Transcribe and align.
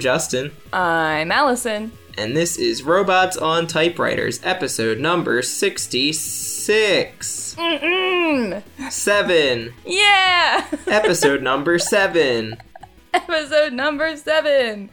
Hello, 0.00 0.10
Hello! 0.10 0.18
I'm 0.22 0.40
Justin, 0.40 0.52
I'm 0.72 1.32
Allison. 1.32 1.90
and 2.16 2.36
this 2.36 2.56
is 2.56 2.84
Robots 2.84 3.36
on 3.36 3.66
Typewriters, 3.66 4.38
episode 4.44 4.98
number 5.00 5.42
66. 5.42 7.56
Mm-mm. 7.56 8.62
Seven. 8.92 9.74
Yeah! 9.84 10.68
Episode 10.86 11.42
number 11.42 11.80
seven. 11.80 12.56
Episode 13.14 13.72
number 13.72 14.16
seven. 14.16 14.90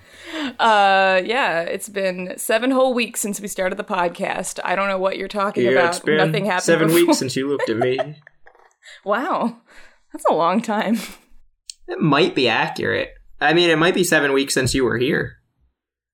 Uh, 0.59 1.21
yeah, 1.23 1.61
it's 1.61 1.87
been 1.89 2.33
seven 2.37 2.71
whole 2.71 2.95
weeks 2.95 3.21
since 3.21 3.39
we 3.39 3.47
started 3.47 3.75
the 3.75 3.83
podcast. 3.83 4.59
I 4.63 4.75
don't 4.75 4.87
know 4.87 4.97
what 4.97 5.17
you're 5.17 5.27
talking 5.27 5.67
about. 5.67 6.03
Nothing 6.07 6.45
happened. 6.45 6.63
seven 6.63 6.87
before. 6.87 7.05
weeks 7.05 7.19
since 7.19 7.35
you 7.35 7.47
looked 7.47 7.69
at 7.69 7.77
me. 7.77 7.99
Wow, 9.03 9.57
that's 10.13 10.25
a 10.29 10.33
long 10.33 10.61
time. 10.61 10.97
That 11.87 11.99
might 11.99 12.33
be 12.33 12.47
accurate. 12.47 13.13
I 13.39 13.53
mean, 13.53 13.69
it 13.69 13.77
might 13.77 13.93
be 13.93 14.03
seven 14.03 14.33
weeks 14.33 14.53
since 14.53 14.73
you 14.73 14.83
were 14.85 14.97
here. 14.97 15.37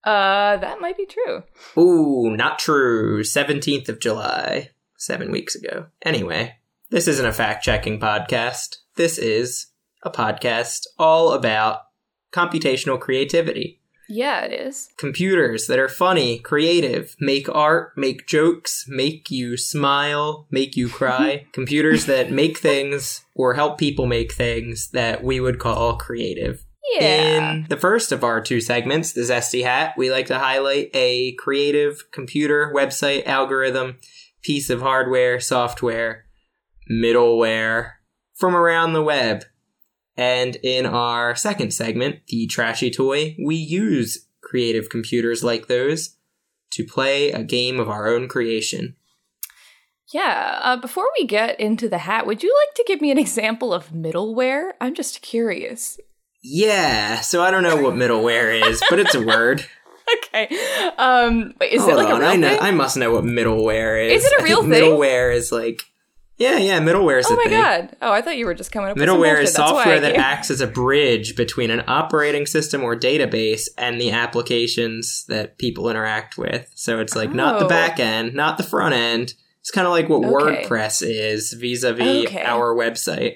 Uh, 0.04 0.58
that 0.58 0.82
might 0.82 0.98
be 0.98 1.06
true. 1.06 1.44
Ooh, 1.78 2.36
not 2.36 2.60
true. 2.60 3.22
17th 3.22 3.90
of 3.90 4.00
July. 4.00 4.70
Seven 4.98 5.32
weeks 5.32 5.56
ago. 5.56 5.88
Anyway, 6.04 6.56
this 6.90 7.08
isn't 7.08 7.26
a 7.26 7.34
fact 7.34 7.64
checking 7.64 8.00
podcast. 8.00 8.78
This 8.96 9.18
is 9.18 9.68
a 10.04 10.12
podcast 10.12 10.86
all 10.98 11.34
about 11.34 11.82
computational 12.32 13.00
creativity. 13.00 13.82
Yeah, 14.10 14.42
it 14.42 14.52
is. 14.52 14.90
Computers 14.98 15.68
that 15.68 15.80
are 15.80 15.88
funny, 15.88 16.40
creative, 16.40 17.16
make 17.20 17.48
art, 17.48 17.94
make 17.96 18.28
jokes, 18.28 18.86
make 18.88 19.32
you 19.32 19.56
smile, 19.56 20.48
make 20.52 20.76
you 20.76 20.90
cry. 20.90 21.46
Computers 21.54 22.08
that 22.08 22.30
make 22.30 22.58
things 22.58 23.24
or 23.34 23.54
help 23.54 23.78
people 23.78 24.08
make 24.08 24.34
things 24.34 24.90
that 24.92 25.24
we 25.24 25.40
would 25.40 25.60
call 25.60 25.96
creative. 25.96 26.66
Yeah. 26.94 27.54
In 27.54 27.66
the 27.70 27.78
first 27.78 28.12
of 28.12 28.24
our 28.24 28.42
two 28.42 28.60
segments, 28.60 29.14
the 29.14 29.22
Zesty 29.22 29.64
Hat, 29.64 29.94
we 29.98 30.12
like 30.12 30.28
to 30.28 30.40
highlight 30.40 30.90
a 30.94 31.34
creative 31.34 32.12
computer, 32.12 32.72
website, 32.76 33.26
algorithm, 33.26 33.98
piece 34.42 34.70
of 34.70 34.82
hardware, 34.82 35.40
software, 35.40 36.26
middleware 36.92 37.92
from 38.36 38.56
around 38.56 38.94
the 38.94 39.04
web. 39.04 39.46
And 40.18 40.58
in 40.58 40.86
our 40.86 41.36
second 41.36 41.72
segment, 41.74 42.28
the 42.28 42.48
Trashy 42.48 42.92
Toy, 42.92 43.36
we 43.44 43.56
use 43.56 44.28
creative 44.42 44.90
computers 44.90 45.44
like 45.44 45.68
those 45.68 46.18
to 46.72 46.84
play 46.84 47.32
a 47.32 47.44
game 47.44 47.80
of 47.80 47.90
our 47.90 48.08
own 48.08 48.28
creation. 48.28 48.96
Yeah. 50.12 50.60
Uh, 50.62 50.78
before 50.78 51.10
we 51.18 51.26
get 51.26 51.60
into 51.60 51.88
the 51.88 52.00
hat, 52.00 52.26
would 52.26 52.44
you 52.44 52.54
like 52.66 52.76
to 52.76 52.84
give 52.86 53.02
me 53.02 53.12
an 53.12 53.18
example 53.20 53.74
of 53.74 53.90
middleware? 53.90 54.72
I'm 54.82 54.96
just 54.96 55.22
curious. 55.22 56.00
Yeah, 56.44 57.22
so 57.22 57.44
I 57.44 57.52
don't 57.52 57.64
know 57.64 57.78
what 57.82 57.94
middleware 57.96 58.68
is, 58.70 58.82
but 58.90 59.00
it's 59.00 59.16
a 59.16 59.22
word. 59.22 59.66
Okay. 60.34 60.50
Um, 60.98 61.54
wait, 61.62 61.72
is 61.72 61.82
Hold 61.84 61.94
it 61.94 61.96
like 61.96 62.08
on, 62.08 62.16
a 62.18 62.20
real 62.20 62.30
I 62.30 62.36
know 62.36 62.50
thing? 62.50 62.60
I 62.62 62.72
must 62.72 62.98
know 62.98 63.14
what 63.14 63.24
middleware 63.24 64.04
is. 64.10 64.26
Is 64.26 64.30
it 64.32 64.42
a 64.42 64.44
real 64.44 64.62
thing? 64.64 64.72
Middleware 64.72 65.34
is 65.34 65.54
like 65.54 65.84
Yeah, 66.38 66.58
yeah, 66.58 66.82
middleware 66.82 67.20
is 67.20 67.28
Oh 67.30 67.36
my 67.38 67.44
thing. 67.44 67.52
god! 67.62 67.96
Oh, 68.02 68.12
I 68.12 68.22
thought 68.22 68.36
you 68.36 68.46
were 68.46 68.54
just 68.54 68.74
coming 68.74 68.90
up 68.92 68.98
Middleware 68.98 69.42
is 69.42 69.54
software 69.54 70.02
that 70.02 70.16
acts 70.18 70.52
as 70.52 70.60
a 70.60 70.68
bridge 70.68 71.38
between 71.38 71.70
an 71.72 71.84
operating 71.88 72.46
system 72.46 72.84
or 72.84 72.94
database 72.94 73.70
and 73.78 74.02
the 74.02 74.12
applications 74.12 75.24
that 75.30 75.58
people 75.58 75.90
interact 75.90 76.38
with. 76.38 76.70
So 76.76 77.00
it's 77.00 77.16
like 77.16 77.32
not 77.34 77.60
the 77.60 77.66
Oh. 77.66 77.70
back 77.70 77.98
end, 78.00 78.34
not 78.34 78.58
the 78.58 78.64
front 78.64 78.94
end. 78.96 79.34
It's 79.62 79.72
kind 79.72 79.88
of 79.88 79.94
like 79.94 80.10
what 80.10 80.26
Okay. 80.26 80.66
WordPress 80.68 81.04
is 81.08 81.54
vis-a-vis 81.54 82.26
Okay. 82.26 82.42
our 82.44 82.76
website. 82.76 83.36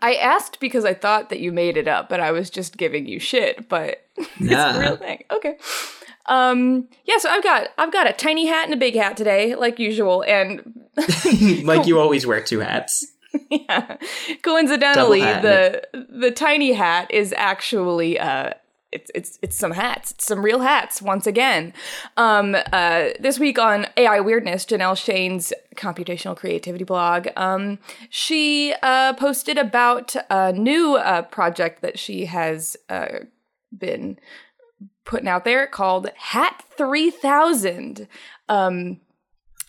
I 0.00 0.14
asked 0.14 0.60
because 0.60 0.84
I 0.84 0.94
thought 0.94 1.30
that 1.30 1.40
you 1.40 1.52
made 1.52 1.76
it 1.76 1.88
up, 1.88 2.08
but 2.08 2.20
I 2.20 2.30
was 2.30 2.50
just 2.50 2.76
giving 2.76 3.06
you 3.06 3.18
shit. 3.18 3.68
But 3.68 4.06
it's 4.16 4.52
a 4.52 4.78
real 4.78 4.96
thing. 4.96 5.24
Okay. 5.30 5.56
Um. 6.26 6.88
Yeah. 7.04 7.18
So 7.18 7.30
I've 7.30 7.42
got 7.42 7.68
I've 7.78 7.92
got 7.92 8.08
a 8.08 8.12
tiny 8.12 8.46
hat 8.46 8.64
and 8.64 8.74
a 8.74 8.76
big 8.76 8.94
hat 8.94 9.16
today, 9.16 9.54
like 9.54 9.78
usual, 9.78 10.22
and 10.26 10.84
like 11.64 11.86
you 11.86 11.98
always 12.00 12.26
wear 12.26 12.42
two 12.42 12.60
hats. 12.60 13.06
yeah, 13.50 13.96
coincidentally, 14.42 15.20
hat 15.20 15.42
the 15.42 16.06
the 16.10 16.30
tiny 16.30 16.72
hat 16.72 17.10
is 17.10 17.34
actually 17.36 18.18
uh. 18.18 18.54
It's, 18.90 19.10
it's 19.14 19.38
it's 19.42 19.56
some 19.56 19.72
hats. 19.72 20.12
It's 20.12 20.24
some 20.24 20.42
real 20.42 20.60
hats 20.60 21.02
once 21.02 21.26
again. 21.26 21.74
Um, 22.16 22.56
uh, 22.72 23.08
this 23.20 23.38
week 23.38 23.58
on 23.58 23.86
AI 23.98 24.20
Weirdness, 24.20 24.64
Janelle 24.64 24.96
Shane's 24.96 25.52
computational 25.76 26.34
creativity 26.34 26.84
blog, 26.84 27.28
um, 27.36 27.78
she 28.08 28.74
uh, 28.82 29.12
posted 29.12 29.58
about 29.58 30.16
a 30.30 30.52
new 30.52 30.96
uh, 30.96 31.22
project 31.22 31.82
that 31.82 31.98
she 31.98 32.24
has 32.24 32.76
uh, 32.88 33.20
been 33.76 34.18
putting 35.04 35.28
out 35.28 35.44
there 35.44 35.66
called 35.66 36.08
Hat 36.16 36.64
Three 36.76 37.10
Thousand. 37.10 38.08
Um, 38.48 39.00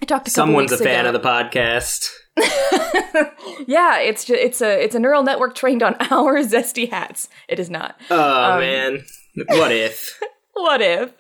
I 0.02 0.06
talked 0.06 0.26
couple 0.26 0.32
Someone's 0.32 0.72
a 0.72 0.78
fan 0.78 1.06
ago. 1.06 1.16
of 1.16 1.22
the 1.22 1.28
podcast. 1.28 2.10
yeah, 3.68 4.00
it's 4.00 4.26
just, 4.26 4.40
it's 4.40 4.62
a 4.62 4.84
it's 4.84 4.96
a 4.96 5.00
neural 5.00 5.24
network 5.24 5.56
trained 5.56 5.84
on 5.84 5.96
our 6.12 6.40
zesty 6.44 6.90
hats. 6.90 7.30
It 7.48 7.60
is 7.60 7.70
not. 7.70 8.00
Oh 8.10 8.54
Um, 8.54 8.60
man. 8.60 9.04
What 9.48 9.72
if? 9.72 10.20
What 10.54 10.82
if? 10.82 11.12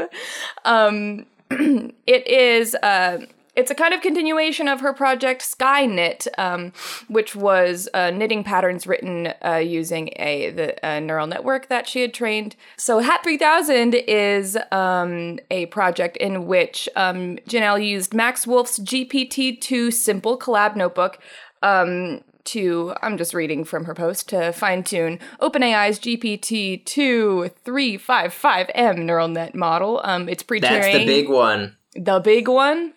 Um, 0.66 1.25
it 1.50 2.28
is. 2.28 2.75
Uh, 2.75 3.19
it's 3.59 3.70
a 3.70 3.75
kind 3.75 3.94
of 3.94 4.02
continuation 4.02 4.68
of 4.68 4.80
her 4.80 4.94
project 4.94 5.42
Skyknit, 5.42 6.28
um, 6.38 6.72
which 7.08 7.36
was 7.36 7.90
uh, 7.94 8.09
knitting 8.09 8.44
patterns 8.44 8.88
written 8.88 9.34
uh, 9.46 9.56
using 9.56 10.09
a 10.16 10.50
the 10.52 10.86
a 10.86 11.02
neural 11.02 11.28
network 11.28 11.68
that 11.68 11.88
she 11.88 12.02
had 12.02 12.14
trained. 12.14 12.56
So 12.78 13.00
Hat 13.00 13.22
3000 13.24 13.96
is 13.96 14.58
um, 14.72 15.40
a 15.52 15.66
project 15.68 16.18
in 16.18 16.48
which 16.48 16.88
um, 16.96 17.38
Janelle 17.48 17.86
used 17.86 18.14
Max 18.14 18.48
Woolf's 18.48 18.80
GPT-2 18.80 19.94
simple 19.94 20.40
Colab 20.40 20.75
notebook 20.75 21.19
um, 21.62 22.22
to, 22.46 22.94
I'm 23.02 23.18
just 23.18 23.34
reading 23.34 23.64
from 23.64 23.86
her 23.86 23.94
post, 23.94 24.30
to 24.30 24.52
fine 24.53 24.84
tune 24.84 25.19
OpenAI's 25.42 26.00
GPT-2 26.00 27.52
355M 27.66 29.06
neural 29.06 29.28
net 29.28 29.53
model. 29.53 30.02
Um, 30.03 30.30
it's 30.30 30.44
pre-trained. 30.44 30.84
That's 30.84 30.98
the 30.98 31.06
big 31.06 31.30
one. 31.30 31.75
The 31.96 32.19
big 32.19 32.48
one? 32.48 32.94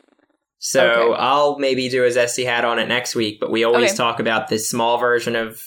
So 0.64 0.88
Okay. 0.88 1.16
I'll 1.20 1.58
maybe 1.58 1.88
do 1.88 2.04
a 2.04 2.08
Zesty 2.08 2.44
hat 2.44 2.64
on 2.64 2.78
it 2.78 2.86
next 2.86 3.16
week, 3.16 3.40
but 3.40 3.50
we 3.50 3.64
always 3.64 3.90
Okay. 3.90 3.96
talk 3.96 4.20
about 4.20 4.46
this 4.48 4.68
small 4.70 4.96
version 4.96 5.34
of 5.34 5.60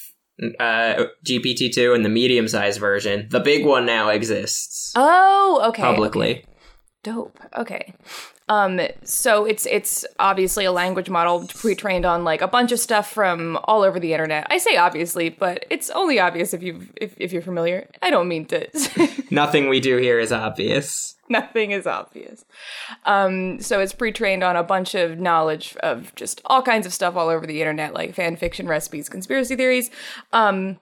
uh, 0.60 1.06
GPT-2 1.26 1.94
and 1.94 2.06
the 2.06 2.10
medium-sized 2.10 2.80
version. 2.80 3.28
The 3.30 3.42
big 3.42 3.66
one 3.66 3.86
now 3.86 4.08
exists 4.10 4.94
Oh, 4.96 5.62
okay. 5.68 5.82
publicly. 5.82 6.32
okay. 6.38 6.46
Dope. 7.04 7.38
Okay. 7.58 7.94
Um, 8.48 8.80
so 9.04 9.44
it's 9.46 9.66
it's 9.66 10.06
obviously 10.20 10.66
a 10.66 10.72
language 10.72 11.10
model 11.10 11.46
pre-trained 11.48 12.06
on 12.06 12.24
like 12.24 12.42
a 12.42 12.48
bunch 12.48 12.72
of 12.72 12.80
stuff 12.80 13.12
from 13.12 13.58
all 13.66 13.82
over 13.84 14.00
the 14.00 14.14
internet. 14.14 14.48
I 14.50 14.58
say 14.60 14.78
obviously, 14.78 15.30
but 15.30 15.66
it's 15.70 15.90
only 15.92 16.20
obvious 16.20 16.54
if 16.54 16.64
you 16.64 16.88
if, 16.96 17.14
if 17.18 17.34
you're 17.34 17.42
familiar. 17.42 17.88
I 18.02 18.10
don't 18.12 18.28
mean 18.28 18.46
to. 18.48 18.68
Nothing 19.32 19.68
we 19.68 19.80
do 19.80 19.98
here 19.98 20.20
is 20.20 20.32
obvious. 20.32 21.15
Nothing 21.30 21.72
is 21.72 21.88
obvious. 21.88 22.46
Um, 23.06 23.60
so 23.60 23.80
it's 23.80 23.94
pre-trained 23.94 24.44
on 24.44 24.56
a 24.56 24.64
bunch 24.64 24.94
of 24.94 25.20
knowledge 25.20 25.76
of 25.78 26.14
just 26.16 26.42
all 26.46 26.62
kinds 26.62 26.86
of 26.86 26.94
stuff 26.94 27.16
all 27.16 27.30
over 27.30 27.48
the 27.48 27.62
internet, 27.62 27.94
like 27.94 28.14
fan 28.14 28.36
fiction, 28.36 28.68
recipes, 28.68 29.10
conspiracy 29.10 29.56
theories. 29.56 29.90
Um, 30.34 30.78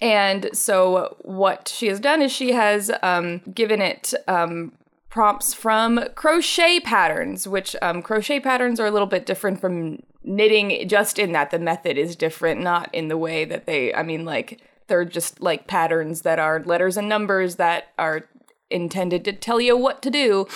and 0.00 0.48
so 0.52 1.16
what 1.22 1.68
she 1.68 1.86
has 1.88 2.00
done 2.00 2.22
is 2.22 2.32
she 2.32 2.52
has 2.52 2.90
um, 3.02 3.40
given 3.54 3.80
it 3.80 4.14
um, 4.26 4.72
prompts 5.08 5.54
from 5.54 6.00
crochet 6.14 6.80
patterns, 6.80 7.46
which 7.46 7.76
um, 7.82 8.02
crochet 8.02 8.40
patterns 8.40 8.80
are 8.80 8.86
a 8.86 8.90
little 8.90 9.06
bit 9.06 9.26
different 9.26 9.60
from 9.60 10.02
knitting, 10.22 10.88
just 10.88 11.18
in 11.18 11.32
that 11.32 11.50
the 11.50 11.58
method 11.58 11.96
is 11.96 12.16
different, 12.16 12.60
not 12.60 12.94
in 12.94 13.08
the 13.08 13.16
way 13.16 13.44
that 13.44 13.66
they. 13.66 13.94
I 13.94 14.02
mean, 14.02 14.24
like 14.24 14.60
they're 14.88 15.04
just 15.04 15.40
like 15.40 15.66
patterns 15.66 16.22
that 16.22 16.38
are 16.38 16.62
letters 16.64 16.96
and 16.96 17.08
numbers 17.08 17.56
that 17.56 17.88
are 17.98 18.28
intended 18.70 19.24
to 19.24 19.32
tell 19.32 19.60
you 19.60 19.76
what 19.76 20.02
to 20.02 20.10
do. 20.10 20.46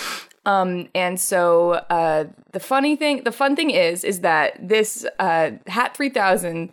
Um, 0.47 0.89
and 0.95 1.21
so 1.21 1.73
uh, 1.91 2.25
the 2.53 2.61
funny 2.61 2.97
thing, 2.97 3.25
the 3.25 3.33
fun 3.33 3.55
thing 3.57 3.71
is, 3.71 4.05
is 4.05 4.21
that 4.21 4.57
this 4.67 5.07
uh, 5.19 5.53
Hat 5.67 5.97
3000 5.97 6.71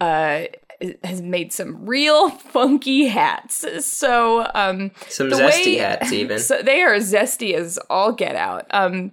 uh, 0.00 0.42
has 1.02 1.22
made 1.22 1.52
some 1.52 1.86
real 1.86 2.28
funky 2.54 3.06
hats. 3.06 3.64
So 3.84 4.46
um, 4.54 4.90
Some 5.08 5.30
zesty 5.30 5.64
way- 5.66 5.76
hats, 5.78 6.12
even. 6.12 6.38
so 6.50 6.62
they 6.62 6.82
are 6.82 6.96
zesty 6.96 7.54
as 7.54 7.78
all 7.90 8.12
get 8.12 8.36
out. 8.36 8.66
Um, 8.70 9.12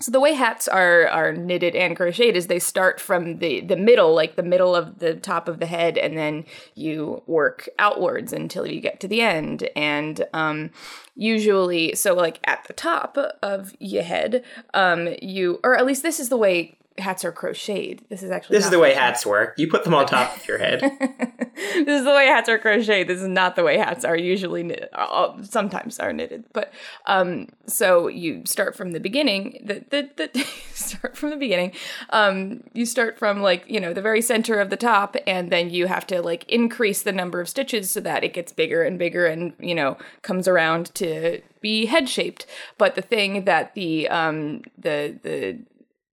so 0.00 0.12
the 0.12 0.20
way 0.20 0.32
hats 0.34 0.68
are 0.68 1.08
are 1.08 1.32
knitted 1.32 1.74
and 1.74 1.96
crocheted 1.96 2.36
is 2.36 2.46
they 2.46 2.60
start 2.60 3.00
from 3.00 3.38
the 3.38 3.60
the 3.60 3.76
middle, 3.76 4.14
like 4.14 4.36
the 4.36 4.44
middle 4.44 4.76
of 4.76 5.00
the 5.00 5.14
top 5.14 5.48
of 5.48 5.58
the 5.58 5.66
head, 5.66 5.98
and 5.98 6.16
then 6.16 6.44
you 6.76 7.22
work 7.26 7.68
outwards 7.80 8.32
until 8.32 8.64
you 8.64 8.80
get 8.80 9.00
to 9.00 9.08
the 9.08 9.20
end. 9.20 9.68
And 9.74 10.24
um, 10.32 10.70
usually, 11.16 11.96
so 11.96 12.14
like 12.14 12.38
at 12.44 12.64
the 12.68 12.74
top 12.74 13.18
of 13.42 13.74
your 13.80 14.04
head, 14.04 14.44
um, 14.72 15.08
you 15.20 15.58
or 15.64 15.76
at 15.76 15.84
least 15.84 16.04
this 16.04 16.20
is 16.20 16.28
the 16.28 16.36
way 16.36 16.77
hats 16.98 17.24
are 17.24 17.32
crocheted. 17.32 18.04
This 18.08 18.22
is 18.22 18.30
actually 18.30 18.56
This 18.56 18.64
is 18.64 18.70
the 18.70 18.78
way 18.78 18.94
hats 18.94 19.24
work. 19.24 19.54
You 19.56 19.68
put 19.68 19.84
them 19.84 19.94
on 19.94 20.06
top 20.08 20.36
of 20.36 20.46
your 20.46 20.58
head. 20.58 20.80
this 20.80 21.98
is 21.98 22.04
the 22.04 22.12
way 22.12 22.26
hats 22.26 22.48
are 22.48 22.58
crocheted. 22.58 23.08
This 23.08 23.20
is 23.20 23.28
not 23.28 23.56
the 23.56 23.64
way 23.64 23.78
hats 23.78 24.04
are 24.04 24.16
usually 24.16 24.62
knit. 24.62 24.88
Uh, 24.92 25.42
sometimes 25.42 25.98
are 25.98 26.12
knitted, 26.12 26.44
but 26.52 26.72
um, 27.06 27.48
so 27.66 28.08
you 28.08 28.42
start 28.44 28.76
from 28.76 28.92
the 28.92 29.00
beginning. 29.00 29.60
The 29.64 29.84
the, 29.90 30.10
the 30.16 30.46
start 30.74 31.16
from 31.16 31.30
the 31.30 31.36
beginning. 31.36 31.72
Um, 32.10 32.62
you 32.72 32.86
start 32.86 33.18
from 33.18 33.40
like 33.42 33.64
you 33.68 33.80
know 33.80 33.92
the 33.92 34.02
very 34.02 34.22
center 34.22 34.60
of 34.60 34.70
the 34.70 34.76
top, 34.76 35.16
and 35.26 35.50
then 35.50 35.70
you 35.70 35.86
have 35.86 36.06
to 36.08 36.22
like 36.22 36.44
increase 36.48 37.02
the 37.02 37.12
number 37.12 37.40
of 37.40 37.48
stitches 37.48 37.90
so 37.90 38.00
that 38.00 38.24
it 38.24 38.32
gets 38.32 38.52
bigger 38.52 38.82
and 38.82 38.98
bigger, 38.98 39.26
and 39.26 39.52
you 39.58 39.74
know 39.74 39.96
comes 40.22 40.48
around 40.48 40.94
to 40.96 41.40
be 41.60 41.86
head 41.86 42.08
shaped. 42.08 42.46
But 42.76 42.94
the 42.94 43.02
thing 43.02 43.44
that 43.44 43.74
the 43.74 44.08
um 44.08 44.62
the 44.76 45.18
the 45.22 45.58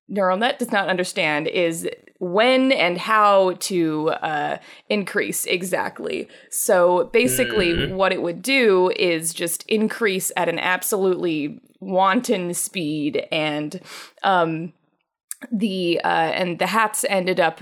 neural 0.08 0.38
net 0.38 0.60
does 0.60 0.72
not 0.72 0.88
understand 0.88 1.48
is 1.48 1.88
when 2.20 2.72
and 2.72 2.98
how 2.98 3.54
to 3.60 4.10
uh, 4.10 4.58
increase 4.90 5.46
exactly. 5.46 6.28
So 6.50 7.06
basically, 7.12 7.92
what 7.92 8.14
it 8.14 8.22
would 8.22 8.42
do 8.42 8.92
is 8.96 9.34
just 9.34 9.64
increase 9.68 10.32
at 10.38 10.48
an 10.48 10.60
absolutely 10.60 11.60
wanton 11.80 12.54
speed, 12.54 13.28
and 13.32 13.82
um, 14.24 14.74
the 15.52 16.00
uh, 16.04 16.08
and 16.08 16.60
the 16.60 16.68
hats 16.68 17.06
ended 17.10 17.40
up 17.40 17.62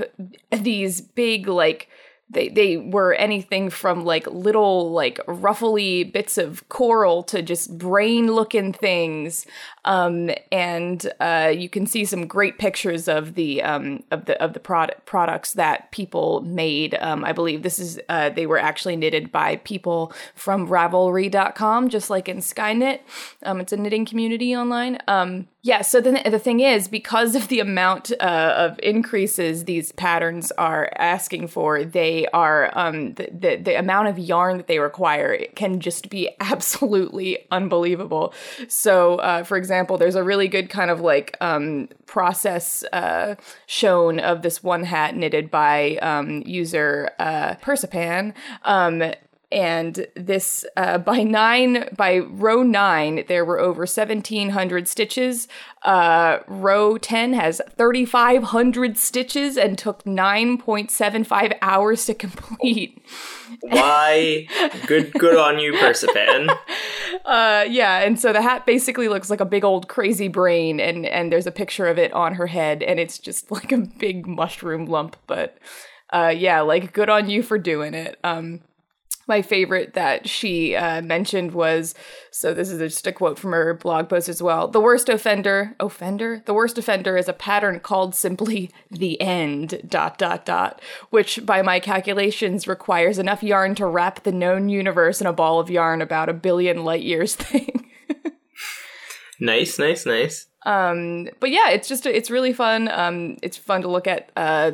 these 0.51 1.01
big 1.01 1.48
like 1.48 1.89
they 2.30 2.50
they 2.50 2.78
were 2.78 3.13
anything 3.13 3.69
from 3.69 4.06
like 4.06 4.28
little 4.28 4.92
like 4.92 5.19
ruffly 5.28 6.04
bits 6.04 6.38
of 6.38 6.68
coral 6.69 7.24
to 7.24 7.42
just 7.42 7.78
brain 7.78 8.28
looking 8.31 8.74
things 8.74 9.46
um 9.85 10.30
and 10.51 11.12
uh 11.19 11.51
you 11.56 11.69
can 11.69 11.85
see 11.85 12.06
some 12.06 12.27
great 12.27 12.57
pictures 12.57 13.07
of 13.07 13.35
the 13.35 13.62
um 13.62 14.03
of 14.12 14.25
the 14.25 14.41
of 14.41 14.53
the 14.53 14.59
product 14.59 15.06
products 15.06 15.53
that 15.53 15.91
people 15.91 16.41
made. 16.41 16.95
Um 16.95 17.24
i 17.24 17.31
believe 17.31 17.63
this 17.63 17.80
is 17.80 18.00
uh 18.09 18.30
they 18.30 18.45
were 18.45 18.59
actually 18.59 18.95
knitted 18.95 19.31
by 19.31 19.57
people 19.57 20.13
from 20.35 20.68
ravelry.com 20.68 21.89
just 21.89 22.09
like 22.09 22.30
in 22.30 22.38
Skyknit. 22.38 23.00
Um 23.44 23.59
it's 23.59 23.74
a 23.74 23.77
knitting 23.77 24.06
community 24.06 24.56
online. 24.56 25.00
Um 25.07 25.47
yeah, 25.65 25.81
so 25.81 26.01
then 26.01 26.21
the 26.29 26.39
thing 26.39 26.59
is, 26.59 26.89
because 26.89 27.36
of 27.36 27.47
the 27.47 27.62
amount 27.62 28.12
uh, 28.19 28.53
of 28.57 28.77
increases 28.83 29.63
these 29.63 29.94
patterns 29.94 30.51
are 30.57 30.91
asking 30.97 31.47
for, 31.47 31.86
they 31.86 32.27
are 32.33 32.69
um, 32.77 33.13
the, 33.13 33.29
the 33.31 33.56
the 33.56 33.79
amount 33.79 34.09
of 34.09 34.19
yarn 34.19 34.57
that 34.57 34.68
they 34.68 34.79
require 34.79 35.45
can 35.56 35.79
just 35.79 36.09
be 36.09 36.29
absolutely 36.41 37.47
unbelievable. 37.50 38.33
So, 38.68 39.15
uh, 39.15 39.45
for 39.45 39.56
example, 39.56 39.73
there's 39.98 40.16
a 40.16 40.24
really 40.24 40.48
good 40.48 40.70
kind 40.70 40.90
of 40.92 41.02
like 41.02 41.36
um, 41.42 41.90
process 42.06 42.84
uh, 42.94 43.36
shown 43.66 44.20
of 44.20 44.42
this 44.42 44.64
one 44.64 44.84
hat 44.84 45.16
knitted 45.16 45.50
by 45.50 45.98
um, 45.98 46.44
user 46.46 47.10
uh, 47.20 47.56
Persipan. 47.56 48.34
Um, 48.64 49.04
and 49.53 50.07
this 50.15 50.65
uh, 50.75 50.97
by 50.97 51.21
nine 51.23 51.88
by 51.95 52.17
row 52.17 52.63
nine 52.63 53.23
there 53.27 53.45
were 53.45 53.59
over 53.59 53.81
1700 53.81 54.88
stitches 54.88 55.47
uh, 55.83 56.39
row 56.47 56.97
10 56.97 57.33
has 57.33 57.61
3500 57.77 58.97
stitches 58.97 59.57
and 59.57 59.77
took 59.77 60.03
9.75 60.03 61.57
hours 61.61 62.05
to 62.05 62.13
complete 62.13 63.01
Why? 63.61 64.47
Good, 64.88 65.13
good 65.13 65.38
on 65.38 65.59
you, 65.59 65.73
Persipan. 65.73 66.50
uh, 67.25 67.65
yeah 67.69 68.00
and 68.00 68.19
so 68.19 68.33
the 68.33 68.41
hat 68.41 68.65
basically 68.65 69.07
looks 69.07 69.29
like 69.29 69.39
a 69.39 69.45
big 69.45 69.63
old 69.63 69.88
crazy 69.88 70.27
brain 70.27 70.79
and 70.79 71.05
and 71.05 71.31
there's 71.31 71.47
a 71.47 71.51
picture 71.51 71.88
of 71.88 71.97
it 71.97 72.11
on 72.13 72.35
her 72.35 72.47
head 72.47 72.81
and 72.81 73.00
it's 73.00 73.19
just 73.19 73.51
like 73.51 73.71
a 73.71 73.77
big 73.77 74.25
mushroom 74.25 74.85
lump 74.85 75.15
but 75.27 75.57
uh, 76.11 76.33
yeah 76.35 76.61
like 76.61 76.94
good 76.94 77.09
on 77.09 77.29
you 77.29 77.44
for 77.44 77.57
doing 77.57 77.94
it 77.94 78.17
um 78.23 78.61
my 79.27 79.42
favorite 79.42 79.94
that 79.94 80.27
she 80.27 80.75
uh, 80.75 81.01
mentioned 81.01 81.54
was 81.54 81.95
so 82.31 82.54
this 82.54 82.69
is 82.69 82.80
just 82.80 83.07
a 83.07 83.12
quote 83.12 83.39
from 83.39 83.51
her 83.51 83.74
blog 83.74 84.10
post 84.10 84.27
as 84.27 84.42
well 84.44 84.68
the 84.68 84.81
worst 84.81 85.10
offender 85.10 85.75
offender? 85.80 86.42
The 86.45 86.54
worst 86.54 86.77
offender 86.77 87.18
is 87.18 87.30
a 87.30 87.33
pattern 87.33 87.80
called 87.80 88.15
simply 88.15 88.71
the 88.92 89.19
end 89.21 89.81
dot 89.88 90.18
dot 90.18 90.45
dot 90.45 90.81
which 91.10 91.45
by 91.45 91.62
my 91.62 91.80
calculations 91.80 92.68
requires 92.68 93.18
enough 93.18 93.44
yarn 93.44 93.75
to 93.75 93.86
wrap 93.86 94.24
the 94.24 94.31
known 94.31 94.69
universe 94.69 95.21
in 95.21 95.27
a 95.27 95.33
ball 95.33 95.60
of 95.60 95.69
yarn 95.69 96.01
about 96.01 96.30
a 96.30 96.33
billion 96.33 96.83
light 96.83 97.04
years 97.04 97.36
thing. 97.44 97.89
Nice, 99.39 99.80
nice, 99.80 100.06
nice. 100.06 100.48
um 100.65 101.27
but 101.39 101.50
yeah 101.50 101.69
it's 101.69 101.88
just 101.88 102.06
it's 102.06 102.30
really 102.30 102.54
fun. 102.54 102.89
Um 102.89 103.38
it's 103.42 103.57
fun 103.57 103.81
to 103.81 103.88
look 103.88 104.07
at 104.07 104.31
uh 104.36 104.71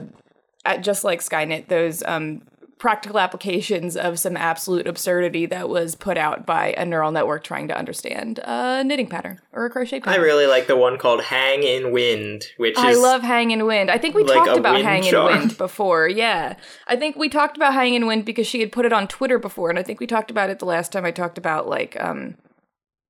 at 0.65 0.83
just 0.83 1.03
like 1.03 1.21
Skyknit 1.21 1.67
those 1.67 2.03
um 2.03 2.41
practical 2.79 3.19
applications 3.19 3.95
of 3.97 4.17
some 4.17 4.35
absolute 4.37 4.87
absurdity 4.87 5.45
that 5.45 5.67
was 5.69 5.95
put 5.95 6.17
out 6.17 6.45
by 6.45 6.73
a 6.77 6.85
neural 6.85 7.11
network 7.11 7.43
trying 7.43 7.67
to 7.67 7.77
understand 7.77 8.39
a 8.45 8.81
knitting 8.85 9.05
pattern 9.07 9.39
or 9.51 9.65
a 9.65 9.69
crochet 9.69 9.99
pattern. 9.99 10.19
I 10.19 10.23
really 10.23 10.47
like 10.47 10.67
the 10.67 10.77
one 10.77 10.97
called 10.97 11.21
Hang 11.21 11.61
in 11.63 11.91
Wind, 11.91 12.45
which 12.57 12.77
is 12.77 12.83
I 12.83 12.93
love 12.93 13.21
Hang 13.21 13.51
in 13.51 13.65
Wind. 13.65 13.91
I 13.91 13.97
think 13.97 14.15
we 14.15 14.23
like 14.23 14.45
talked 14.45 14.57
about 14.57 14.81
Hang 14.81 15.03
in. 15.03 15.13
Wind 15.23 15.57
before. 15.59 16.07
Yeah. 16.07 16.55
I 16.87 16.95
think 16.95 17.17
we 17.17 17.27
talked 17.27 17.57
about 17.57 17.73
Hang 17.73 17.93
in 17.95 18.07
Wind 18.07 18.23
because 18.23 18.47
she 18.47 18.61
had 18.61 18.71
put 18.71 18.85
it 18.85 18.93
on 18.93 19.07
Twitter 19.09 19.37
before. 19.37 19.69
And 19.69 19.77
I 19.77 19.83
think 19.83 19.99
we 19.99 20.07
talked 20.07 20.31
about 20.31 20.49
it 20.49 20.59
the 20.59 20.65
last 20.65 20.91
time 20.93 21.03
I 21.03 21.11
talked 21.11 21.37
about, 21.37 21.67
like, 21.67 21.95
um, 22.01 22.35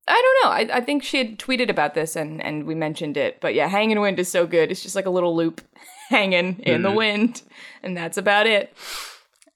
I 0.07 0.19
don't 0.43 0.49
know. 0.69 0.73
I, 0.73 0.77
I 0.77 0.81
think 0.81 1.03
she 1.03 1.19
had 1.19 1.37
tweeted 1.37 1.69
about 1.69 1.93
this 1.93 2.15
and, 2.15 2.43
and 2.43 2.63
we 2.65 2.73
mentioned 2.73 3.17
it. 3.17 3.39
But 3.39 3.53
yeah, 3.53 3.67
Hang 3.67 3.91
in 3.91 4.01
Wind 4.01 4.17
is 4.17 4.29
so 4.31 4.47
good. 4.47 4.71
It's 4.71 4.81
just 4.81 4.95
like 4.95 5.05
a 5.05 5.11
little 5.11 5.35
loop 5.35 5.61
hanging 6.09 6.57
in 6.61 6.81
the 6.81 6.89
Mhm. 6.89 6.95
wind. 6.95 7.41
And 7.83 7.95
that's 7.95 8.17
about 8.17 8.47
it. 8.47 8.73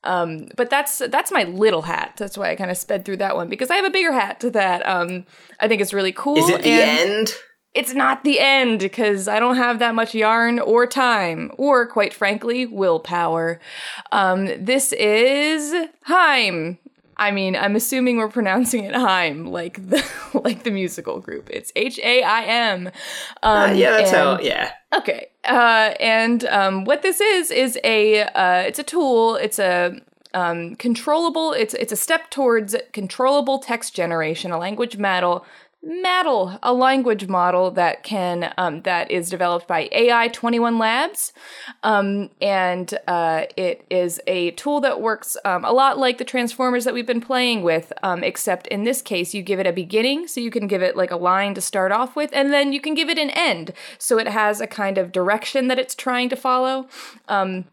Um, 0.03 0.49
but 0.57 0.69
that's 0.69 0.97
that's 1.09 1.31
my 1.31 1.43
little 1.43 1.83
hat. 1.83 2.13
That's 2.17 2.37
why 2.37 2.51
I 2.51 2.55
kind 2.55 2.69
of 2.71 2.77
sped 2.77 3.05
through 3.05 3.17
that 3.17 3.35
one 3.35 3.47
because 3.49 3.69
I 3.71 3.75
have 3.75 3.85
a 3.85 3.89
bigger 3.89 4.11
hat 4.11 4.39
to 4.41 4.49
that. 4.51 4.85
Um, 4.87 5.25
I 5.59 5.67
think 5.67 5.81
it's 5.81 5.93
really 5.93 6.11
cool. 6.11 6.37
Is 6.37 6.49
it 6.49 6.61
the 6.63 6.69
and- 6.71 7.09
end? 7.09 7.33
it's 7.73 7.93
not 7.93 8.23
the 8.23 8.39
end 8.39 8.79
because 8.81 9.27
I 9.27 9.39
don't 9.39 9.55
have 9.55 9.79
that 9.79 9.95
much 9.95 10.13
yarn 10.13 10.59
or 10.59 10.85
time 10.85 11.51
or, 11.57 11.87
quite 11.87 12.13
frankly, 12.13 12.67
willpower. 12.67 13.59
Um, 14.11 14.45
this 14.63 14.93
is 14.93 15.73
HAIM. 16.05 16.77
I 17.17 17.31
mean, 17.31 17.55
I'm 17.55 17.75
assuming 17.75 18.17
we're 18.17 18.27
pronouncing 18.29 18.83
it 18.83 18.93
HAIM, 18.95 19.45
like 19.47 19.89
the 19.89 20.03
like 20.33 20.63
the 20.63 20.71
musical 20.71 21.19
group. 21.19 21.49
It's 21.51 21.71
H 21.75 21.99
A 22.03 22.21
I 22.23 22.43
M. 22.43 22.87
Um, 23.41 23.71
Uh, 23.71 23.73
yeah, 23.73 23.91
that's 23.91 24.09
and- 24.09 24.17
how. 24.17 24.39
Yeah. 24.39 24.71
Okay. 24.95 25.27
Uh, 25.45 25.93
and 25.99 26.45
um, 26.45 26.85
what 26.85 27.01
this 27.01 27.19
is 27.19 27.51
is 27.51 27.77
a 27.83 28.23
uh, 28.23 28.59
it's 28.59 28.79
a 28.79 28.83
tool. 28.83 29.35
It's 29.35 29.59
a 29.59 29.99
um, 30.33 30.75
controllable. 30.75 31.53
It's 31.53 31.73
it's 31.73 31.91
a 31.91 31.97
step 31.97 32.29
towards 32.29 32.75
controllable 32.91 33.59
text 33.59 33.93
generation, 33.95 34.51
a 34.51 34.57
language 34.57 34.97
model. 34.97 35.45
Maddle, 35.85 36.57
a 36.63 36.71
language 36.73 37.27
model 37.27 37.69
that 37.71 38.03
can 38.03 38.53
um, 38.57 38.83
that 38.83 39.11
is 39.11 39.29
developed 39.29 39.67
by 39.67 39.89
AI 39.91 40.29
Twenty 40.29 40.57
One 40.57 40.77
Labs, 40.79 41.33
um, 41.83 42.29
and 42.41 42.97
uh, 43.05 43.43
it 43.57 43.85
is 43.89 44.21
a 44.25 44.51
tool 44.51 44.79
that 44.79 45.01
works 45.01 45.35
um, 45.43 45.65
a 45.65 45.73
lot 45.73 45.97
like 45.97 46.19
the 46.19 46.23
transformers 46.23 46.85
that 46.85 46.93
we've 46.93 47.05
been 47.05 47.19
playing 47.19 47.63
with, 47.63 47.91
um, 48.01 48.23
except 48.23 48.65
in 48.67 48.85
this 48.85 49.01
case 49.01 49.33
you 49.33 49.41
give 49.41 49.59
it 49.59 49.67
a 49.67 49.73
beginning, 49.73 50.25
so 50.25 50.39
you 50.39 50.51
can 50.51 50.67
give 50.67 50.81
it 50.81 50.95
like 50.95 51.11
a 51.11 51.17
line 51.17 51.53
to 51.53 51.59
start 51.59 51.91
off 51.91 52.15
with, 52.15 52.29
and 52.31 52.53
then 52.53 52.71
you 52.71 52.79
can 52.79 52.93
give 52.93 53.09
it 53.09 53.17
an 53.17 53.31
end, 53.31 53.73
so 53.97 54.17
it 54.17 54.29
has 54.29 54.61
a 54.61 54.67
kind 54.67 54.97
of 54.97 55.11
direction 55.11 55.67
that 55.67 55.79
it's 55.79 55.95
trying 55.95 56.29
to 56.29 56.37
follow. 56.37 56.87
Um, 57.27 57.65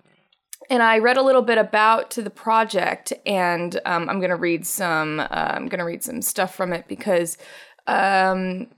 and 0.70 0.84
I 0.84 0.98
read 0.98 1.16
a 1.16 1.22
little 1.22 1.42
bit 1.42 1.58
about 1.58 2.12
to 2.12 2.22
the 2.22 2.30
project, 2.30 3.12
and 3.26 3.78
um, 3.84 4.08
I'm 4.08 4.20
gonna 4.20 4.36
read 4.36 4.64
some. 4.64 5.18
Uh, 5.18 5.26
I'm 5.30 5.66
gonna 5.66 5.84
read 5.84 6.04
some 6.04 6.22
stuff 6.22 6.54
from 6.54 6.72
it 6.72 6.86
because, 6.86 7.36
um, 7.90 8.68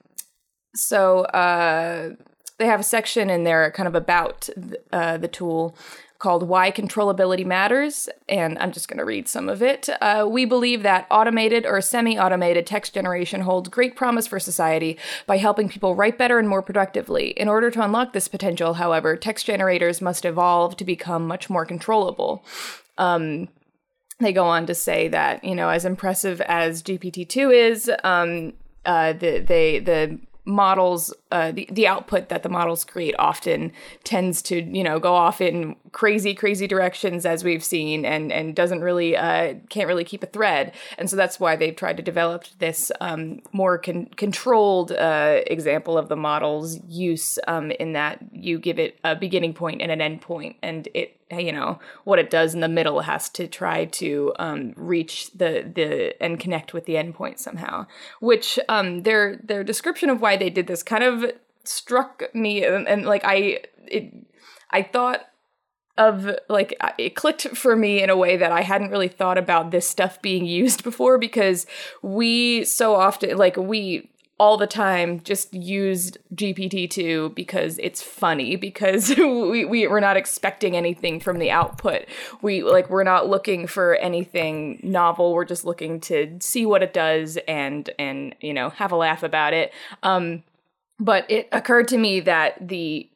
so 0.75 1.21
uh, 1.21 2.14
they 2.59 2.66
have 2.66 2.81
a 2.81 2.85
section 2.85 3.28
in 3.28 3.45
there, 3.45 3.71
kind 3.71 3.87
of 3.87 3.95
about 3.95 4.49
uh, 4.92 5.19
the 5.19 5.28
tool 5.28 5.76
called 6.19 6.49
"Why 6.49 6.71
Controllability 6.71 7.45
Matters," 7.45 8.09
and 8.26 8.59
I'm 8.59 8.73
just 8.73 8.88
gonna 8.88 9.04
read 9.04 9.28
some 9.28 9.50
of 9.50 9.62
it. 9.62 9.90
Uh, 10.00 10.26
we 10.31 10.47
believe 10.47 10.83
that 10.83 11.07
automated 11.11 11.66
or 11.66 11.81
semi-automated 11.83 12.66
text 12.66 12.95
generation 12.95 13.42
holds 13.42 13.69
great 13.69 13.97
promise 13.97 14.26
for 14.26 14.40
society 14.40 14.99
by 15.26 15.37
helping 15.37 15.69
people 15.69 15.95
write 15.95 16.16
better 16.16 16.38
and 16.38 16.49
more 16.49 16.62
productively. 16.62 17.31
In 17.31 17.49
order 17.49 17.71
to 17.71 17.83
unlock 17.83 18.14
this 18.14 18.28
potential, 18.28 18.75
however, 18.75 19.16
text 19.16 19.45
generators 19.45 20.00
must 20.00 20.25
evolve 20.25 20.76
to 20.78 20.85
become 20.85 21.26
much 21.26 21.50
more 21.50 21.66
controllable. 21.66 22.45
Um, 22.97 23.49
they 24.21 24.33
go 24.33 24.47
on 24.47 24.66
to 24.66 24.75
say 24.75 25.09
that 25.09 25.45
you 25.45 25.54
know, 25.54 25.69
as 25.69 25.85
impressive 25.85 26.40
as 26.42 26.83
GPT 26.83 27.28
two 27.28 27.50
is, 27.50 27.90
um, 28.04 28.54
uh, 28.85 29.12
the 29.12 29.41
they 29.41 29.79
the 29.79 30.19
models 30.45 31.15
uh, 31.33 31.51
the 31.51 31.69
the 31.73 31.87
output 31.87 32.29
that 32.29 32.43
the 32.43 32.49
models 32.49 32.85
create 32.85 33.15
often 33.19 33.73
tends 34.05 34.43
to 34.43 34.62
you 34.62 34.85
know 34.85 35.01
go 35.01 35.15
off 35.15 35.41
in 35.41 35.75
crazy 35.91 36.35
crazy 36.35 36.67
directions 36.67 37.27
as 37.27 37.43
we've 37.43 37.65
seen 37.65 38.05
and 38.05 38.31
and 38.31 38.55
doesn't 38.55 38.83
really 38.83 39.17
uh, 39.17 39.55
can't 39.69 39.89
really 39.89 40.05
keep 40.05 40.23
a 40.23 40.27
thread 40.27 40.73
and 40.99 41.11
so 41.11 41.17
that's 41.17 41.41
why 41.41 41.57
they've 41.57 41.77
tried 41.77 41.97
to 41.97 42.03
develop 42.03 42.45
this 42.59 42.93
um, 43.01 43.41
more 43.53 43.79
con- 43.79 44.07
controlled 44.17 44.93
uh, 44.93 45.41
example 45.47 45.99
of 45.99 46.09
the 46.09 46.17
model's 46.17 46.79
use 46.87 47.39
um, 47.49 47.71
in 47.73 47.95
that 47.95 48.19
you 48.33 48.59
give 48.59 48.79
it 48.79 48.99
a 49.03 49.17
beginning 49.17 49.55
point 49.55 49.83
and 49.83 49.91
an 49.91 50.01
end 50.01 50.21
point 50.21 50.57
and 50.62 50.89
it 50.95 51.19
you 51.41 51.53
know 51.53 51.79
what 52.05 52.19
it 52.19 52.31
does 52.31 52.55
in 52.55 52.61
the 52.61 52.69
middle 52.69 53.01
has 53.01 53.29
to 53.31 53.47
try 53.47 53.85
to 53.87 54.33
um, 54.39 54.75
reach 54.77 55.31
the 55.33 55.71
the 55.75 56.21
and 56.23 56.39
connect 56.39 56.75
with 56.75 56.85
the 56.85 56.95
endpoint 56.95 57.39
somehow. 57.39 57.87
Which 58.21 58.59
um, 58.69 59.03
their 59.03 59.37
their 59.37 59.65
description 59.65 60.11
of 60.11 60.21
why 60.21 60.37
they 60.37 60.51
did 60.51 60.67
this 60.67 60.83
kind 60.83 61.05
of 61.05 61.22
struck 61.64 62.23
me, 62.35 62.64
and, 62.64 62.88
and 62.88 63.04
like 63.07 63.23
I 63.25 63.61
it 63.87 64.12
I 64.71 64.83
thought 64.83 65.26
of 65.99 66.31
like 66.49 66.75
it 66.99 67.14
clicked 67.14 67.49
for 67.57 67.76
me 67.76 68.02
in 68.02 68.11
a 68.11 68.16
way 68.16 68.37
that 68.37 68.50
I 68.50 68.62
hadn't 68.62 68.90
really 68.90 69.09
thought 69.09 69.37
about 69.37 69.71
this 69.71 69.88
stuff 69.88 70.21
being 70.23 70.47
used 70.47 70.83
before 70.85 71.19
because 71.19 71.66
we 72.00 72.64
so 72.64 72.95
often 72.95 73.37
like 73.37 73.57
we 73.57 74.09
all 74.38 74.57
the 74.57 74.66
time 74.66 75.21
just 75.21 75.54
used 75.54 76.19
GPT-2 76.35 77.33
because 77.35 77.78
it's 77.78 78.02
funny 78.02 78.57
because 78.69 79.11
we, 79.16 79.64
we 79.64 79.87
we're 79.87 80.00
not 80.00 80.16
expecting 80.16 80.76
anything 80.76 81.21
from 81.21 81.38
the 81.38 81.50
output. 81.50 82.07
We 82.40 82.62
like 82.62 82.90
we're 82.90 83.04
not 83.04 83.28
looking 83.28 83.66
for 83.66 83.95
anything 83.97 84.81
novel. 84.83 85.33
We're 85.35 85.45
just 85.45 85.64
looking 85.64 86.00
to 86.00 86.38
see 86.40 86.66
what 86.66 86.83
it 86.83 86.92
does 86.92 87.38
and 87.47 87.88
and 87.99 88.35
you 88.40 88.54
know 88.54 88.71
have 88.71 88.92
a 88.92 88.97
laugh 88.97 89.23
about 89.23 89.52
it. 89.52 89.73
Um, 90.02 90.42
but 91.02 91.28
it 91.28 91.49
occurred 91.50 91.88
to 91.88 91.99
me 91.99 92.21
that 92.21 92.68
the 92.68 93.09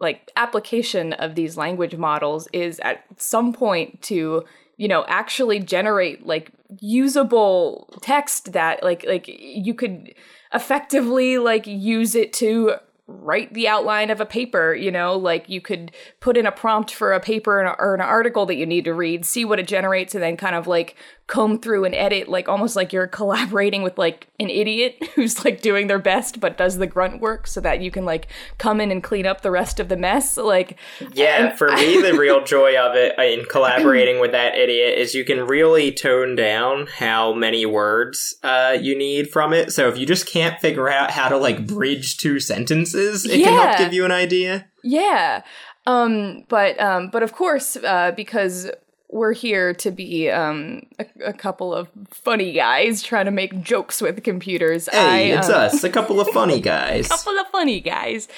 like 0.00 0.30
application 0.36 1.12
of 1.14 1.34
these 1.34 1.56
language 1.56 1.96
models 1.96 2.48
is 2.52 2.80
at 2.80 3.04
some 3.16 3.52
point 3.52 4.00
to 4.02 4.42
you 4.76 4.88
know 4.88 5.04
actually 5.06 5.58
generate 5.58 6.26
like 6.26 6.50
usable 6.80 7.88
text 8.00 8.52
that 8.52 8.82
like 8.82 9.04
like 9.06 9.28
you 9.28 9.74
could 9.74 10.14
effectively 10.52 11.38
like 11.38 11.66
use 11.66 12.14
it 12.14 12.32
to 12.32 12.74
write 13.06 13.52
the 13.54 13.68
outline 13.68 14.10
of 14.10 14.20
a 14.20 14.26
paper 14.26 14.74
you 14.74 14.90
know? 14.90 15.16
Like 15.16 15.48
you 15.48 15.60
could 15.60 15.92
put 16.20 16.36
in 16.36 16.46
a 16.46 16.52
prompt 16.52 16.92
for 16.92 17.12
a 17.12 17.20
paper 17.20 17.64
or 17.78 17.94
an 17.94 18.00
article 18.00 18.46
that 18.46 18.56
you 18.56 18.66
need 18.66 18.84
to 18.86 18.94
read 18.94 19.24
see 19.24 19.44
what 19.44 19.60
it 19.60 19.68
generates 19.68 20.14
and 20.14 20.22
then 20.22 20.36
kind 20.36 20.56
of 20.56 20.66
like 20.66 20.96
comb 21.28 21.58
through 21.60 21.84
and 21.84 21.92
edit 21.94 22.28
like 22.28 22.48
almost 22.48 22.76
like 22.76 22.92
you're 22.92 23.08
collaborating 23.08 23.82
with 23.82 23.98
like 23.98 24.28
an 24.38 24.48
idiot 24.48 24.94
who's 25.16 25.44
like 25.44 25.60
doing 25.60 25.88
their 25.88 25.98
best 25.98 26.38
but 26.38 26.56
does 26.56 26.78
the 26.78 26.86
grunt 26.86 27.20
work 27.20 27.48
so 27.48 27.60
that 27.60 27.80
you 27.80 27.90
can 27.90 28.04
like 28.04 28.28
come 28.58 28.80
in 28.80 28.92
and 28.92 29.02
clean 29.02 29.26
up 29.26 29.40
the 29.40 29.50
rest 29.50 29.80
of 29.80 29.88
the 29.88 29.96
mess 29.96 30.36
like 30.36 30.78
yeah 31.14 31.52
for 31.56 31.68
me 31.72 32.00
the 32.00 32.14
real 32.18 32.44
joy 32.44 32.76
of 32.78 32.94
it 32.94 33.18
uh, 33.18 33.22
in 33.22 33.44
collaborating 33.46 34.20
with 34.20 34.30
that 34.30 34.54
idiot 34.54 34.96
is 34.96 35.14
you 35.14 35.24
can 35.24 35.44
really 35.46 35.90
tone 35.90 36.36
down 36.36 36.86
how 36.98 37.32
many 37.34 37.66
words 37.66 38.36
uh, 38.44 38.76
you 38.80 38.96
need 38.96 39.28
from 39.28 39.52
it 39.52 39.72
so 39.72 39.88
if 39.88 39.98
you 39.98 40.06
just 40.06 40.28
can't 40.28 40.60
figure 40.60 40.88
out 40.88 41.10
how 41.10 41.28
to 41.28 41.36
like 41.36 41.66
bridge 41.66 42.18
two 42.18 42.38
sentences 42.38 43.24
it 43.24 43.40
Yeah. 43.40 43.46
can 43.46 43.66
help 43.66 43.78
give 43.78 43.92
you 43.92 44.04
an 44.04 44.12
idea 44.12 44.68
Yeah. 44.84 45.42
Um, 45.88 46.44
but 46.48 46.80
um, 46.80 47.10
but 47.10 47.22
of 47.22 47.32
course, 47.32 47.76
uh, 47.76 48.10
because 48.16 48.70
we're 49.08 49.32
here 49.32 49.72
to 49.74 49.90
be 49.90 50.30
um, 50.30 50.82
a, 50.98 51.06
a 51.26 51.32
couple 51.32 51.74
of 51.74 51.88
funny 52.10 52.52
guys 52.52 53.02
trying 53.02 53.26
to 53.26 53.30
make 53.30 53.62
jokes 53.62 54.00
with 54.00 54.22
computers. 54.22 54.88
hey 54.90 55.32
I, 55.34 55.38
it's 55.38 55.48
um, 55.48 55.54
us 55.54 55.84
a 55.84 55.90
couple 55.90 56.20
of 56.20 56.28
funny 56.28 56.60
guys 56.60 57.06
a 57.06 57.08
couple 57.16 57.38
of 57.38 57.46
funny 57.48 57.80
guys. 57.80 58.28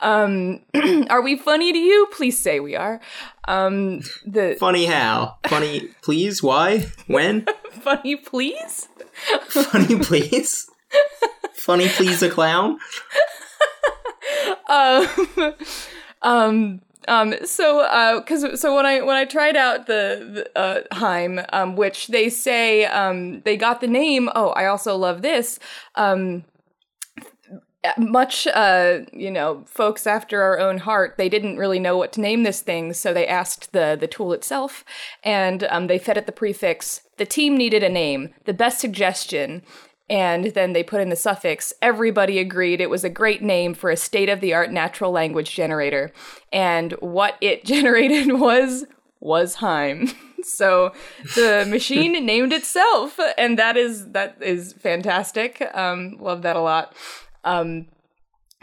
Um, 0.00 0.60
are 1.10 1.22
we 1.22 1.36
funny 1.36 1.72
to 1.72 1.78
you? 1.78 2.08
Please 2.12 2.38
say 2.38 2.60
we 2.60 2.76
are. 2.76 3.00
Um, 3.46 4.00
the 4.26 4.56
funny 4.58 4.86
how 4.86 5.38
funny 5.48 5.88
please 6.02 6.42
why 6.42 6.86
when 7.06 7.46
funny, 7.72 8.16
please. 8.16 8.88
funny 9.48 9.98
please 9.98 10.68
funny 11.54 11.88
please 11.88 12.22
a 12.22 12.28
clown 12.28 12.78
um, 14.68 15.06
um, 16.22 16.80
um, 17.08 17.34
so, 17.44 17.80
uh, 17.80 18.20
cause, 18.22 18.60
so 18.60 18.74
when 18.74 18.86
I, 18.86 19.00
when 19.02 19.16
I 19.16 19.24
tried 19.24 19.56
out 19.56 19.86
the, 19.86 20.48
the 20.54 20.58
uh, 20.58 20.80
HAIM, 20.94 21.40
um, 21.52 21.76
which 21.76 22.08
they 22.08 22.28
say, 22.28 22.84
um, 22.86 23.40
they 23.42 23.56
got 23.56 23.80
the 23.80 23.86
name, 23.86 24.28
oh, 24.34 24.50
I 24.50 24.66
also 24.66 24.96
love 24.96 25.22
this, 25.22 25.58
um, 25.94 26.44
much, 27.98 28.46
uh, 28.46 29.00
you 29.12 29.30
know, 29.30 29.62
folks 29.66 30.06
after 30.06 30.42
our 30.42 30.58
own 30.58 30.78
heart, 30.78 31.14
they 31.18 31.28
didn't 31.28 31.58
really 31.58 31.78
know 31.78 31.96
what 31.96 32.12
to 32.14 32.20
name 32.20 32.42
this 32.42 32.60
thing, 32.60 32.92
so 32.92 33.12
they 33.12 33.26
asked 33.26 33.72
the 33.72 33.96
the 33.98 34.06
tool 34.06 34.32
itself, 34.32 34.84
and 35.22 35.64
um, 35.64 35.86
they 35.86 35.98
fed 35.98 36.16
it 36.16 36.26
the 36.26 36.32
prefix. 36.32 37.02
The 37.18 37.26
team 37.26 37.56
needed 37.56 37.82
a 37.82 37.88
name. 37.88 38.34
The 38.44 38.54
best 38.54 38.80
suggestion. 38.80 39.62
And 40.08 40.46
then 40.46 40.74
they 40.74 40.82
put 40.82 41.00
in 41.00 41.08
the 41.08 41.16
suffix. 41.16 41.72
Everybody 41.80 42.38
agreed 42.38 42.80
it 42.80 42.90
was 42.90 43.04
a 43.04 43.10
great 43.10 43.42
name 43.42 43.72
for 43.72 43.90
a 43.90 43.96
state 43.96 44.28
of 44.28 44.40
the 44.40 44.52
art 44.52 44.70
natural 44.70 45.10
language 45.10 45.54
generator. 45.54 46.12
And 46.52 46.92
what 47.00 47.36
it 47.40 47.64
generated 47.64 48.38
was 48.38 48.84
was 49.20 49.56
HAIM. 49.56 50.10
so 50.44 50.92
the 51.34 51.66
machine 51.70 52.24
named 52.24 52.52
itself, 52.52 53.18
and 53.38 53.58
that 53.58 53.76
is 53.76 54.10
that 54.10 54.36
is 54.40 54.74
fantastic. 54.74 55.62
Um, 55.74 56.18
love 56.20 56.42
that 56.42 56.56
a 56.56 56.60
lot. 56.60 56.94
Um, 57.44 57.86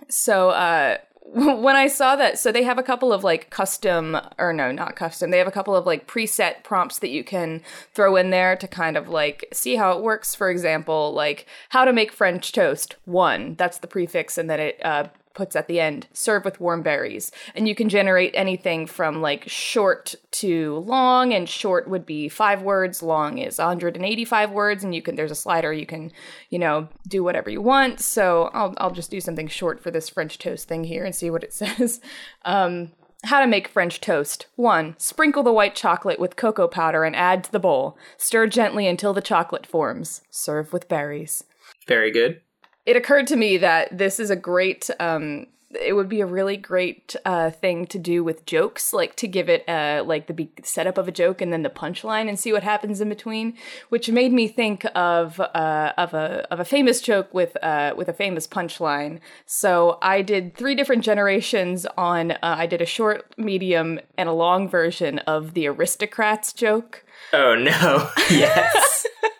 so 0.10 0.50
uh, 0.50 0.98
when 1.34 1.78
I 1.78 1.88
saw 1.88 2.18
that, 2.18 2.38
so 2.38 2.52
they 2.52 2.64
have 2.64 2.78
a 2.78 2.84
couple 2.84 3.14
of 3.14 3.24
like 3.24 3.50
custom, 3.50 4.18
or 4.38 4.52
no, 4.52 4.74
not 4.74 4.98
custom. 4.98 5.32
They 5.32 5.38
have 5.38 5.48
a 5.48 5.52
couple 5.52 5.74
of 5.74 5.86
like 5.86 6.06
preset 6.06 6.66
prompts 6.66 7.00
that 7.00 7.10
you 7.10 7.24
can 7.24 7.62
throw 7.94 8.18
in 8.18 8.32
there 8.32 8.58
to 8.58 8.68
kind 8.68 8.98
of 8.98 9.08
like 9.08 9.46
see 9.54 9.78
how 9.78 9.98
it 9.98 10.04
works. 10.04 10.36
For 10.36 10.50
example, 10.50 11.14
like 11.14 11.46
how 11.70 11.86
to 11.86 11.94
make 11.94 12.12
French 12.12 12.52
toast. 12.52 12.98
One, 13.06 13.56
that's 13.56 13.78
the 13.78 13.88
prefix, 13.88 14.38
and 14.38 14.50
then 14.50 14.60
it 14.60 14.86
uh, 14.86 15.08
puts 15.34 15.56
at 15.56 15.68
the 15.68 15.80
end 15.80 16.08
serve 16.14 16.46
with 16.46 16.60
warm 16.60 16.82
berries 16.82 17.32
and 17.56 17.68
you 17.68 17.76
can 17.76 17.90
generate 17.90 18.34
anything 18.36 18.86
from 18.86 19.22
like 19.22 19.48
short 19.48 20.16
to 20.32 20.78
long 20.80 21.34
and 21.34 21.48
short 21.48 21.88
would 21.88 22.06
be 22.06 22.30
five 22.30 22.62
words 22.62 23.02
long 23.02 23.38
is 23.38 23.58
185 23.58 24.52
words 24.52 24.84
and 24.84 24.94
you 24.96 25.02
can 25.02 25.16
there's 25.16 25.32
a 25.32 25.36
slider 25.36 25.72
you 25.74 25.86
can 25.86 26.12
you 26.50 26.60
know 26.60 26.88
do 27.08 27.24
whatever 27.24 27.50
you 27.50 27.62
want 27.62 28.00
so 28.00 28.50
i'll, 28.54 28.74
I'll 28.78 28.92
just 28.92 29.12
do 29.12 29.22
something 29.22 29.48
short 29.48 29.82
for 29.82 29.92
this 29.92 30.10
french 30.10 30.38
toast 30.38 30.68
thing 30.68 30.84
here 30.84 31.06
and 31.06 31.16
see 31.16 31.30
what 31.30 31.44
it 31.44 31.54
says 31.62 32.02
um, 32.46 32.92
how 33.26 33.40
to 33.40 33.46
make 33.46 33.68
French 33.68 34.02
toast. 34.02 34.48
1. 34.56 34.96
Sprinkle 34.98 35.44
the 35.44 35.54
white 35.54 35.76
chocolate 35.76 36.20
with 36.20 36.36
cocoa 36.36 36.68
powder 36.68 37.04
and 37.04 37.16
add 37.16 37.44
to 37.44 37.52
the 37.52 37.60
bowl. 37.60 37.96
Stir 38.18 38.48
gently 38.48 38.88
until 38.88 39.14
the 39.14 39.22
chocolate 39.22 39.68
forms. 39.68 40.24
Serve 40.32 40.74
with 40.74 40.90
berries 40.90 41.44
very 41.88 42.12
good 42.12 42.42
it 42.86 42.96
occurred 42.96 43.28
to 43.28 43.36
me 43.36 43.58
that 43.58 43.98
this 43.98 44.20
is 44.20 44.30
a 44.30 44.36
great 44.36 44.90
um 45.00 45.48
it 45.80 45.94
would 45.94 46.10
be 46.10 46.22
a 46.22 46.26
really 46.26 46.58
great 46.58 47.16
uh, 47.26 47.50
thing 47.50 47.86
to 47.88 48.00
do 48.00 48.24
with 48.24 48.46
jokes, 48.46 48.94
like 48.94 49.16
to 49.18 49.28
give 49.28 49.50
it 49.50 49.68
uh, 49.68 50.04
like 50.06 50.28
the 50.28 50.34
be- 50.34 50.52
setup 50.64 50.98
of 50.98 51.08
a 51.08 51.12
joke 51.12 51.42
and 51.42 51.52
then 51.52 51.64
the 51.64 51.70
punchline 51.70 52.28
and 52.28 52.40
see 52.40 52.52
what 52.52 52.64
happens 52.64 53.02
in 53.02 53.10
between, 53.10 53.56
which 53.90 54.10
made 54.10 54.34
me 54.34 54.48
think 54.48 54.86
of 54.96 55.40
uh, 55.40 55.94
of 55.98 56.14
a 56.14 56.48
of 56.52 56.60
a 56.60 56.66
famous 56.66 57.02
joke 57.02 57.34
with 57.34 57.62
uh, 57.64 57.94
with 57.96 58.08
a 58.08 58.14
famous 58.14 58.48
punchline. 58.48 59.20
So 59.46 59.98
I 60.02 60.22
did 60.22 60.56
three 60.56 60.76
different 60.76 61.04
generations 61.04 61.86
on. 61.98 62.32
Uh, 62.32 62.38
I 62.42 62.66
did 62.66 62.82
a 62.82 62.86
short, 62.86 63.34
medium, 63.38 64.00
and 64.18 64.28
a 64.30 64.34
long 64.34 64.68
version 64.68 65.20
of 65.20 65.54
the 65.54 65.68
aristocrats 65.68 66.54
joke. 66.54 67.04
oh 67.34 67.56
no 67.56 68.10
yes 68.30 69.06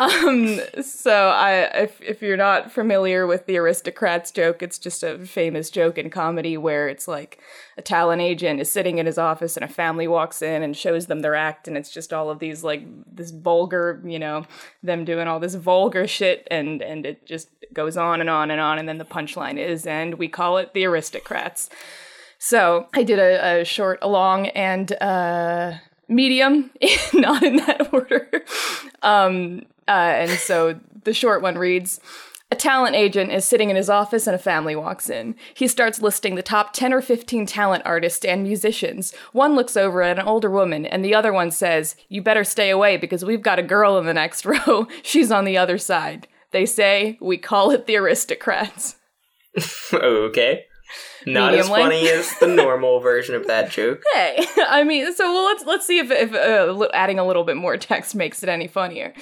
Um, 0.00 0.58
so 0.82 1.28
I, 1.28 1.52
if 1.74 2.00
if 2.00 2.22
you're 2.22 2.38
not 2.38 2.72
familiar 2.72 3.26
with 3.26 3.44
the 3.44 3.58
aristocrats 3.58 4.30
joke, 4.30 4.62
it's 4.62 4.78
just 4.78 5.02
a 5.02 5.18
famous 5.18 5.68
joke 5.68 5.98
in 5.98 6.08
comedy 6.08 6.56
where 6.56 6.88
it's 6.88 7.06
like 7.06 7.38
a 7.76 7.82
talent 7.82 8.22
agent 8.22 8.60
is 8.60 8.72
sitting 8.72 8.96
in 8.96 9.04
his 9.04 9.18
office 9.18 9.58
and 9.58 9.64
a 9.64 9.68
family 9.68 10.08
walks 10.08 10.40
in 10.40 10.62
and 10.62 10.74
shows 10.74 11.06
them 11.06 11.20
their 11.20 11.34
act, 11.34 11.68
and 11.68 11.76
it's 11.76 11.90
just 11.90 12.14
all 12.14 12.30
of 12.30 12.38
these 12.38 12.64
like 12.64 12.82
this 13.14 13.30
vulgar, 13.30 14.02
you 14.06 14.18
know, 14.18 14.46
them 14.82 15.04
doing 15.04 15.28
all 15.28 15.38
this 15.38 15.54
vulgar 15.54 16.06
shit, 16.06 16.48
and 16.50 16.80
and 16.80 17.04
it 17.04 17.26
just 17.26 17.50
goes 17.74 17.98
on 17.98 18.22
and 18.22 18.30
on 18.30 18.50
and 18.50 18.58
on, 18.58 18.78
and 18.78 18.88
then 18.88 18.96
the 18.96 19.04
punchline 19.04 19.58
is, 19.58 19.84
and 19.84 20.14
we 20.14 20.28
call 20.28 20.56
it 20.56 20.72
the 20.72 20.86
aristocrats. 20.86 21.68
So 22.38 22.88
I 22.94 23.02
did 23.02 23.18
a, 23.18 23.60
a 23.60 23.64
short, 23.66 23.98
a 24.00 24.08
long, 24.08 24.46
and 24.48 24.90
uh, 25.02 25.74
medium, 26.08 26.70
not 27.12 27.42
in 27.42 27.56
that 27.56 27.92
order. 27.92 28.30
Um, 29.02 29.66
uh, 29.90 30.14
and 30.22 30.30
so 30.38 30.78
the 31.02 31.12
short 31.12 31.42
one 31.42 31.58
reads 31.58 31.98
A 32.52 32.54
talent 32.54 32.94
agent 32.94 33.32
is 33.32 33.44
sitting 33.44 33.70
in 33.70 33.76
his 33.76 33.90
office 33.90 34.28
and 34.28 34.36
a 34.36 34.38
family 34.38 34.76
walks 34.76 35.10
in. 35.10 35.34
He 35.52 35.66
starts 35.66 36.00
listing 36.00 36.36
the 36.36 36.42
top 36.42 36.72
10 36.72 36.92
or 36.92 37.02
15 37.02 37.44
talent 37.44 37.82
artists 37.84 38.24
and 38.24 38.44
musicians. 38.44 39.12
One 39.32 39.56
looks 39.56 39.76
over 39.76 40.00
at 40.02 40.18
an 40.18 40.26
older 40.26 40.48
woman, 40.48 40.86
and 40.86 41.04
the 41.04 41.14
other 41.14 41.32
one 41.32 41.50
says, 41.50 41.96
You 42.08 42.22
better 42.22 42.44
stay 42.44 42.70
away 42.70 42.98
because 42.98 43.24
we've 43.24 43.42
got 43.42 43.58
a 43.58 43.64
girl 43.64 43.98
in 43.98 44.06
the 44.06 44.14
next 44.14 44.46
row. 44.46 44.86
She's 45.02 45.32
on 45.32 45.44
the 45.44 45.58
other 45.58 45.76
side. 45.76 46.28
They 46.52 46.66
say, 46.66 47.18
We 47.20 47.36
call 47.36 47.72
it 47.72 47.86
the 47.86 47.96
aristocrats. 47.96 48.94
okay. 49.92 50.66
Not 51.26 51.54
as 51.54 51.68
length. 51.68 51.92
funny 51.92 52.08
as 52.08 52.38
the 52.38 52.46
normal 52.46 53.00
version 53.00 53.34
of 53.34 53.46
that 53.46 53.70
joke. 53.70 54.02
Hey, 54.14 54.46
I 54.68 54.84
mean, 54.84 55.12
so 55.14 55.32
well, 55.32 55.44
let's 55.44 55.64
let's 55.64 55.86
see 55.86 55.98
if 55.98 56.10
if 56.10 56.34
uh, 56.34 56.88
adding 56.94 57.18
a 57.18 57.26
little 57.26 57.44
bit 57.44 57.56
more 57.56 57.76
text 57.76 58.14
makes 58.14 58.42
it 58.42 58.48
any 58.48 58.66
funnier. 58.66 59.12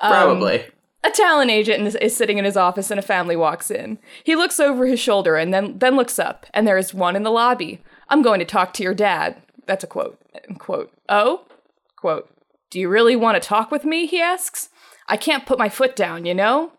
Um, 0.00 0.12
Probably. 0.12 0.66
A 1.04 1.10
talent 1.10 1.50
agent 1.50 1.86
is, 1.86 1.94
is 1.96 2.16
sitting 2.16 2.38
in 2.38 2.44
his 2.44 2.56
office 2.56 2.90
and 2.90 2.98
a 2.98 3.02
family 3.02 3.36
walks 3.36 3.70
in. 3.70 3.98
He 4.24 4.34
looks 4.34 4.58
over 4.58 4.86
his 4.86 4.98
shoulder 4.98 5.36
and 5.36 5.54
then 5.54 5.78
then 5.78 5.96
looks 5.96 6.18
up, 6.18 6.46
and 6.52 6.66
there 6.66 6.78
is 6.78 6.92
one 6.92 7.16
in 7.16 7.22
the 7.22 7.30
lobby. 7.30 7.80
I'm 8.08 8.22
going 8.22 8.38
to 8.40 8.44
talk 8.46 8.72
to 8.74 8.82
your 8.82 8.94
dad. 8.94 9.36
That's 9.66 9.84
a 9.84 9.88
quote. 9.88 10.18
Quote. 10.58 10.92
Oh? 11.08 11.44
Quote. 11.96 12.30
Do 12.70 12.80
you 12.80 12.88
really 12.88 13.16
want 13.16 13.40
to 13.40 13.46
talk 13.46 13.70
with 13.70 13.84
me? 13.84 14.06
He 14.06 14.20
asks. 14.20 14.68
I 15.08 15.16
can't 15.16 15.46
put 15.46 15.58
my 15.58 15.68
foot 15.68 15.94
down, 15.94 16.24
you 16.24 16.34
know? 16.34 16.72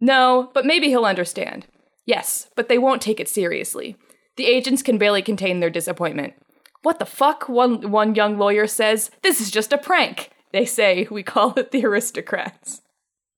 No, 0.00 0.50
but 0.54 0.66
maybe 0.66 0.88
he'll 0.88 1.04
understand. 1.04 1.66
Yes, 2.04 2.48
but 2.54 2.68
they 2.68 2.78
won't 2.78 3.02
take 3.02 3.18
it 3.18 3.28
seriously. 3.28 3.96
The 4.36 4.46
agents 4.46 4.82
can 4.82 4.98
barely 4.98 5.22
contain 5.22 5.60
their 5.60 5.70
disappointment. 5.70 6.34
What 6.82 6.98
the 6.98 7.06
fuck? 7.06 7.48
One 7.48 7.90
one 7.90 8.14
young 8.14 8.38
lawyer 8.38 8.66
says. 8.66 9.10
This 9.22 9.40
is 9.40 9.50
just 9.50 9.72
a 9.72 9.78
prank. 9.78 10.30
They 10.52 10.64
say 10.64 11.08
we 11.10 11.22
call 11.22 11.54
it 11.58 11.70
the 11.72 11.84
aristocrats. 11.84 12.82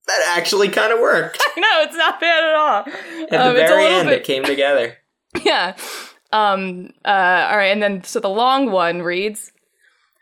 That 0.06 0.36
actually 0.38 0.68
kind 0.68 0.92
of 0.92 1.00
worked. 1.00 1.38
I 1.56 1.60
know, 1.60 1.82
it's 1.82 1.96
not 1.96 2.20
bad 2.20 2.44
at 2.44 2.54
all. 2.54 2.84
At 3.30 3.40
Um, 3.46 3.54
the 3.54 3.60
it's 3.62 3.70
a 3.70 3.74
very 3.74 3.86
end, 3.86 4.08
bit- 4.08 4.18
it 4.20 4.24
came 4.24 4.42
together. 4.44 4.96
yeah. 5.44 5.76
Um, 6.32 6.90
uh, 7.04 7.48
all 7.50 7.56
right, 7.56 7.72
and 7.72 7.82
then 7.82 8.04
so 8.04 8.20
the 8.20 8.28
long 8.28 8.70
one 8.70 9.02
reads 9.02 9.52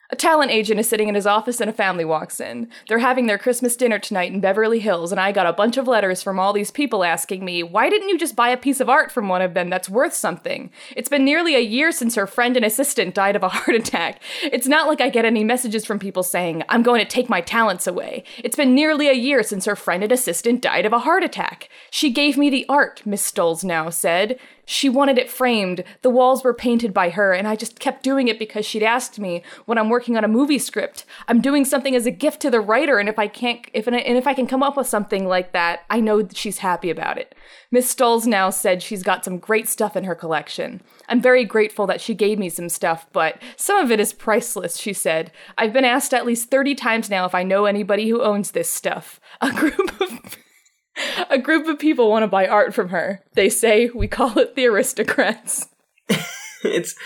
A 0.09 0.17
talent 0.17 0.53
agent 0.53 0.79
is 0.79 0.89
sitting 0.89 1.09
in 1.09 1.17
his 1.17 1.27
office 1.27 1.61
and 1.61 1.69
a 1.69 1.73
family 1.73 2.05
walks 2.05 2.39
in. 2.39 2.69
They're 2.89 3.01
having 3.01 3.27
their 3.27 3.39
Christmas 3.39 3.75
dinner 3.75 3.99
tonight 3.99 4.33
in 4.33 4.41
Beverly 4.41 4.79
Hills, 4.79 5.11
and 5.11 5.21
I 5.21 5.33
got 5.33 5.49
a 5.49 5.53
bunch 5.53 5.77
of 5.77 5.89
letters 5.89 6.23
from 6.23 6.39
all 6.39 6.53
these 6.53 6.71
people 6.71 7.03
asking 7.03 7.45
me, 7.45 7.65
why 7.65 7.91
didn't 7.91 8.09
you 8.09 8.17
just 8.17 8.37
buy 8.37 8.51
a 8.51 8.57
piece 8.57 8.79
of 8.79 8.89
art 8.89 9.11
from 9.11 9.29
one 9.29 9.43
of 9.43 9.55
them 9.55 9.69
that's 9.69 9.89
worth 9.89 10.15
something? 10.15 10.71
It's 10.95 11.09
been 11.09 11.25
nearly 11.25 11.57
a 11.57 11.61
year 11.61 11.91
since 11.91 12.15
her 12.15 12.29
friend 12.29 12.57
and 12.57 12.65
assistant 12.65 13.15
died 13.17 13.35
of 13.35 13.43
a 13.43 13.49
heart 13.57 13.75
attack. 13.75 14.23
It's 14.45 14.69
not 14.69 14.87
like 14.87 15.01
I 15.01 15.11
get 15.11 15.25
any 15.25 15.43
messages 15.43 15.85
from 15.85 15.99
people 15.99 16.23
saying, 16.23 16.63
I'm 16.69 16.85
going 16.85 17.01
to 17.01 17.11
take 17.11 17.29
my 17.29 17.41
talents 17.41 17.89
away. 17.89 18.23
It's 18.39 18.57
been 18.57 18.77
nearly 18.77 19.09
a 19.09 19.13
year 19.13 19.43
since 19.43 19.65
her 19.65 19.77
friend 19.77 20.05
and 20.05 20.13
assistant 20.13 20.63
died 20.63 20.87
of 20.87 20.93
a 20.93 21.01
heart 21.01 21.25
attack. 21.25 21.69
She 21.91 22.11
gave 22.11 22.37
me 22.37 22.49
the 22.49 22.67
art, 22.69 23.03
Miss 23.05 23.29
Stolz 23.29 23.65
now 23.65 23.91
said. 23.91 24.39
She 24.69 24.89
wanted 24.89 25.17
it 25.17 25.31
framed. 25.31 25.85
The 26.03 26.11
walls 26.11 26.43
were 26.43 26.53
painted 26.53 26.93
by 26.93 27.11
her, 27.11 27.33
and 27.33 27.47
I 27.47 27.55
just 27.55 27.79
kept 27.79 28.03
doing 28.03 28.27
it 28.27 28.39
because 28.39 28.67
she'd 28.67 28.83
asked 28.83 29.19
me 29.21 29.43
when 29.65 29.79
I'm 29.79 29.89
working 29.89 30.17
on 30.17 30.25
a 30.25 30.29
movie 30.29 30.59
script. 30.59 31.05
I'm 31.29 31.41
doing 31.41 31.65
something 31.65 31.95
as 31.95 32.05
a 32.05 32.11
gift 32.11 32.43
to 32.43 32.51
the 32.51 32.61
writer, 32.61 32.99
and 32.99 33.09
if 33.09 33.17
I 33.17 33.29
can't, 33.29 33.65
if 33.73 33.87
and 33.87 33.97
if 33.97 34.27
I 34.27 34.35
can 34.35 34.49
come 34.49 34.65
up 34.65 34.77
with 34.77 34.89
something 34.89 35.27
like 35.27 35.53
that, 35.53 35.85
I 35.89 36.01
know 36.01 36.21
that 36.21 36.37
she's 36.37 36.59
happy 36.59 36.91
about 36.91 37.17
it. 37.17 37.35
Miss 37.71 37.95
Stolz 37.95 38.27
now 38.27 38.51
said 38.51 38.83
she's 38.83 39.05
got 39.05 39.25
some 39.25 39.39
great 39.39 39.69
stuff 39.69 39.97
in 39.97 40.05
her 40.05 40.17
collection. 40.17 40.83
I'm 41.09 41.21
very 41.23 41.45
grateful 41.45 41.87
that 41.87 42.01
she 42.01 42.15
gave 42.15 42.39
me 42.39 42.49
some 42.49 42.69
stuff, 42.69 43.07
but 43.13 43.41
some 43.57 43.79
of 43.79 43.93
it 43.93 44.01
is 44.01 44.13
priceless, 44.13 44.79
she 44.79 44.93
said. 44.93 45.31
I've 45.57 45.73
been 45.73 45.85
asked 45.85 46.13
at 46.13 46.27
least 46.27 46.51
30 46.51 46.75
times 46.75 47.09
now 47.09 47.25
if 47.25 47.35
I 47.35 47.45
know 47.45 47.67
anybody 47.67 48.09
who 48.09 48.21
owns 48.21 48.51
this 48.51 48.71
stuff. 48.71 49.21
A 49.41 49.53
group 49.53 50.01
of 50.01 50.37
a 51.31 51.39
group 51.39 51.67
of 51.67 51.79
people 51.79 52.11
want 52.11 52.23
to 52.23 52.29
buy 52.29 52.47
art 52.47 52.75
from 52.75 52.91
her. 52.91 53.23
They 53.35 53.49
say 53.49 53.91
we 53.95 54.09
call 54.09 54.39
it 54.39 54.55
the 54.55 54.67
aristocrats. 54.67 55.67
It's 56.65 56.97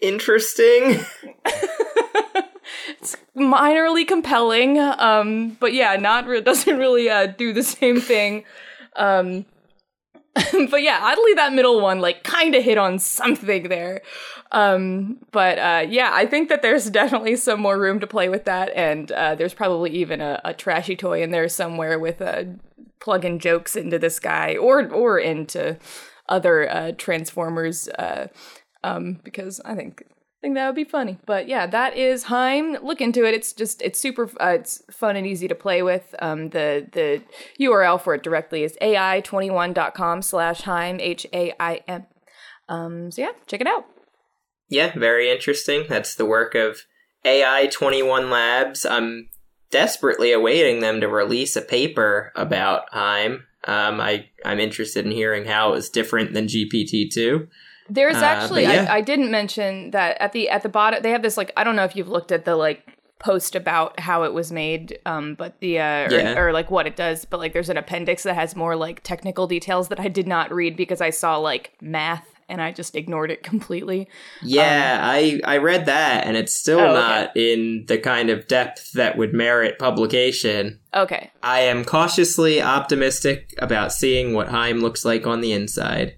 interesting. 0.00 1.04
It's 2.88 3.16
minorly 3.36 4.06
compelling, 4.06 4.78
um, 4.78 5.56
but 5.60 5.72
yeah, 5.72 5.96
not 5.96 6.26
re- 6.26 6.40
doesn't 6.40 6.78
really 6.78 7.08
uh, 7.08 7.26
do 7.26 7.52
the 7.52 7.62
same 7.62 8.00
thing. 8.00 8.44
Um, 8.96 9.44
but 10.70 10.82
yeah, 10.82 10.98
oddly, 11.02 11.34
that 11.34 11.52
middle 11.52 11.80
one 11.80 12.00
like 12.00 12.22
kind 12.22 12.54
of 12.54 12.64
hit 12.64 12.78
on 12.78 12.98
something 12.98 13.68
there. 13.68 14.02
Um, 14.52 15.18
but 15.32 15.58
uh, 15.58 15.86
yeah, 15.88 16.10
I 16.12 16.26
think 16.26 16.48
that 16.48 16.62
there's 16.62 16.90
definitely 16.90 17.36
some 17.36 17.60
more 17.60 17.78
room 17.78 18.00
to 18.00 18.06
play 18.06 18.28
with 18.28 18.44
that, 18.44 18.70
and 18.74 19.10
uh, 19.12 19.34
there's 19.34 19.54
probably 19.54 19.90
even 19.90 20.20
a, 20.20 20.40
a 20.44 20.54
trashy 20.54 20.96
toy 20.96 21.22
in 21.22 21.30
there 21.30 21.48
somewhere 21.48 21.98
with 21.98 22.20
uh, 22.20 22.44
plugging 23.06 23.38
jokes 23.38 23.76
into 23.76 24.00
this 24.00 24.18
guy 24.18 24.56
or 24.56 24.92
or 24.92 25.16
into 25.16 25.78
other 26.28 26.68
uh, 26.68 26.90
Transformers. 26.98 27.86
Uh, 27.86 28.26
um, 28.82 29.20
because 29.22 29.60
I 29.64 29.76
think 29.76 30.02
I 30.08 30.40
think 30.42 30.56
that 30.56 30.66
would 30.66 30.74
be 30.74 30.82
funny. 30.82 31.16
But 31.24 31.46
yeah, 31.46 31.68
that 31.68 31.96
is 31.96 32.24
HAIM. 32.24 32.78
Look 32.82 33.00
into 33.00 33.24
it. 33.24 33.32
It's 33.32 33.52
just 33.52 33.80
it's 33.80 34.00
super 34.00 34.24
uh, 34.40 34.56
it's 34.58 34.82
fun 34.90 35.14
and 35.14 35.24
easy 35.24 35.46
to 35.46 35.54
play 35.54 35.84
with. 35.84 36.16
Um, 36.18 36.48
the 36.48 36.88
the 36.90 37.22
URL 37.60 38.00
for 38.00 38.12
it 38.14 38.24
directly 38.24 38.64
is 38.64 38.76
ai21.com 38.82 40.22
slash 40.22 40.62
HAIM 40.62 40.98
H 40.98 41.28
A 41.32 41.52
I 41.60 41.82
M. 41.86 42.06
Um, 42.68 43.12
so 43.12 43.22
yeah, 43.22 43.32
check 43.46 43.60
it 43.60 43.68
out. 43.68 43.86
Yeah, 44.68 44.98
very 44.98 45.30
interesting. 45.30 45.84
That's 45.88 46.16
the 46.16 46.26
work 46.26 46.56
of 46.56 46.80
AI 47.24 47.68
21 47.68 48.30
Labs. 48.30 48.84
I'm 48.84 49.28
desperately 49.70 50.32
awaiting 50.32 50.80
them 50.80 51.00
to 51.00 51.08
release 51.08 51.56
a 51.56 51.62
paper 51.62 52.32
about 52.36 52.84
HAIM. 52.92 53.44
Um, 53.64 54.00
I, 54.00 54.26
I'm 54.44 54.60
interested 54.60 55.04
in 55.04 55.10
hearing 55.10 55.44
how 55.44 55.70
it 55.70 55.72
was 55.72 55.90
different 55.90 56.34
than 56.34 56.46
GPT-2. 56.46 57.48
There's 57.88 58.16
Uh, 58.16 58.24
actually 58.24 58.64
but 58.64 58.74
yeah. 58.74 58.86
I, 58.92 58.96
I 58.96 59.00
didn't 59.00 59.30
mention 59.30 59.90
that 59.92 60.16
at 60.20 60.32
the 60.32 60.48
at 60.48 60.62
the 60.62 60.68
bottom 60.68 61.02
they 61.02 61.10
have 61.12 61.22
this 61.22 61.36
like 61.36 61.52
I 61.56 61.62
don't 61.62 61.76
know 61.76 61.84
if 61.84 61.94
you've 61.94 62.08
looked 62.08 62.32
at 62.32 62.44
the 62.44 62.56
like 62.56 62.82
post 63.20 63.54
about 63.54 63.98
how 64.00 64.24
it 64.24 64.34
was 64.34 64.50
made 64.50 64.98
um 65.06 65.34
but 65.36 65.58
the 65.60 65.78
uh 65.78 66.06
or, 66.06 66.10
Yeah. 66.12 66.38
or 66.38 66.52
like 66.52 66.68
what 66.70 66.86
it 66.88 66.96
does 66.96 67.24
but 67.24 67.38
like 67.38 67.52
there's 67.52 67.68
an 67.70 67.76
appendix 67.76 68.24
that 68.24 68.34
has 68.34 68.56
more 68.56 68.74
like 68.74 69.02
technical 69.04 69.46
details 69.46 69.86
that 69.88 70.00
I 70.00 70.08
did 70.08 70.26
not 70.26 70.52
read 70.52 70.76
because 70.76 71.00
I 71.00 71.10
saw 71.10 71.36
like 71.38 71.72
math 71.80 72.26
and 72.48 72.60
I 72.62 72.72
just 72.72 72.94
ignored 72.96 73.30
it 73.30 73.42
completely. 73.50 74.08
Yeah, 74.42 75.00
I, 75.02 75.40
I 75.44 75.56
read 75.58 75.86
that, 75.86 76.26
and 76.26 76.36
it's 76.36 76.54
still 76.54 76.80
Um, 76.80 76.86
Oh, 76.86 76.90
okay. 76.90 76.98
not 77.00 77.36
in 77.36 77.84
the 77.86 77.98
kind 77.98 78.30
of 78.30 78.46
depth 78.48 78.92
that 78.92 79.16
would 79.18 79.32
merit 79.34 79.78
publication. 79.78 80.80
Okay. 80.94 81.30
I 81.42 81.60
am 81.60 81.84
cautiously 81.84 82.60
optimistic 82.62 83.54
about 83.58 83.92
seeing 83.92 84.32
what 84.34 84.48
HAIM 84.48 84.80
looks 84.80 85.04
like 85.04 85.26
on 85.26 85.40
the 85.40 85.52
inside. 85.52 86.16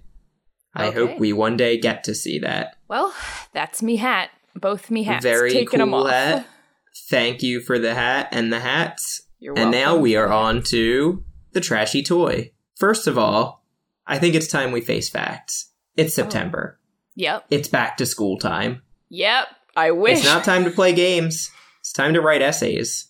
I 0.75 0.87
Okay. 0.87 0.95
hope 0.99 1.19
we 1.19 1.33
one 1.33 1.57
day 1.57 1.77
get 1.77 2.03
to 2.05 2.13
see 2.15 2.39
that. 2.39 2.75
Well, 2.87 3.13
that's 3.53 3.81
me 3.81 3.95
hat. 3.97 4.29
Both 4.55 4.91
me 4.91 5.03
hats. 5.03 5.23
Very 5.23 5.51
Taking 5.51 5.79
them 5.79 5.89
cool 5.91 6.05
hat. 6.07 6.45
Thank 7.09 7.41
you 7.41 7.59
for 7.61 7.79
the 7.79 7.95
hat 7.95 8.27
and 8.31 8.51
the 8.53 8.59
hats. 8.59 9.23
You're 9.39 9.53
welcome. 9.53 9.73
And 9.73 9.83
now 9.83 9.95
we 9.97 10.15
are 10.15 10.27
on 10.31 10.61
to 10.63 11.23
the 11.53 11.61
trashy 11.61 12.03
toy. 12.03 12.51
First 12.75 13.07
of 13.07 13.17
all, 13.17 13.63
I 14.05 14.19
think 14.19 14.35
it's 14.35 14.47
time 14.47 14.71
we 14.71 14.81
face 14.81 15.09
facts. 15.09 15.68
It's 15.99 16.17
Oh. 16.17 16.23
September. 16.23 16.79
Yep. 17.15 17.45
It's 17.49 17.67
back 17.67 17.97
to 17.97 18.05
school 18.05 18.37
time. 18.37 18.81
Yep. 19.09 19.47
I 19.75 19.91
wish. 19.91 20.17
It's 20.19 20.25
not 20.25 20.43
time 20.43 20.63
to 20.63 20.71
play 20.71 20.93
games. 20.93 21.51
It's 21.81 21.91
time 21.93 22.13
to 22.13 22.21
write 22.21 22.41
essays. 22.41 23.07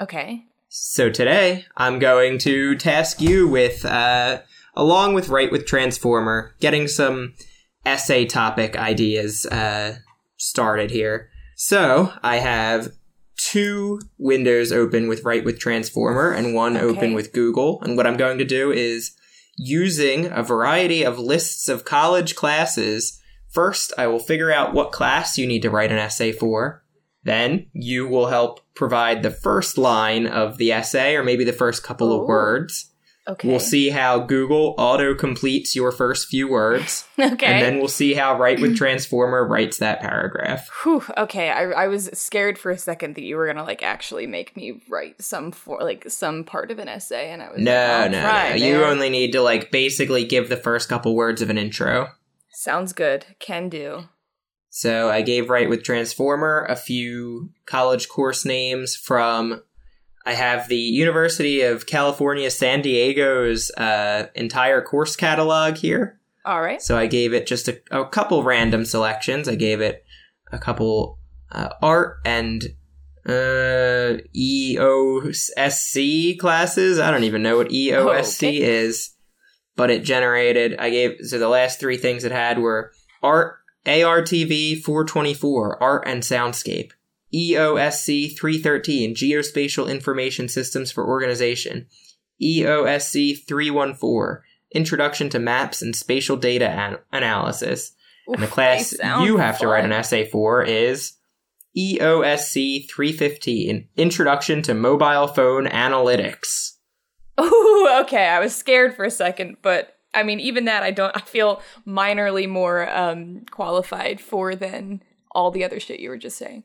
okay. 0.00 0.42
So 0.68 1.08
today, 1.08 1.64
I'm 1.76 1.98
going 1.98 2.38
to 2.40 2.74
task 2.76 3.20
you 3.22 3.48
with, 3.48 3.84
uh, 3.86 4.40
along 4.74 5.14
with 5.14 5.28
Write 5.30 5.50
with 5.50 5.64
Transformer, 5.66 6.54
getting 6.60 6.86
some 6.86 7.32
essay 7.86 8.26
topic 8.26 8.76
ideas 8.76 9.46
uh, 9.46 9.96
started 10.36 10.90
here. 10.90 11.30
So 11.54 12.12
I 12.22 12.36
have 12.38 12.88
two 13.38 14.00
windows 14.18 14.70
open 14.70 15.08
with 15.08 15.24
Write 15.24 15.44
with 15.44 15.58
Transformer 15.58 16.30
and 16.32 16.54
one 16.54 16.76
Okay. 16.76 16.84
open 16.86 17.14
with 17.14 17.32
Google. 17.32 17.80
And 17.82 17.96
what 17.96 18.06
I'm 18.06 18.16
going 18.18 18.36
to 18.38 18.44
do 18.44 18.70
is 18.70 19.12
using 19.56 20.26
a 20.26 20.42
variety 20.42 21.04
of 21.04 21.18
lists 21.18 21.68
of 21.68 21.84
college 21.84 22.34
classes. 22.34 23.20
First, 23.48 23.92
I 23.96 24.06
will 24.06 24.18
figure 24.18 24.52
out 24.52 24.74
what 24.74 24.92
class 24.92 25.38
you 25.38 25.46
need 25.46 25.62
to 25.62 25.70
write 25.70 25.92
an 25.92 25.98
essay 25.98 26.32
for. 26.32 26.84
Then 27.24 27.66
you 27.72 28.06
will 28.06 28.28
help 28.28 28.60
provide 28.74 29.22
the 29.22 29.30
first 29.30 29.78
line 29.78 30.26
of 30.26 30.58
the 30.58 30.72
essay 30.72 31.16
or 31.16 31.24
maybe 31.24 31.42
the 31.42 31.52
first 31.52 31.82
couple 31.82 32.12
of 32.12 32.22
oh. 32.22 32.26
words. 32.26 32.92
Okay. 33.28 33.48
We'll 33.48 33.58
see 33.58 33.90
how 33.90 34.20
Google 34.20 34.76
auto 34.78 35.12
completes 35.14 35.74
your 35.74 35.90
first 35.90 36.28
few 36.28 36.48
words. 36.48 37.04
Okay. 37.18 37.46
And 37.46 37.62
then 37.62 37.78
we'll 37.78 37.88
see 37.88 38.12
how 38.14 38.38
Write 38.38 38.60
with 38.60 38.76
Transformer 38.76 39.44
writes 39.48 39.78
that 39.78 40.00
paragraph. 40.00 40.68
Whew, 40.82 41.02
okay, 41.16 41.48
I, 41.50 41.62
I 41.70 41.88
was 41.88 42.10
scared 42.12 42.58
for 42.58 42.70
a 42.70 42.76
second 42.78 43.14
that 43.16 43.22
you 43.22 43.36
were 43.36 43.46
gonna 43.46 43.64
like 43.64 43.82
actually 43.82 44.26
make 44.26 44.54
me 44.54 44.82
write 44.88 45.20
some 45.20 45.50
for 45.50 45.80
like 45.82 46.04
some 46.10 46.44
part 46.44 46.70
of 46.70 46.78
an 46.78 46.88
essay, 46.88 47.30
and 47.32 47.40
I 47.42 47.50
was 47.50 47.58
No, 47.58 47.72
like, 47.72 47.80
oh, 47.80 47.88
no, 47.88 48.02
"I'll 48.04 48.10
no. 48.10 48.20
try, 48.20 48.54
You 48.54 48.84
only 48.84 49.08
need 49.10 49.32
to 49.32 49.40
like 49.40 49.70
basically 49.70 50.24
give 50.26 50.48
the 50.50 50.56
first 50.58 50.88
couple 50.90 51.16
words 51.16 51.40
of 51.42 51.48
an 51.50 51.56
intro. 51.58 52.08
sounds 52.52 52.92
good. 52.92 53.24
Can 53.40 53.68
do. 53.70 54.04
So 54.68 55.08
I 55.10 55.22
gave 55.22 55.48
Write 55.48 55.70
with 55.70 55.82
Transformer 55.82 56.66
a 56.68 56.76
few 56.76 57.50
college 57.64 58.08
course 58.08 58.44
names 58.44 58.94
from. 58.94 59.62
I 60.26 60.34
have 60.34 60.68
the 60.68 60.76
University 60.76 61.62
of 61.62 61.86
California, 61.86 62.50
San 62.50 62.82
Diego's 62.82 63.70
uh, 63.70 64.26
entire 64.34 64.82
course 64.82 65.14
catalog 65.16 65.76
here. 65.76 66.18
All 66.44 66.60
right. 66.60 66.82
So 66.82 66.98
I 66.98 67.06
gave 67.06 67.32
it 67.32 67.46
just 67.46 67.68
a, 67.68 67.80
a 67.90 68.04
couple 68.06 68.42
random 68.42 68.84
selections. 68.84 69.48
I 69.48 69.54
gave 69.54 69.80
it 69.80 70.04
a 70.52 70.58
couple 70.58 71.18
uh, 71.52 71.70
art 71.80 72.18
and 72.24 72.64
uh, 73.24 74.18
EOSC 75.26 76.38
classes. 76.38 76.98
I 76.98 77.10
don't 77.10 77.24
even 77.24 77.42
know 77.42 77.56
what 77.56 77.68
EOSC 77.68 78.42
Okay. 78.48 78.56
is. 78.62 79.10
but 79.76 79.90
it 79.90 80.04
generated. 80.04 80.76
I 80.78 80.90
gave 80.90 81.18
so 81.22 81.38
the 81.38 81.48
last 81.48 81.78
three 81.80 81.96
things 81.98 82.24
it 82.24 82.32
had 82.32 82.58
were 82.58 82.92
art 83.22 83.58
ARTV 83.84 84.82
424 84.82 85.82
art 85.82 86.04
and 86.06 86.22
soundscape. 86.22 86.92
EOSC 87.36 88.38
313 88.38 89.14
Geospatial 89.14 89.90
Information 89.90 90.48
Systems 90.48 90.90
for 90.90 91.06
Organization. 91.06 91.86
EOSC 92.42 93.46
314 93.46 94.42
Introduction 94.72 95.28
to 95.28 95.38
Maps 95.38 95.82
and 95.82 95.94
Spatial 95.94 96.36
Data 96.36 96.68
an- 96.68 96.98
Analysis. 97.12 97.92
And 98.26 98.42
the 98.42 98.48
class 98.48 98.94
you 99.02 99.36
have 99.36 99.58
to 99.60 99.68
write 99.68 99.84
an 99.84 99.92
essay 99.92 100.28
for 100.28 100.62
is 100.62 101.14
EOSC 101.76 102.90
315 102.90 103.88
Introduction 103.96 104.62
to 104.62 104.74
Mobile 104.74 105.28
Phone 105.28 105.66
Analytics. 105.66 106.72
Ooh, 107.40 107.88
okay. 108.00 108.28
I 108.28 108.40
was 108.40 108.54
scared 108.54 108.96
for 108.96 109.04
a 109.04 109.10
second, 109.10 109.58
but 109.62 109.96
I 110.14 110.22
mean, 110.22 110.40
even 110.40 110.64
that, 110.64 110.82
I 110.82 110.90
don't. 110.90 111.14
I 111.14 111.20
feel 111.20 111.62
minorly 111.86 112.48
more 112.48 112.90
um, 112.90 113.44
qualified 113.50 114.20
for 114.20 114.54
than 114.54 115.02
all 115.36 115.50
the 115.50 115.62
other 115.62 115.78
shit 115.78 116.00
you 116.00 116.08
were 116.08 116.16
just 116.16 116.38
saying. 116.38 116.64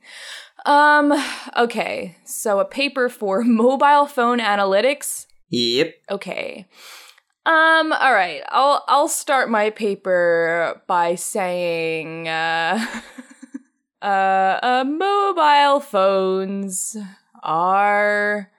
Um. 0.66 1.14
Okay. 1.58 2.16
So 2.26 2.60
a 2.60 2.66
paper 2.66 3.10
for 3.10 3.44
mobile 3.44 4.06
phone 4.06 4.40
analytics. 4.40 5.26
Yep. 5.50 5.94
Okay. 6.12 6.68
Um. 7.46 7.92
All 7.94 8.14
right. 8.14 8.42
I'll 8.50 8.84
I'll 8.88 9.08
start 9.08 9.50
my 9.50 9.70
paper 9.72 10.82
by 10.88 11.16
saying, 11.16 12.28
uh, 12.28 12.86
uh, 14.02 14.06
uh, 14.06 14.84
mobile 14.88 15.80
phones 15.80 16.96
are 17.44 18.52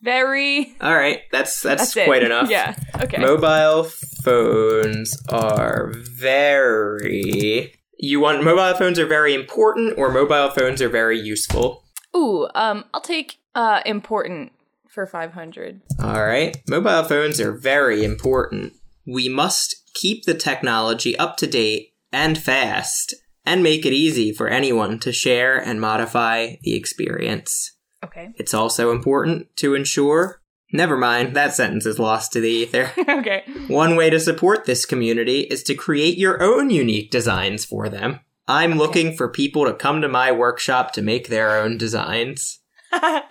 very. 0.00 0.76
All 0.80 0.94
right. 0.94 1.20
That's 1.32 1.60
that's, 1.60 1.82
That's 1.82 1.96
it. 1.96 2.06
quite 2.06 2.22
enough. 2.22 2.48
Yeah. 2.48 2.76
Okay. 3.00 3.18
Mobile 3.18 3.84
phones 3.84 5.20
are 5.28 5.92
very. 5.96 7.74
You 7.98 8.20
want 8.20 8.44
mobile 8.44 8.76
phones 8.78 8.98
are 8.98 9.06
very 9.06 9.34
important 9.34 9.98
or 9.98 10.10
mobile 10.10 10.50
phones 10.50 10.80
are 10.80 10.88
very 10.88 11.18
useful? 11.18 11.84
Ooh, 12.16 12.48
um, 12.54 12.84
I'll 12.94 13.00
take 13.00 13.38
uh 13.54 13.80
important 13.84 14.52
for 14.88 15.06
five 15.06 15.32
hundred. 15.32 15.80
All 16.00 16.24
right. 16.24 16.56
Mobile 16.68 17.04
phones 17.04 17.40
are 17.40 17.52
very 17.52 18.04
important. 18.04 18.74
We 19.06 19.28
must 19.28 19.76
keep 19.94 20.24
the 20.24 20.34
technology 20.34 21.16
up 21.18 21.36
to 21.38 21.46
date 21.46 21.94
and 22.12 22.38
fast 22.38 23.14
and 23.44 23.62
make 23.62 23.84
it 23.84 23.92
easy 23.92 24.32
for 24.32 24.48
anyone 24.48 24.98
to 25.00 25.12
share 25.12 25.56
and 25.58 25.80
modify 25.80 26.56
the 26.62 26.74
experience. 26.74 27.72
Okay. 28.04 28.30
It's 28.36 28.54
also 28.54 28.92
important 28.92 29.48
to 29.56 29.74
ensure. 29.74 30.37
Never 30.72 30.96
mind, 30.98 31.34
that 31.34 31.54
sentence 31.54 31.86
is 31.86 31.98
lost 31.98 32.32
to 32.32 32.40
the 32.40 32.50
ether. 32.50 32.90
okay. 33.08 33.44
One 33.68 33.96
way 33.96 34.10
to 34.10 34.20
support 34.20 34.64
this 34.64 34.84
community 34.84 35.40
is 35.40 35.62
to 35.64 35.74
create 35.74 36.18
your 36.18 36.42
own 36.42 36.70
unique 36.70 37.10
designs 37.10 37.64
for 37.64 37.88
them. 37.88 38.20
I'm 38.46 38.74
looking 38.74 39.16
for 39.16 39.28
people 39.28 39.64
to 39.66 39.74
come 39.74 40.00
to 40.00 40.08
my 40.08 40.32
workshop 40.32 40.92
to 40.92 41.02
make 41.02 41.28
their 41.28 41.58
own 41.58 41.76
designs. 41.76 42.60
uh-huh. 42.92 43.24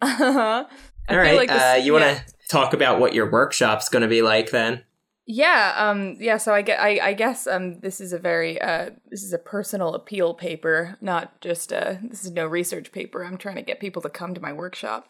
I 0.00 0.64
All 1.08 1.36
like 1.36 1.48
this- 1.48 1.62
uh, 1.62 1.80
you 1.82 1.92
want 1.92 2.04
to 2.04 2.10
yeah. 2.12 2.22
talk 2.50 2.72
about 2.72 3.00
what 3.00 3.14
your 3.14 3.30
workshop's 3.30 3.88
going 3.88 4.02
to 4.02 4.08
be 4.08 4.22
like 4.22 4.50
then? 4.50 4.82
Yeah, 5.30 5.74
um, 5.76 6.16
yeah. 6.18 6.38
So 6.38 6.54
I 6.54 6.62
get, 6.62 6.80
I, 6.80 7.08
I 7.08 7.12
guess, 7.12 7.46
um, 7.46 7.80
this 7.80 8.00
is 8.00 8.14
a 8.14 8.18
very, 8.18 8.58
uh, 8.58 8.90
this 9.10 9.22
is 9.22 9.34
a 9.34 9.38
personal 9.38 9.94
appeal 9.94 10.32
paper, 10.32 10.96
not 11.02 11.38
just, 11.42 11.70
uh, 11.70 11.96
this 12.02 12.24
is 12.24 12.30
no 12.30 12.46
research 12.46 12.92
paper. 12.92 13.22
I'm 13.22 13.36
trying 13.36 13.56
to 13.56 13.62
get 13.62 13.78
people 13.78 14.00
to 14.02 14.08
come 14.08 14.32
to 14.32 14.40
my 14.40 14.54
workshop. 14.54 15.06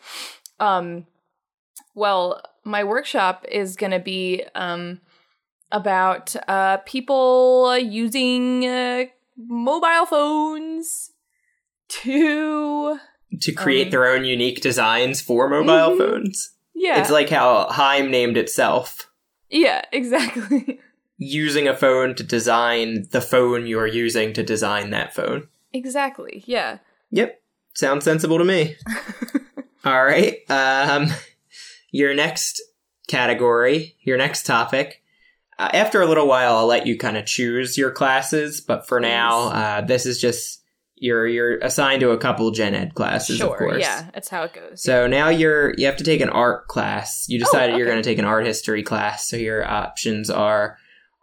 Um, 0.59 1.07
well, 1.95 2.41
my 2.65 2.85
workshop 2.85 3.45
is 3.51 3.77
going 3.77 3.93
to 3.93 3.99
be, 3.99 4.45
um, 4.55 5.01
about, 5.73 6.35
uh, 6.49 6.79
people 6.79 7.77
using, 7.79 8.67
uh, 8.67 9.05
mobile 9.37 10.07
phones 10.07 11.13
to, 11.89 12.99
To 13.41 13.53
create 13.53 13.87
Um, 13.87 13.91
their 13.91 14.07
own 14.09 14.25
unique 14.25 14.61
designs 14.63 15.21
for 15.21 15.49
mobile 15.49 15.95
Mhm. 15.95 15.99
phones? 15.99 16.51
yeah, 16.75 17.01
It's 17.01 17.11
like 17.11 17.29
how 17.29 17.69
HAIM 17.71 18.11
named 18.11 18.37
itself. 18.37 19.11
yeah, 19.51 19.83
exactly. 19.93 20.81
Using 21.19 21.67
a 21.69 21.77
phone 21.77 22.15
to 22.15 22.23
design 22.23 23.07
the 23.11 23.21
phone 23.21 23.67
you're 23.67 23.87
using 23.87 24.33
to 24.35 24.43
design 24.43 24.91
that 24.91 25.15
phone. 25.15 25.49
exactly. 25.73 26.43
Yeah. 26.47 26.79
Yep. 27.11 27.41
Sounds 27.75 28.05
sensible 28.05 28.39
to 28.39 28.45
me. 28.45 28.77
All 29.85 30.05
right. 30.05 30.39
Um, 30.51 31.09
your 31.91 32.15
next 32.15 32.61
category, 33.09 33.97
your 34.03 34.17
next 34.17 34.45
topic. 34.45 35.03
Uh, 35.59 35.71
after 35.73 36.01
a 36.01 36.07
little 36.07 36.29
while, 36.29 36.57
I'll 36.57 36.67
let 36.67 36.87
you 36.87 36.97
kind 36.97 37.17
of 37.17 37.27
choose 37.27 37.77
your 37.77 37.91
classes, 37.91 38.61
but 38.61 38.87
for 38.87 39.01
now, 39.01 39.49
uh, 39.49 39.81
this 39.81 40.07
is 40.07 40.21
just 40.21 40.63
you're 41.01 41.27
you're 41.27 41.59
assigned 41.59 42.01
to 42.01 42.11
a 42.11 42.19
couple 42.19 42.51
gen 42.51 42.75
ed 42.75 42.95
classes, 42.95 43.39
sure. 43.39 43.53
of 43.53 43.59
course. 43.59 43.81
Yeah. 43.81 44.09
That's 44.13 44.29
how 44.29 44.45
it 44.45 44.53
goes. 44.53 44.83
So 44.83 45.07
now 45.07 45.29
you're 45.29 45.75
you 45.77 45.87
have 45.87 45.97
to 45.97 46.05
take 46.05 46.21
an 46.21 46.29
art 46.29 46.69
class. 46.69 47.27
You 47.29 47.39
decided 47.39 47.77
you're 47.77 47.87
going 47.87 48.03
to 48.03 48.09
take 48.09 48.19
an 48.19 48.25
art 48.25 48.47
history 48.47 48.83
class. 48.83 49.29
So 49.29 49.37
your 49.37 49.69
options 49.69 50.31
are 50.31 50.79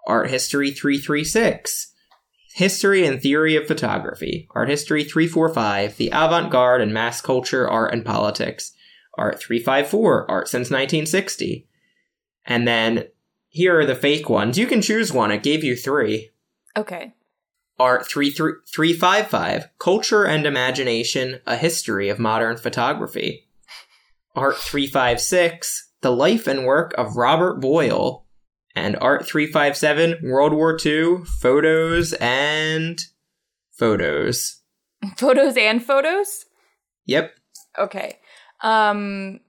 art 0.08 0.30
history 0.30 0.72
336, 0.72 1.94
history 2.54 3.06
and 3.06 3.22
theory 3.22 3.56
of 3.56 3.68
photography, 3.68 4.48
art 4.56 4.70
history 4.70 5.04
345, 5.04 5.98
the 5.98 6.10
avant-garde 6.10 6.82
and 6.82 6.94
mass 6.94 7.22
culture, 7.22 7.68
art 7.68 7.94
and 7.94 8.06
politics, 8.06 8.72
art 9.18 9.40
354, 9.40 10.30
art 10.30 10.48
since 10.48 10.70
1960. 10.70 11.68
And 12.46 12.68
then 12.68 13.06
here 13.50 13.80
are 13.80 13.86
the 13.86 13.96
fake 13.96 14.30
ones. 14.30 14.58
You 14.58 14.68
can 14.68 14.82
choose 14.82 15.12
one. 15.14 15.32
It 15.32 15.44
gave 15.44 15.64
you 15.64 15.76
3. 15.76 16.30
okay. 16.78 17.14
Art 17.78 18.08
355, 18.08 19.68
Culture 19.80 20.24
and 20.24 20.46
Imagination, 20.46 21.42
A 21.46 21.58
History 21.58 22.08
of 22.08 22.20
Modern 22.20 22.56
Photography. 22.56 23.50
Art 24.34 24.56
356, 24.56 25.90
The 26.00 26.12
Life 26.12 26.48
and 26.48 26.66
Work 26.66 26.94
of 26.98 27.18
Robert 27.18 27.60
Boyle. 27.60 28.26
And 28.78 28.96
Art 29.02 29.26
357, 29.26 30.20
World 30.24 30.54
War 30.54 30.78
II, 30.86 31.26
Photos 31.42 32.14
and 32.14 33.02
Photos. 33.72 34.62
Photos 35.18 35.58
and 35.58 35.84
photos? 35.84 36.46
Yep. 37.06 37.34
Okay. 37.78 38.20
Um 38.62 39.40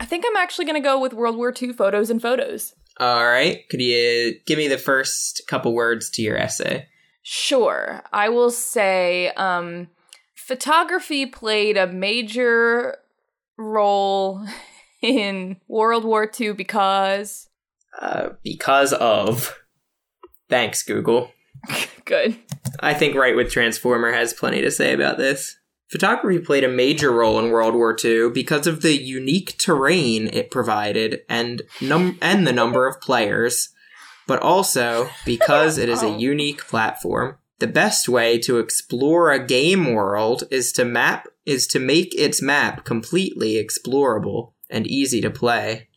I 0.00 0.04
think 0.04 0.24
I'm 0.26 0.36
actually 0.36 0.64
going 0.64 0.82
to 0.82 0.86
go 0.86 0.98
with 0.98 1.12
World 1.12 1.36
War 1.36 1.54
II 1.60 1.72
photos 1.74 2.10
and 2.10 2.20
photos. 2.20 2.74
All 2.98 3.24
right. 3.24 3.68
Could 3.70 3.80
you 3.80 4.34
give 4.46 4.58
me 4.58 4.66
the 4.66 4.78
first 4.78 5.42
couple 5.46 5.72
words 5.74 6.10
to 6.10 6.22
your 6.22 6.36
essay? 6.36 6.88
Sure. 7.22 8.02
I 8.12 8.28
will 8.28 8.50
say 8.50 9.28
um 9.36 9.88
photography 10.34 11.26
played 11.26 11.76
a 11.76 11.86
major 11.86 12.98
role 13.56 14.44
in 15.02 15.56
World 15.68 16.04
War 16.04 16.30
II 16.40 16.52
because 16.52 17.48
Uh, 18.00 18.30
because 18.42 18.92
of. 18.92 19.56
Thanks, 20.48 20.82
Google. 20.82 21.30
good. 22.04 22.36
I 22.80 22.94
think 22.94 23.14
Write 23.14 23.36
with 23.36 23.50
Transformer 23.50 24.12
has 24.12 24.32
plenty 24.34 24.60
to 24.62 24.70
say 24.70 24.92
about 24.92 25.16
this. 25.18 25.56
Photography 25.92 26.38
played 26.38 26.64
a 26.64 26.68
major 26.68 27.12
role 27.12 27.38
in 27.38 27.50
World 27.50 27.74
War 27.74 27.94
II 28.02 28.30
because 28.30 28.66
of 28.66 28.80
the 28.80 28.96
unique 28.96 29.58
terrain 29.58 30.26
it 30.28 30.50
provided 30.50 31.20
and 31.28 31.60
num- 31.82 32.18
and 32.22 32.46
the 32.46 32.52
number 32.52 32.86
of 32.86 33.02
players, 33.02 33.68
but 34.26 34.40
also 34.40 35.10
because 35.26 35.76
it 35.76 35.90
is 35.90 36.02
a 36.02 36.08
unique 36.18 36.66
platform. 36.66 37.36
The 37.58 37.66
best 37.66 38.08
way 38.08 38.38
to 38.38 38.58
explore 38.58 39.30
a 39.30 39.46
game 39.46 39.92
world 39.92 40.44
is 40.50 40.72
to 40.72 40.86
map 40.86 41.28
is 41.44 41.66
to 41.66 41.78
make 41.78 42.14
its 42.14 42.40
map 42.40 42.86
completely 42.86 43.62
explorable 43.62 44.54
and 44.70 44.86
easy 44.86 45.20
to 45.20 45.30
play. 45.30 45.88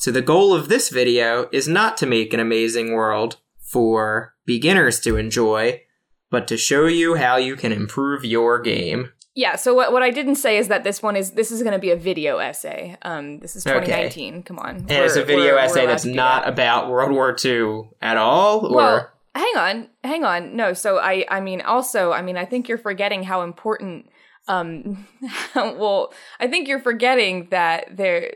So 0.00 0.10
the 0.10 0.22
goal 0.22 0.54
of 0.54 0.70
this 0.70 0.88
video 0.88 1.50
is 1.52 1.68
not 1.68 1.98
to 1.98 2.06
make 2.06 2.32
an 2.32 2.40
amazing 2.40 2.92
world 2.92 3.36
for 3.60 4.32
beginners 4.46 5.00
to 5.00 5.18
enjoy, 5.18 5.82
but 6.30 6.48
to 6.48 6.56
show 6.56 6.86
you 6.86 7.16
how 7.16 7.36
you 7.36 7.56
can 7.56 7.72
improve 7.72 8.24
your 8.24 8.58
game. 8.58 9.10
Yeah, 9.36 9.56
so 9.56 9.74
what, 9.74 9.92
what 9.92 10.02
I 10.04 10.10
didn't 10.10 10.36
say 10.36 10.58
is 10.58 10.68
that 10.68 10.84
this 10.84 11.02
one 11.02 11.16
is 11.16 11.32
this 11.32 11.50
is 11.50 11.62
going 11.62 11.72
to 11.72 11.78
be 11.80 11.90
a 11.90 11.96
video 11.96 12.38
essay. 12.38 12.96
Um 13.02 13.40
this 13.40 13.56
is 13.56 13.66
Okay. 13.66 13.80
2019. 13.80 14.42
Come 14.44 14.58
on. 14.58 14.76
And 14.76 14.90
it's 14.90 15.16
a 15.16 15.24
video 15.24 15.44
we're- 15.46 15.52
we're 15.54 15.58
essay 15.58 15.86
that's 15.86 16.04
not 16.04 16.44
that. 16.44 16.52
about 16.52 16.88
World 16.88 17.10
War 17.12 17.34
II 17.44 17.90
at 18.00 18.16
all, 18.16 18.66
or 18.66 18.76
Well, 18.76 19.10
hang 19.34 19.56
on, 19.56 19.88
hang 20.04 20.24
on. 20.24 20.54
No, 20.56 20.72
so 20.72 20.98
I 20.98 21.24
I 21.28 21.40
mean 21.40 21.60
also, 21.62 22.12
I 22.12 22.22
mean 22.22 22.36
I 22.36 22.44
think 22.44 22.68
you're 22.68 22.78
forgetting 22.78 23.24
how 23.24 23.42
important 23.42 24.08
um 24.46 25.06
well, 25.56 26.12
I 26.38 26.46
think 26.46 26.68
you're 26.68 26.78
forgetting 26.80 27.48
that 27.50 27.96
there 27.96 28.34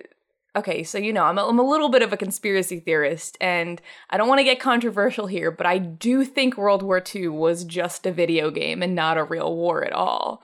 Okay, 0.56 0.82
so 0.82 0.98
you 0.98 1.12
know, 1.12 1.22
I'm 1.22 1.38
a, 1.38 1.46
I'm 1.46 1.58
a 1.60 1.62
little 1.62 1.90
bit 1.90 2.02
of 2.02 2.12
a 2.12 2.16
conspiracy 2.16 2.80
theorist 2.80 3.36
and 3.40 3.80
I 4.10 4.16
don't 4.16 4.26
want 4.26 4.40
to 4.40 4.44
get 4.44 4.58
controversial 4.58 5.28
here, 5.28 5.52
but 5.52 5.66
I 5.66 5.78
do 5.78 6.24
think 6.24 6.56
World 6.56 6.82
War 6.82 7.00
II 7.14 7.28
was 7.28 7.62
just 7.62 8.04
a 8.06 8.10
video 8.10 8.50
game 8.50 8.82
and 8.82 8.96
not 8.96 9.16
a 9.18 9.22
real 9.22 9.54
war 9.54 9.84
at 9.84 9.92
all. 9.92 10.42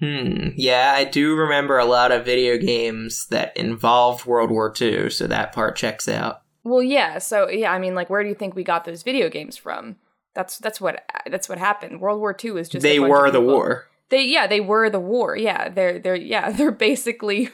Hmm, 0.00 0.48
yeah, 0.56 0.92
I 0.96 1.04
do 1.04 1.34
remember 1.34 1.78
a 1.78 1.84
lot 1.84 2.12
of 2.12 2.24
video 2.24 2.58
games 2.58 3.26
that 3.26 3.56
involved 3.56 4.26
World 4.26 4.50
War 4.50 4.72
II, 4.80 5.10
so 5.10 5.26
that 5.26 5.52
part 5.52 5.76
checks 5.76 6.08
out. 6.08 6.42
Well, 6.64 6.82
yeah. 6.82 7.18
So 7.18 7.48
yeah, 7.48 7.72
I 7.72 7.78
mean, 7.78 7.94
like, 7.94 8.10
where 8.10 8.22
do 8.22 8.28
you 8.28 8.34
think 8.34 8.54
we 8.54 8.64
got 8.64 8.84
those 8.84 9.02
video 9.02 9.28
games 9.28 9.56
from? 9.56 9.96
That's 10.34 10.58
that's 10.58 10.80
what 10.80 11.04
that's 11.26 11.48
what 11.48 11.58
happened. 11.58 12.00
World 12.00 12.20
War 12.20 12.36
II 12.42 12.60
is 12.60 12.68
just 12.68 12.82
they 12.82 13.00
were 13.00 13.30
the 13.30 13.40
war. 13.40 13.86
They 14.10 14.24
yeah, 14.24 14.46
they 14.46 14.60
were 14.60 14.88
the 14.88 15.00
war. 15.00 15.36
Yeah, 15.36 15.68
they're 15.68 15.98
they're 15.98 16.14
yeah, 16.14 16.50
they're 16.52 16.70
basically 16.70 17.50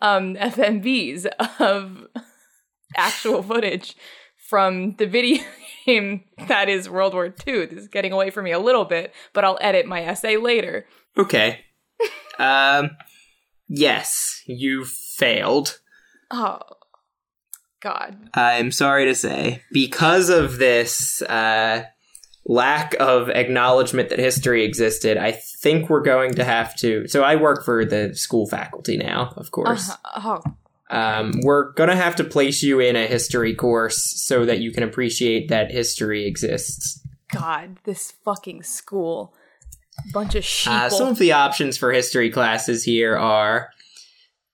um 0.00 0.34
FMVs 0.34 1.26
of 1.60 2.06
actual 2.96 3.42
footage 3.42 3.96
from 4.48 4.96
the 4.96 5.06
video 5.06 5.44
game 5.86 6.24
that 6.48 6.68
is 6.68 6.88
World 6.88 7.12
War 7.12 7.26
II. 7.26 7.66
This 7.66 7.80
is 7.80 7.88
getting 7.88 8.12
away 8.12 8.30
from 8.30 8.44
me 8.44 8.52
a 8.52 8.58
little 8.58 8.84
bit, 8.84 9.14
but 9.32 9.44
I'll 9.44 9.58
edit 9.60 9.86
my 9.86 10.02
essay 10.02 10.36
later. 10.36 10.86
Okay. 11.16 11.60
Um, 12.38 12.90
yes, 13.68 14.42
you 14.46 14.84
failed. 14.84 15.78
Oh 16.30 16.60
God. 17.80 18.30
I'm 18.34 18.72
sorry 18.72 19.04
to 19.06 19.14
say, 19.14 19.62
because 19.72 20.30
of 20.30 20.58
this 20.58 21.22
uh, 21.22 21.84
lack 22.44 22.94
of 22.98 23.28
acknowledgement 23.28 24.08
that 24.08 24.18
history 24.18 24.64
existed, 24.64 25.16
I 25.16 25.32
think 25.32 25.88
we're 25.88 26.02
going 26.02 26.34
to 26.34 26.44
have 26.44 26.74
to. 26.76 27.06
So 27.06 27.22
I 27.22 27.36
work 27.36 27.64
for 27.64 27.84
the 27.84 28.14
school 28.14 28.48
faculty 28.48 28.96
now, 28.96 29.32
of 29.36 29.50
course. 29.50 29.90
Uh-huh. 29.90 30.40
Oh 30.90 30.96
Um, 30.96 31.32
we're 31.42 31.72
gonna 31.72 31.96
have 31.96 32.16
to 32.16 32.24
place 32.24 32.62
you 32.62 32.80
in 32.80 32.96
a 32.96 33.06
history 33.06 33.54
course 33.54 34.02
so 34.26 34.44
that 34.46 34.60
you 34.60 34.72
can 34.72 34.82
appreciate 34.82 35.48
that 35.48 35.70
history 35.70 36.26
exists. 36.26 37.06
God, 37.30 37.76
this 37.84 38.14
fucking 38.24 38.62
school. 38.62 39.34
Bunch 40.12 40.34
of 40.34 40.44
sheeple. 40.44 40.70
Uh, 40.72 40.90
some 40.90 41.08
of 41.08 41.18
the 41.18 41.32
options 41.32 41.76
for 41.76 41.92
history 41.92 42.30
classes 42.30 42.84
here 42.84 43.16
are 43.16 43.70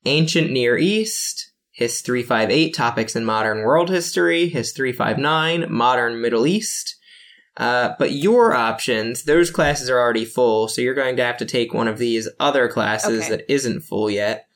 Ancient 0.07 0.50
Near 0.50 0.76
East, 0.76 1.52
His 1.72 2.00
358 2.00 2.74
Topics 2.74 3.16
in 3.16 3.24
Modern 3.24 3.59
World 3.62 3.90
History, 3.90 4.48
His 4.48 4.72
359 4.72 5.72
Modern 5.72 6.20
Middle 6.20 6.46
East. 6.46 6.96
Uh, 7.57 7.94
but 8.00 8.11
your 8.12 8.52
options, 8.52 9.24
those 9.24 9.50
classes 9.50 9.88
are 9.88 9.98
already 10.00 10.24
full, 10.24 10.66
so 10.66 10.83
you're 10.83 10.92
going 10.94 11.16
to 11.16 11.24
have 11.24 11.37
to 11.38 11.44
take 11.44 11.72
one 11.72 11.87
of 11.87 11.98
these 11.98 12.28
other 12.40 12.68
classes 12.68 13.24
Okay. 13.26 13.37
that 13.37 13.52
isn't 13.52 13.83
full 13.83 14.11
yet. 14.11 14.46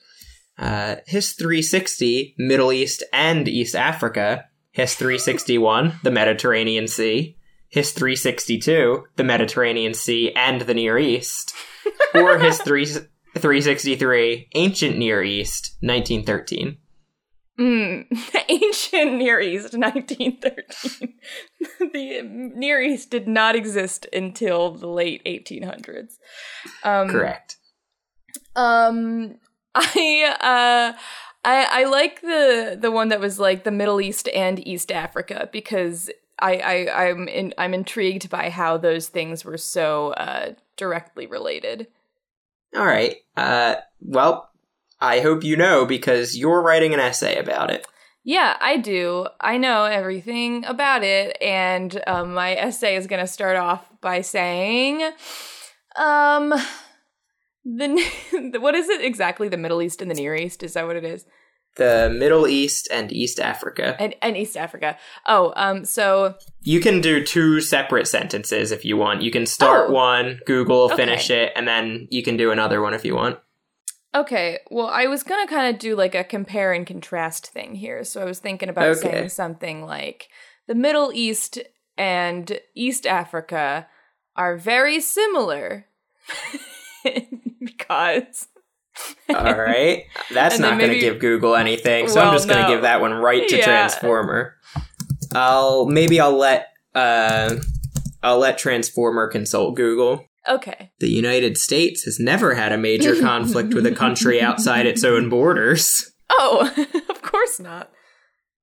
Uh, 0.59 0.97
His 1.07 1.33
360 1.35 2.35
Middle 2.39 2.73
East 2.73 3.05
and 3.13 3.47
East 3.47 3.77
Africa, 3.77 4.47
His 4.73 4.95
361 4.97 6.01
the 6.03 6.11
Mediterranean 6.11 6.89
Sea, 6.89 7.37
His 7.69 7.93
362 7.93 9.05
the 9.17 9.25
Mediterranean 9.25 9.95
Sea 9.95 10.33
and 10.35 10.63
the 10.63 10.75
Near 10.75 10.99
East, 10.99 11.55
or 12.15 12.39
His 12.39 12.59
3, 12.63 12.85
363 12.87 14.49
Ancient 14.55 14.99
Near 14.99 15.23
East 15.23 15.77
1913. 15.81 16.79
Mm, 17.59 18.07
ancient 18.49 19.15
Near 19.15 19.41
East, 19.41 19.77
1913. 19.77 21.15
the 21.93 22.23
Near 22.55 22.81
East 22.81 23.11
did 23.11 23.27
not 23.27 23.57
exist 23.57 24.07
until 24.13 24.71
the 24.71 24.87
late 24.87 25.23
1800s. 25.25 26.15
Um, 26.85 27.09
Correct. 27.09 27.57
Um, 28.55 29.37
I 29.75 30.35
uh, 30.41 30.99
I 31.45 31.83
I 31.83 31.85
like 31.85 32.21
the 32.21 32.79
the 32.81 32.91
one 32.91 33.09
that 33.09 33.21
was 33.21 33.39
like 33.39 33.65
the 33.65 33.71
Middle 33.71 34.01
East 34.01 34.29
and 34.35 34.67
East 34.67 34.93
Africa 34.93 35.49
because 35.53 36.11
I 36.41 36.57
I 36.57 37.09
I'm 37.09 37.29
in, 37.29 37.55
I'm 37.59 37.75
intrigued 37.75 38.31
by 38.31 38.51
how 38.51 38.77
those 38.77 39.09
things 39.09 39.45
were 39.45 39.59
so 39.59 40.13
uh 40.13 40.53
directly 40.77 41.27
related. 41.27 41.89
All 42.77 42.87
right. 42.87 43.17
Uh, 43.37 43.77
well, 44.01 44.51
I 45.01 45.21
hope 45.21 45.45
you 45.45 45.57
know 45.57 45.87
because 45.87 46.37
you're 46.37 46.63
writing 46.63 46.93
an 46.93 47.01
essay 47.01 47.39
about 47.39 47.71
it. 47.71 47.87
Yeah, 48.25 48.57
I 48.61 48.77
do. 48.77 49.27
I 49.41 49.57
know 49.57 49.85
everything 49.85 50.65
about 50.67 51.03
it, 51.03 51.37
and 51.41 52.03
um, 52.07 52.35
my 52.35 52.55
essay 52.57 52.97
is 52.97 53.07
going 53.07 53.23
to 53.23 53.27
start 53.27 53.57
off 53.57 53.89
by 54.03 54.21
saying, 54.21 55.03
um, 55.97 56.53
the 57.65 58.59
what 58.61 58.75
is 58.75 58.89
it 58.89 59.03
exactly? 59.03 59.49
The 59.49 59.57
Middle 59.57 59.81
East 59.81 60.03
and 60.03 60.11
the 60.11 60.15
Near 60.15 60.35
East 60.35 60.63
is 60.63 60.75
that 60.75 60.87
what 60.87 60.97
it 60.97 61.05
is? 61.05 61.25
The 61.79 62.11
Middle 62.15 62.47
East 62.47 62.89
and 62.93 63.11
East 63.11 63.41
Africa. 63.41 63.97
And 63.99 64.15
and 64.21 64.37
East 64.37 64.57
Africa. 64.57 64.99
Oh, 65.27 65.53
um, 65.57 65.85
so 65.85 66.35
You 66.63 66.81
can 66.81 67.01
do 67.01 67.25
two 67.25 67.61
separate 67.63 68.07
sentences 68.07 68.71
if 68.71 68.85
you 68.85 68.97
want. 68.97 69.23
You 69.23 69.31
can 69.31 69.47
start 69.47 69.89
Oh. 69.89 69.93
one, 69.93 70.41
Google, 70.45 70.85
Okay. 70.87 70.97
finish 70.97 71.31
it, 71.31 71.53
and 71.57 71.67
then 71.67 72.07
you 72.11 72.23
can 72.23 72.37
do 72.37 72.51
another 72.51 72.83
one 72.83 72.93
if 72.95 73.05
you 73.05 73.15
want. 73.15 73.39
okay. 74.15 74.59
Well, 74.71 74.89
I 74.89 75.07
was 75.07 75.23
gonna 75.23 75.47
kind 75.47 75.73
of 75.75 75.81
do 75.81 75.95
like 75.97 76.15
a 76.15 76.25
compare 76.25 76.73
and 76.73 76.87
contrast 76.87 77.47
thing 77.53 77.75
here. 77.75 78.05
So 78.05 78.21
I 78.21 78.25
was 78.25 78.39
thinking 78.41 78.69
about 78.69 78.89
Okay. 78.97 79.01
saying 79.01 79.29
something 79.31 79.85
like 79.85 80.29
the 80.67 80.75
Middle 80.75 81.13
East 81.15 81.59
and 81.97 82.59
East 82.75 83.07
Africa 83.07 83.87
are 84.35 84.57
very 84.57 85.01
similar 85.01 85.87
because 87.61 88.49
All 89.29 89.59
right. 89.59 90.05
That's 90.33 90.59
not 90.59 90.79
going 90.79 90.93
to 90.93 90.99
give 90.99 91.19
Google 91.19 91.55
anything, 91.57 92.09
so 92.09 92.21
I'm 92.21 92.33
just 92.33 92.49
going 92.49 92.59
to 92.63 92.69
no. 92.69 92.75
give 92.75 92.83
that 92.83 93.01
one 93.01 93.13
right 93.13 93.47
to 93.49 93.57
Yeah. 93.57 93.65
Transformer. 93.65 94.55
I'll 95.35 95.87
maybe 95.87 96.21
I'll 96.21 96.37
let 96.37 96.69
uh 96.95 97.57
I'll 98.23 98.39
let 98.39 98.59
Transformer 98.59 99.29
consult 99.29 99.77
Google. 99.77 100.25
okay. 100.49 100.91
The 101.01 101.11
United 101.11 101.59
States 101.59 102.05
has 102.05 102.19
never 102.19 102.55
had 102.55 102.73
a 102.73 102.79
major 102.79 103.15
conflict 103.21 103.75
with 103.75 103.85
a 103.87 103.93
country 103.95 104.41
outside 104.41 104.87
its 104.87 105.05
own 105.05 105.29
borders. 105.29 106.11
Oh, 106.31 106.73
of 107.11 107.23
course 107.23 107.61
not. 107.61 107.91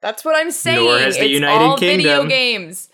That's 0.02 0.26
what 0.26 0.36
I'm 0.36 0.52
saying. 0.52 0.84
Nor 0.84 1.00
has 1.00 1.15
the 1.17 1.24
it's 1.26 1.32
United 1.32 1.63
all 1.63 1.78
video 1.78 2.19
Kingdom. 2.21 2.28
games. 2.30 2.89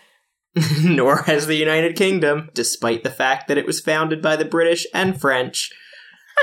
Nor 0.82 1.22
has 1.22 1.46
the 1.46 1.56
United 1.56 1.96
Kingdom, 1.96 2.50
despite 2.54 3.02
the 3.04 3.10
fact 3.10 3.48
that 3.48 3.56
it 3.58 3.66
was 3.66 3.80
founded 3.80 4.20
by 4.20 4.36
the 4.36 4.44
British 4.44 4.86
and 4.94 5.18
French, 5.20 5.70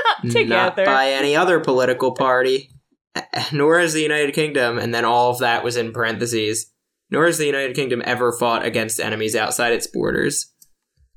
not 0.24 0.76
by 0.76 1.10
any 1.10 1.36
other 1.36 1.60
political 1.60 2.12
party. 2.12 2.70
Nor 3.52 3.80
has 3.80 3.92
the 3.92 4.02
United 4.02 4.34
Kingdom, 4.34 4.78
and 4.78 4.94
then 4.94 5.04
all 5.04 5.30
of 5.30 5.38
that 5.40 5.64
was 5.64 5.76
in 5.76 5.92
parentheses. 5.92 6.72
Nor 7.10 7.26
has 7.26 7.38
the 7.38 7.46
United 7.46 7.74
Kingdom 7.74 8.02
ever 8.04 8.32
fought 8.32 8.64
against 8.64 9.00
enemies 9.00 9.34
outside 9.34 9.72
its 9.72 9.86
borders. 9.86 10.52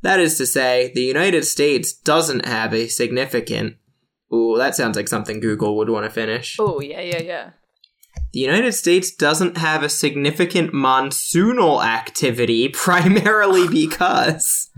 That 0.01 0.19
is 0.19 0.37
to 0.37 0.45
say, 0.45 0.91
the 0.93 1.03
United 1.03 1.45
States 1.45 1.93
doesn't 1.93 2.45
have 2.45 2.73
a 2.73 2.87
significant. 2.87 3.75
Ooh, 4.33 4.57
that 4.57 4.75
sounds 4.75 4.97
like 4.97 5.07
something 5.07 5.39
Google 5.39 5.77
would 5.77 5.89
want 5.89 6.05
to 6.05 6.09
finish. 6.09 6.57
Oh 6.59 6.81
yeah, 6.81 7.01
yeah, 7.01 7.21
yeah. 7.21 7.49
The 8.33 8.39
United 8.39 8.73
States 8.73 9.15
doesn't 9.15 9.57
have 9.57 9.83
a 9.83 9.89
significant 9.89 10.73
monsoonal 10.73 11.85
activity, 11.85 12.67
primarily 12.73 13.67
because. 13.67 14.69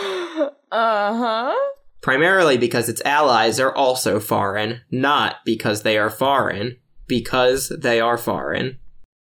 Uh 0.00 0.50
huh. 0.72 1.54
Primarily 2.00 2.58
because 2.58 2.88
its 2.88 3.02
allies 3.04 3.58
are 3.58 3.74
also 3.74 4.20
foreign, 4.20 4.82
not 4.90 5.36
because 5.44 5.82
they 5.82 5.98
are 5.98 6.10
foreign, 6.10 6.76
because 7.06 7.72
they 7.76 8.00
are 8.00 8.18
foreign. 8.18 8.78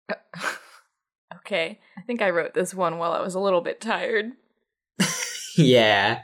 Okay. 1.48 1.80
I 1.98 2.02
think 2.02 2.22
I 2.22 2.30
wrote 2.30 2.54
this 2.54 2.74
one 2.74 2.98
while 2.98 3.14
I 3.14 3.22
was 3.22 3.34
a 3.34 3.40
little 3.40 3.62
bit 3.62 3.80
tired. 3.80 4.34
yeah. 5.58 6.24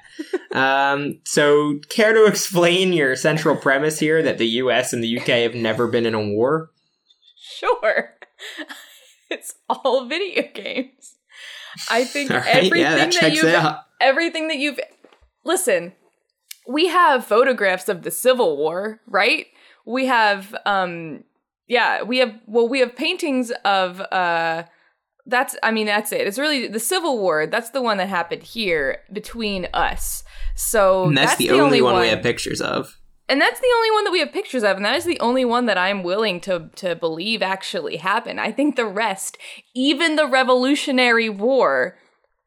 um, 0.51 1.21
so, 1.23 1.79
care 1.87 2.11
to 2.11 2.25
explain 2.25 2.91
your 2.91 3.15
central 3.15 3.55
premise 3.55 3.99
here 3.99 4.21
that 4.21 4.37
the 4.37 4.47
US 4.47 4.91
and 4.91 5.01
the 5.01 5.17
UK 5.17 5.27
have 5.27 5.55
never 5.55 5.87
been 5.87 6.05
in 6.05 6.13
a 6.13 6.27
war? 6.27 6.71
Sure. 7.37 8.15
it's 9.31 9.55
all 9.69 10.07
video 10.07 10.43
games. 10.53 11.15
I 11.89 12.03
think 12.03 12.29
right, 12.29 12.45
everything 12.45 12.81
yeah, 12.81 12.95
that 12.97 13.15
that 13.21 13.33
you've 13.33 13.45
out. 13.45 13.79
Everything 14.03 14.47
that 14.49 14.57
you've 14.57 14.79
listen 15.43 15.93
we 16.67 16.87
have 16.87 17.25
photographs 17.25 17.89
of 17.89 18.03
the 18.03 18.11
civil 18.11 18.57
war 18.57 19.01
right? 19.07 19.47
We 19.85 20.05
have 20.07 20.55
um 20.65 21.23
yeah 21.67 22.03
we 22.03 22.19
have 22.19 22.33
well 22.47 22.67
we 22.67 22.79
have 22.79 22.95
paintings 22.95 23.51
of 23.65 23.99
uh 23.99 24.63
that's 25.25 25.55
i 25.63 25.71
mean 25.71 25.85
that's 25.87 26.11
it. 26.11 26.27
It's 26.27 26.39
really 26.39 26.67
the 26.67 26.79
civil 26.79 27.17
war 27.19 27.47
that's 27.47 27.71
the 27.71 27.81
one 27.81 27.97
that 27.97 28.09
happened 28.09 28.43
here 28.43 28.99
between 29.11 29.67
us. 29.73 30.23
So 30.55 31.05
And 31.05 31.17
that's, 31.17 31.35
the, 31.37 31.49
only, 31.51 31.81
one, 31.81 31.99
we 31.99 32.09
have 32.09 32.21
pictures 32.21 32.61
of. 32.61 32.99
and 33.27 33.41
that's 33.41 33.59
the 33.59 33.73
only 33.75 33.91
one 33.91 34.03
that 34.03 34.11
we 34.11 34.19
have 34.19 34.31
pictures 34.31 34.63
of 34.63 34.77
and 34.77 34.85
that 34.85 34.95
is 34.95 35.05
the 35.05 35.19
only 35.19 35.43
one 35.45 35.65
that 35.65 35.77
i'm 35.77 36.03
willing 36.03 36.39
to 36.41 36.69
to 36.75 36.95
believe 36.95 37.41
actually 37.41 37.97
happened. 37.97 38.39
I 38.39 38.51
think 38.51 38.75
the 38.75 38.85
rest 38.85 39.37
even 39.73 40.15
the 40.15 40.27
revolutionary 40.27 41.29
war 41.29 41.97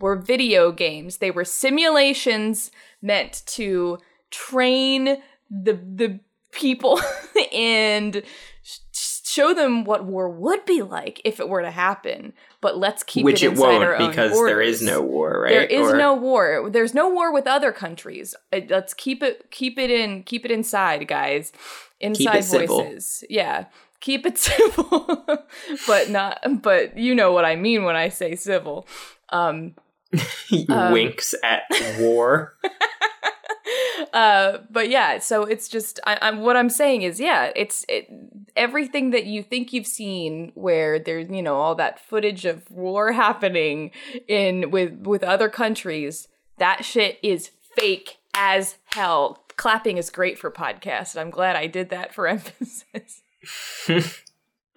were 0.00 0.16
video 0.16 0.72
games 0.72 1.18
they 1.18 1.30
were 1.30 1.44
simulations 1.44 2.70
meant 3.02 3.42
to 3.46 3.98
train 4.30 5.16
the 5.50 5.72
the 5.72 6.20
people 6.52 6.98
and 7.52 8.22
sh- 8.62 8.78
show 8.92 9.52
them 9.52 9.84
what 9.84 10.04
war 10.06 10.28
would 10.28 10.64
be 10.64 10.80
like 10.82 11.20
if 11.24 11.38
it 11.40 11.48
were 11.48 11.60
to 11.62 11.70
happen 11.70 12.32
but 12.62 12.78
let's 12.78 13.02
keep 13.02 13.24
Which 13.24 13.42
it 13.42 13.46
it 13.46 13.50
inside 13.52 13.82
our 13.82 13.90
won't 13.90 14.00
own 14.02 14.10
because 14.10 14.32
there 14.32 14.62
is 14.62 14.82
no 14.82 15.00
war, 15.02 15.42
right? 15.42 15.50
There 15.52 15.64
is 15.64 15.92
Or- 15.92 15.96
no 15.96 16.14
war. 16.14 16.68
There's 16.68 16.94
no 16.94 17.08
war 17.08 17.32
with 17.32 17.46
other 17.46 17.70
countries. 17.70 18.34
Uh, 18.52 18.60
Let's 18.68 18.92
keep 18.92 19.22
it 19.22 19.50
keep 19.52 19.78
it 19.78 19.90
in 19.90 20.24
keep 20.24 20.44
it 20.44 20.50
inside, 20.50 21.06
guys. 21.06 21.52
Inside 22.00 22.44
voices. 22.44 23.22
Yeah. 23.30 23.66
keep 24.00 24.26
it 24.26 24.36
civil, 24.48 25.44
but 25.86 26.10
not. 26.10 26.40
But 26.62 26.96
you 26.98 27.14
know 27.14 27.30
what 27.30 27.44
I 27.44 27.54
mean 27.54 27.84
when 27.84 27.94
I 27.94 28.08
say 28.08 28.34
civil. 28.34 28.88
Um, 29.28 29.74
he 30.48 30.66
Um, 30.68 30.92
winks 30.92 31.34
at 31.42 31.62
war. 31.98 32.56
uh, 34.12 34.58
but 34.70 34.88
yeah, 34.88 35.18
so 35.18 35.42
it's 35.42 35.68
just 35.68 36.00
I, 36.06 36.18
I'm 36.22 36.40
what 36.40 36.56
I'm 36.56 36.70
saying 36.70 37.02
is 37.02 37.18
yeah, 37.20 37.50
it's 37.56 37.84
it, 37.88 38.08
everything 38.54 39.10
that 39.10 39.26
you 39.26 39.42
think 39.42 39.72
you've 39.72 39.86
seen 39.86 40.52
where 40.54 40.98
there's 40.98 41.28
you 41.30 41.42
know 41.42 41.56
all 41.56 41.74
that 41.76 41.98
footage 42.00 42.44
of 42.44 42.70
war 42.70 43.12
happening 43.26 43.90
in 44.28 44.70
with 44.70 44.92
with 45.06 45.22
other 45.22 45.48
countries. 45.48 46.28
That 46.58 46.84
shit 46.84 47.18
is 47.22 47.50
fake 47.76 48.16
as 48.34 48.76
hell. 48.86 49.42
Clapping 49.56 49.96
is 49.98 50.10
great 50.10 50.38
for 50.38 50.50
podcasts. 50.50 51.18
I'm 51.18 51.30
glad 51.30 51.56
I 51.56 51.66
did 51.66 51.90
that 51.90 52.14
for 52.14 52.26
emphasis. 52.28 52.84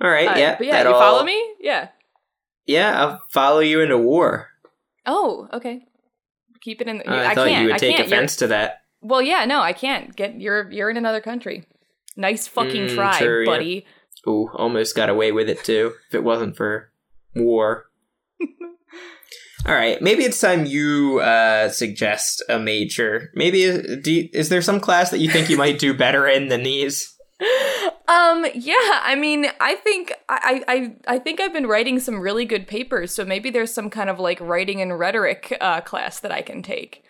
All 0.01 0.09
right, 0.09 0.29
Uh, 0.29 0.37
yeah. 0.37 0.55
but 0.57 0.67
yeah, 0.67 0.81
you 0.83 0.93
all- 0.93 0.99
follow 0.99 1.23
me? 1.23 1.53
Yeah. 1.59 1.89
Yeah, 2.65 3.01
I'll 3.03 3.21
follow 3.29 3.59
you 3.59 3.81
into 3.81 3.97
war. 3.97 4.49
Oh, 5.05 5.47
okay. 5.53 5.81
Keep 6.62 6.81
it 6.81 6.88
in. 6.88 6.97
The, 6.99 7.09
Uh, 7.09 7.15
I, 7.15 7.31
I 7.31 7.35
thought 7.35 7.47
can't. 7.47 7.63
you 7.65 7.71
would 7.71 7.79
take 7.79 7.99
offense 7.99 8.35
to 8.38 8.47
that. 8.47 8.81
Well, 9.01 9.21
yeah, 9.21 9.45
no, 9.45 9.62
I 9.62 9.73
can't. 9.73 10.15
Get 10.15 10.39
you're 10.41 10.69
you're 10.71 10.89
in 10.89 10.97
another 10.97 11.21
country. 11.21 11.65
Nice 12.17 12.47
fucking 12.47 12.88
Mm, 12.88 12.95
try, 12.95 13.19
yeah. 13.21 13.45
buddy. 13.45 13.85
Ooh, 14.27 14.49
almost 14.53 14.95
got 14.95 15.07
away 15.09 15.31
with 15.31 15.47
it 15.49 15.63
too. 15.63 15.93
If 16.09 16.15
it 16.15 16.23
wasn't 16.23 16.57
for 16.57 16.91
war. 17.35 17.85
All 19.65 19.75
right, 19.75 20.01
maybe 20.01 20.23
it's 20.23 20.39
time 20.39 20.65
you 20.65 21.19
uh, 21.19 21.69
suggest 21.69 22.43
a 22.49 22.59
major. 22.59 23.29
Maybe 23.35 23.69
uh, 23.69 23.81
do 24.01 24.12
you, 24.12 24.29
is 24.33 24.49
there 24.49 24.62
some 24.62 24.79
class 24.79 25.12
that 25.12 25.19
you 25.19 25.29
think 25.29 25.49
you 25.49 25.57
might 25.57 25.79
do 25.79 25.93
better 25.93 26.27
in 26.27 26.47
than 26.49 26.63
these? 26.63 27.15
Um, 28.10 28.43
yeah, 28.56 29.02
I 29.04 29.15
mean, 29.15 29.45
I 29.60 29.76
think 29.76 30.12
I, 30.28 30.63
I 30.67 30.95
I 31.15 31.19
think 31.19 31.39
I've 31.39 31.54
been 31.54 31.67
writing 31.67 32.00
some 32.00 32.19
really 32.19 32.43
good 32.43 32.67
papers, 32.67 33.13
so 33.13 33.24
maybe 33.24 33.52
there's 33.52 33.72
some 33.72 33.91
kind 33.91 34.10
of 34.10 34.19
like 34.19 34.39
writing 34.41 34.82
and 34.82 34.98
rhetoric 34.98 35.56
uh, 35.62 35.82
class 35.82 36.19
that 36.22 36.32
I 36.32 36.41
can 36.41 36.63
take. 36.63 37.04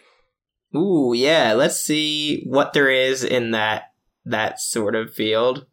Ooh, 0.75 1.13
yeah. 1.15 1.53
Let's 1.53 1.79
see 1.79 2.43
what 2.45 2.73
there 2.73 2.89
is 2.89 3.23
in 3.23 3.51
that 3.51 3.83
that 4.25 4.59
sort 4.59 4.93
of 4.93 5.13
field. 5.13 5.65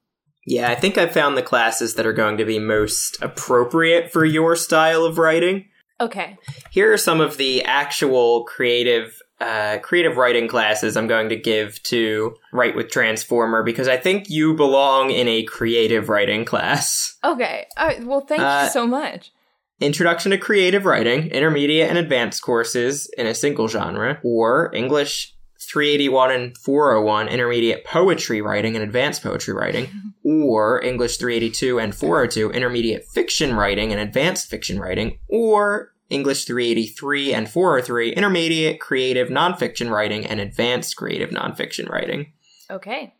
Yeah, 0.46 0.70
I 0.70 0.76
think 0.76 0.96
I 0.96 1.08
found 1.08 1.36
the 1.36 1.42
classes 1.42 1.96
that 1.96 2.06
are 2.06 2.12
going 2.12 2.36
to 2.36 2.44
be 2.44 2.60
most 2.60 3.20
appropriate 3.20 4.12
for 4.12 4.24
your 4.24 4.54
style 4.54 5.04
of 5.04 5.18
writing. 5.18 5.66
Okay. 6.00 6.36
Here 6.70 6.92
are 6.92 6.98
some 6.98 7.20
of 7.20 7.36
the 7.36 7.64
actual 7.64 8.44
creative 8.44 9.20
uh, 9.40 9.78
creative 9.82 10.16
writing 10.16 10.48
classes 10.48 10.96
I'm 10.96 11.06
going 11.06 11.28
to 11.28 11.36
give 11.36 11.82
to 11.84 12.34
Write 12.52 12.74
with 12.74 12.90
Transformer 12.90 13.62
because 13.62 13.86
I 13.88 13.96
think 13.96 14.30
you 14.30 14.54
belong 14.54 15.10
in 15.10 15.28
a 15.28 15.42
creative 15.44 16.08
writing 16.08 16.44
class. 16.44 17.16
Okay. 17.24 17.66
Right. 17.78 18.02
Well, 18.04 18.20
thank 18.22 18.40
Uh, 18.42 18.62
you 18.64 18.70
so 18.70 18.86
much. 18.86 19.32
Introduction 19.78 20.30
to 20.30 20.38
Creative 20.38 20.86
Writing, 20.86 21.26
Intermediate 21.30 21.88
and 21.90 21.98
Advanced 21.98 22.40
courses 22.42 23.10
in 23.18 23.26
a 23.26 23.34
single 23.34 23.68
genre, 23.68 24.18
or 24.24 24.74
English 24.74 25.34
381 25.70 26.30
and 26.30 26.56
401, 26.56 27.28
Intermediate 27.28 27.84
Poetry 27.84 28.40
Writing 28.40 28.74
and 28.74 28.82
Advanced 28.82 29.22
Poetry 29.22 29.52
Writing, 29.52 29.88
or 30.24 30.82
English 30.82 31.18
382 31.18 31.78
and 31.78 31.94
402, 31.94 32.52
Intermediate 32.52 33.04
Fiction 33.04 33.54
Writing 33.54 33.92
and 33.92 34.00
Advanced 34.00 34.48
Fiction 34.48 34.78
Writing, 34.80 35.18
or 35.28 35.92
English 36.08 36.44
383 36.44 37.34
and 37.34 37.50
403, 37.50 38.12
Intermediate 38.12 38.80
Creative 38.80 39.28
Nonfiction 39.28 39.90
Writing 39.90 40.24
and 40.26 40.40
Advanced 40.40 40.96
Creative 40.96 41.30
Nonfiction 41.30 41.88
Writing. 41.88 42.32
Okay. 42.70 43.14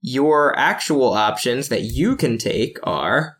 Your 0.00 0.56
actual 0.58 1.12
options 1.12 1.68
that 1.68 1.82
you 1.82 2.16
can 2.16 2.38
take 2.38 2.78
are 2.82 3.38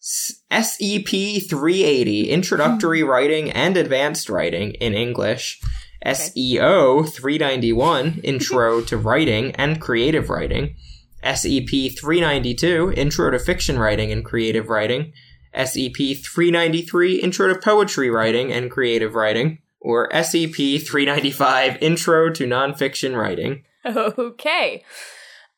SEP 0.00 1.08
380, 1.08 2.30
Introductory 2.30 3.00
hmm. 3.00 3.08
Writing 3.08 3.50
and 3.50 3.76
Advanced 3.76 4.28
Writing 4.30 4.72
in 4.72 4.94
English. 4.94 5.60
SEO 6.04 7.08
391, 7.08 8.20
Intro 8.24 8.80
to 8.82 8.96
Writing 8.96 9.50
and 9.56 9.80
Creative 9.80 10.30
Writing. 10.30 10.76
SEP 11.24 11.68
392, 11.98 12.92
Intro 12.96 13.30
to 13.30 13.38
Fiction 13.38 13.78
Writing 13.78 14.12
and 14.12 14.24
Creative 14.24 14.68
Writing. 14.68 15.12
SEP 15.56 15.96
393, 15.96 17.16
Intro 17.16 17.52
to 17.52 17.58
Poetry 17.58 18.10
Writing 18.10 18.52
and 18.52 18.70
Creative 18.70 19.14
Writing. 19.14 19.58
Or 19.80 20.10
SEP 20.12 20.54
395, 20.54 21.78
Intro 21.80 22.30
to 22.30 22.44
Nonfiction 22.44 23.16
Writing. 23.16 23.64
Okay. 23.86 24.84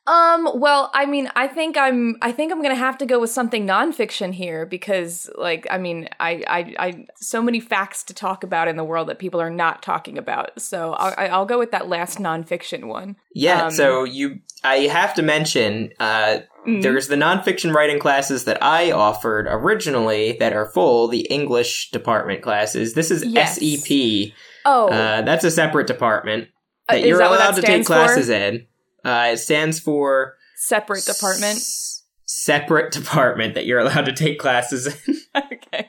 Um, 0.08 0.48
well, 0.54 0.90
I 0.94 1.04
mean, 1.04 1.30
I 1.36 1.46
think 1.48 1.76
I'm 1.76 2.16
I 2.22 2.32
think 2.32 2.50
I'm 2.50 2.62
gonna 2.62 2.74
have 2.74 2.96
to 2.98 3.06
go 3.06 3.20
with 3.20 3.30
something 3.30 3.66
nonfiction 3.66 4.32
here 4.32 4.64
because 4.64 5.28
like 5.36 5.66
I 5.70 5.76
mean, 5.76 6.08
I 6.18 6.42
I, 6.48 6.74
I 6.78 7.06
so 7.16 7.42
many 7.42 7.60
facts 7.60 8.02
to 8.04 8.14
talk 8.14 8.42
about 8.42 8.68
in 8.68 8.76
the 8.76 8.84
world 8.84 9.08
that 9.08 9.18
people 9.18 9.40
are 9.40 9.50
not 9.50 9.82
talking 9.82 10.16
about. 10.16 10.60
So 10.60 10.94
I'll 10.94 11.14
I- 11.18 11.28
I'll 11.28 11.46
go 11.46 11.58
with 11.58 11.72
that 11.72 11.88
last 11.88 12.18
nonfiction 12.18 12.84
one. 12.86 13.16
Yeah, 13.34 13.64
Um, 13.66 13.70
so 13.70 14.04
you 14.04 14.38
I 14.64 14.76
have 14.86 15.12
to 15.14 15.22
mention 15.22 15.90
uh 16.00 16.38
Mm. 16.66 16.82
there's 16.82 17.08
the 17.08 17.14
nonfiction 17.16 17.72
writing 17.72 17.98
classes 17.98 18.44
that 18.44 18.62
I 18.62 18.90
offered 18.90 19.46
originally 19.48 20.32
that 20.40 20.52
are 20.52 20.66
full, 20.66 21.08
the 21.08 21.20
English 21.30 21.90
department 21.92 22.42
classes. 22.42 22.92
This 22.94 23.10
is 23.10 23.24
Yes. 23.24 23.58
SEP. 23.58 24.34
Oh, 24.66 24.88
Uh, 24.88 25.22
that's 25.22 25.44
a 25.44 25.50
separate 25.50 25.86
department 25.86 26.48
uh, 26.92 26.96
you're 26.96 27.18
that 27.18 27.28
allowed 27.28 27.38
that 27.38 27.54
to 27.54 27.60
take 27.62 27.84
stands 27.84 27.86
for? 27.86 27.94
classes 27.94 28.28
in. 28.28 28.66
Uh, 29.04 29.30
it 29.32 29.38
stands 29.38 29.78
for 29.80 30.34
Separate 30.56 31.04
department. 31.04 31.58
S- 31.58 32.02
separate 32.26 32.92
department 32.92 33.54
that 33.54 33.64
you're 33.66 33.78
allowed 33.78 34.06
to 34.06 34.12
take 34.12 34.38
classes 34.38 34.86
in. 34.86 35.16
okay. 35.52 35.88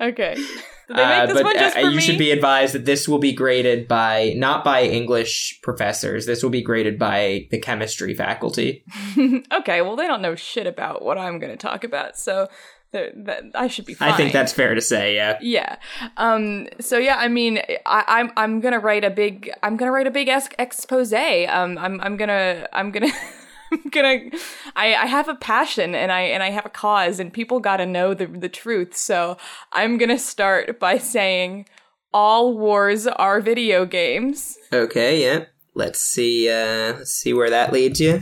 Okay. 0.00 0.34
Did 0.34 0.96
they 0.96 1.04
make 1.04 1.30
Uh, 1.30 1.34
but 1.34 1.44
one 1.44 1.54
just 1.58 1.76
uh, 1.76 1.80
you 1.80 1.96
me? 1.96 2.00
should 2.00 2.16
be 2.18 2.30
advised 2.30 2.74
that 2.74 2.84
this 2.84 3.08
will 3.08 3.18
be 3.18 3.32
graded 3.32 3.88
by 3.88 4.32
not 4.36 4.64
by 4.64 4.84
English 4.84 5.58
professors. 5.62 6.26
This 6.26 6.42
will 6.42 6.50
be 6.50 6.62
graded 6.62 6.98
by 6.98 7.48
the 7.50 7.58
chemistry 7.58 8.14
faculty. 8.14 8.84
okay, 9.52 9.82
well 9.82 9.96
they 9.96 10.06
don't 10.06 10.22
know 10.22 10.36
shit 10.36 10.66
about 10.66 11.04
what 11.04 11.18
I'm 11.18 11.38
going 11.40 11.50
to 11.52 11.58
talk 11.58 11.82
about, 11.84 12.16
so 12.16 12.48
th- 12.92 13.12
that 13.16 13.44
I 13.54 13.68
should 13.68 13.86
be 13.86 13.94
fine. 13.94 14.12
I 14.12 14.16
think 14.16 14.32
that's 14.32 14.52
fair 14.52 14.74
to 14.74 14.80
say. 14.80 15.14
Yeah. 15.14 15.38
yeah. 15.40 15.76
Um. 16.16 16.68
So 16.80 16.98
yeah, 16.98 17.16
I 17.16 17.28
mean, 17.28 17.60
I, 17.86 18.04
I'm 18.06 18.32
I'm 18.36 18.60
gonna 18.60 18.78
write 18.78 19.04
a 19.04 19.10
big 19.10 19.50
I'm 19.62 19.76
gonna 19.76 19.92
write 19.92 20.06
a 20.06 20.10
big 20.10 20.28
es- 20.28 20.48
expose. 20.58 21.12
Um. 21.12 21.78
I'm 21.78 22.00
I'm 22.00 22.16
gonna 22.16 22.66
I'm 22.72 22.90
gonna. 22.90 23.12
I'm 23.70 23.90
gonna 23.90 24.30
I, 24.76 24.94
I 24.94 25.04
have 25.04 25.28
a 25.28 25.34
passion 25.34 25.94
and 25.94 26.10
I 26.10 26.22
and 26.22 26.42
I 26.42 26.48
have 26.48 26.64
a 26.64 26.70
cause 26.70 27.20
and 27.20 27.30
people 27.30 27.60
gotta 27.60 27.84
know 27.84 28.14
the 28.14 28.26
the 28.26 28.48
truth. 28.48 28.96
So 28.96 29.36
I'm 29.72 29.98
gonna 29.98 30.18
start 30.18 30.80
by 30.80 30.96
saying 30.96 31.66
all 32.14 32.56
wars 32.56 33.06
are 33.06 33.42
video 33.42 33.84
games. 33.84 34.56
Okay, 34.72 35.22
yeah. 35.22 35.44
Let's 35.74 36.00
see 36.00 36.48
uh 36.48 36.94
let's 36.96 37.10
see 37.12 37.34
where 37.34 37.50
that 37.50 37.70
leads 37.70 38.00
you. 38.00 38.20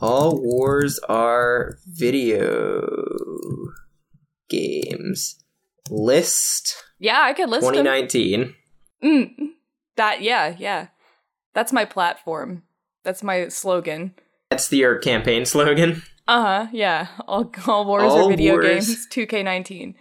All 0.00 0.40
wars 0.40 0.98
are 1.08 1.78
video 1.86 2.80
games. 4.50 5.36
List 5.88 6.76
Yeah, 6.98 7.20
I 7.22 7.32
could 7.32 7.48
list 7.48 7.62
them. 7.66 7.72
2019. 7.74 8.54
Mm, 9.02 9.30
that 9.96 10.22
yeah, 10.22 10.54
yeah. 10.58 10.88
That's 11.54 11.72
my 11.72 11.84
platform. 11.84 12.62
That's 13.02 13.22
my 13.22 13.48
slogan. 13.48 14.14
That's 14.50 14.68
the 14.68 14.76
your 14.78 14.98
campaign 14.98 15.44
slogan. 15.46 16.02
Uh 16.28 16.42
huh. 16.42 16.66
Yeah. 16.72 17.08
All, 17.26 17.50
all 17.66 17.86
wars 17.86 18.12
All 18.12 18.26
are 18.26 18.30
video 18.30 18.52
wars- 18.54 18.86
games. 18.86 19.06
2K19. 19.10 19.94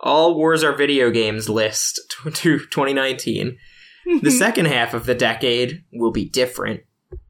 All 0.00 0.34
wars 0.34 0.62
are 0.64 0.76
video 0.76 1.10
games 1.10 1.48
list 1.48 2.00
to 2.24 2.58
2019. 2.58 3.56
The 4.20 4.30
second 4.44 4.66
half 4.66 4.92
of 4.92 5.06
the 5.06 5.14
decade 5.14 5.84
will 5.92 6.10
be 6.12 6.28
different. 6.28 6.80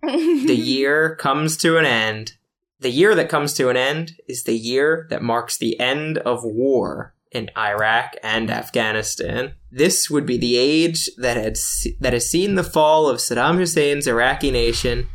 The 0.03 0.57
year 0.57 1.15
comes 1.17 1.57
to 1.59 1.77
an 1.79 1.85
end. 1.85 2.33
The 2.81 2.91
year 2.91 3.15
that 3.15 3.29
comes 3.29 3.55
to 3.55 3.69
an 3.69 3.77
end 3.77 4.13
is 4.29 4.45
the 4.45 4.57
year 4.57 5.07
that 5.11 5.23
marks 5.23 5.57
the 5.57 5.79
end 5.79 6.19
of 6.19 6.45
war 6.45 7.15
in 7.31 7.51
Iraq 7.57 8.17
and 8.23 8.51
Afghanistan. 8.51 9.55
This 9.71 10.11
would 10.11 10.27
be 10.27 10.37
the 10.37 10.57
age 10.57 11.11
that 11.17 11.37
had 11.37 11.57
that 12.01 12.13
has 12.13 12.29
seen 12.29 12.55
the 12.55 12.65
fall 12.65 13.09
of 13.09 13.19
Saddam 13.19 13.59
Hussein's 13.59 14.07
Iraqi 14.07 14.51
nation 14.51 15.09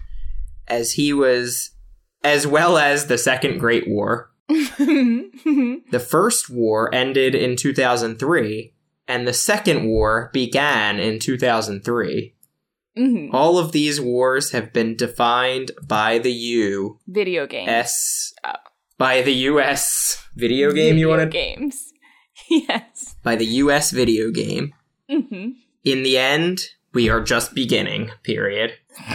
as 0.67 0.93
he 0.93 1.13
was 1.13 1.71
as 2.23 2.45
well 2.45 2.77
as 2.77 3.07
the 3.07 3.17
Second 3.17 3.59
Great 3.59 3.87
War. 3.87 4.31
The 5.91 5.99
first 5.99 6.51
war 6.51 6.93
ended 6.93 7.33
in 7.33 7.55
2003 7.55 8.73
and 9.07 9.27
the 9.27 9.33
second 9.33 9.87
war 9.87 10.29
began 10.33 10.99
in 10.99 11.17
2003. 11.19 12.35
Mhm. 12.99 13.29
All 13.33 13.57
of 13.57 13.71
these 13.71 14.01
wars 14.01 14.51
have 14.51 14.73
been 14.73 14.95
defined 14.97 15.71
by 15.87 16.17
the 16.19 16.31
U 16.33 16.99
Video 17.07 17.47
games. 17.47 17.69
S 17.69 18.33
Oh. 18.43 18.53
by 18.97 19.21
the 19.21 19.33
US 19.51 20.21
video 20.35 20.71
game 20.71 20.97
you 20.97 21.07
Video 21.07 21.09
want 21.09 21.21
to 21.21 21.27
games. 21.37 21.93
yes. 22.49 23.15
by 23.23 23.35
the 23.35 23.45
US 23.63 23.91
video 23.91 24.31
game. 24.31 24.73
hmm 25.09 25.51
In 25.83 26.03
the 26.03 26.17
end, 26.17 26.59
we 26.93 27.09
are 27.09 27.21
just 27.21 27.53
beginning. 27.55 28.11
Period. 28.23 28.73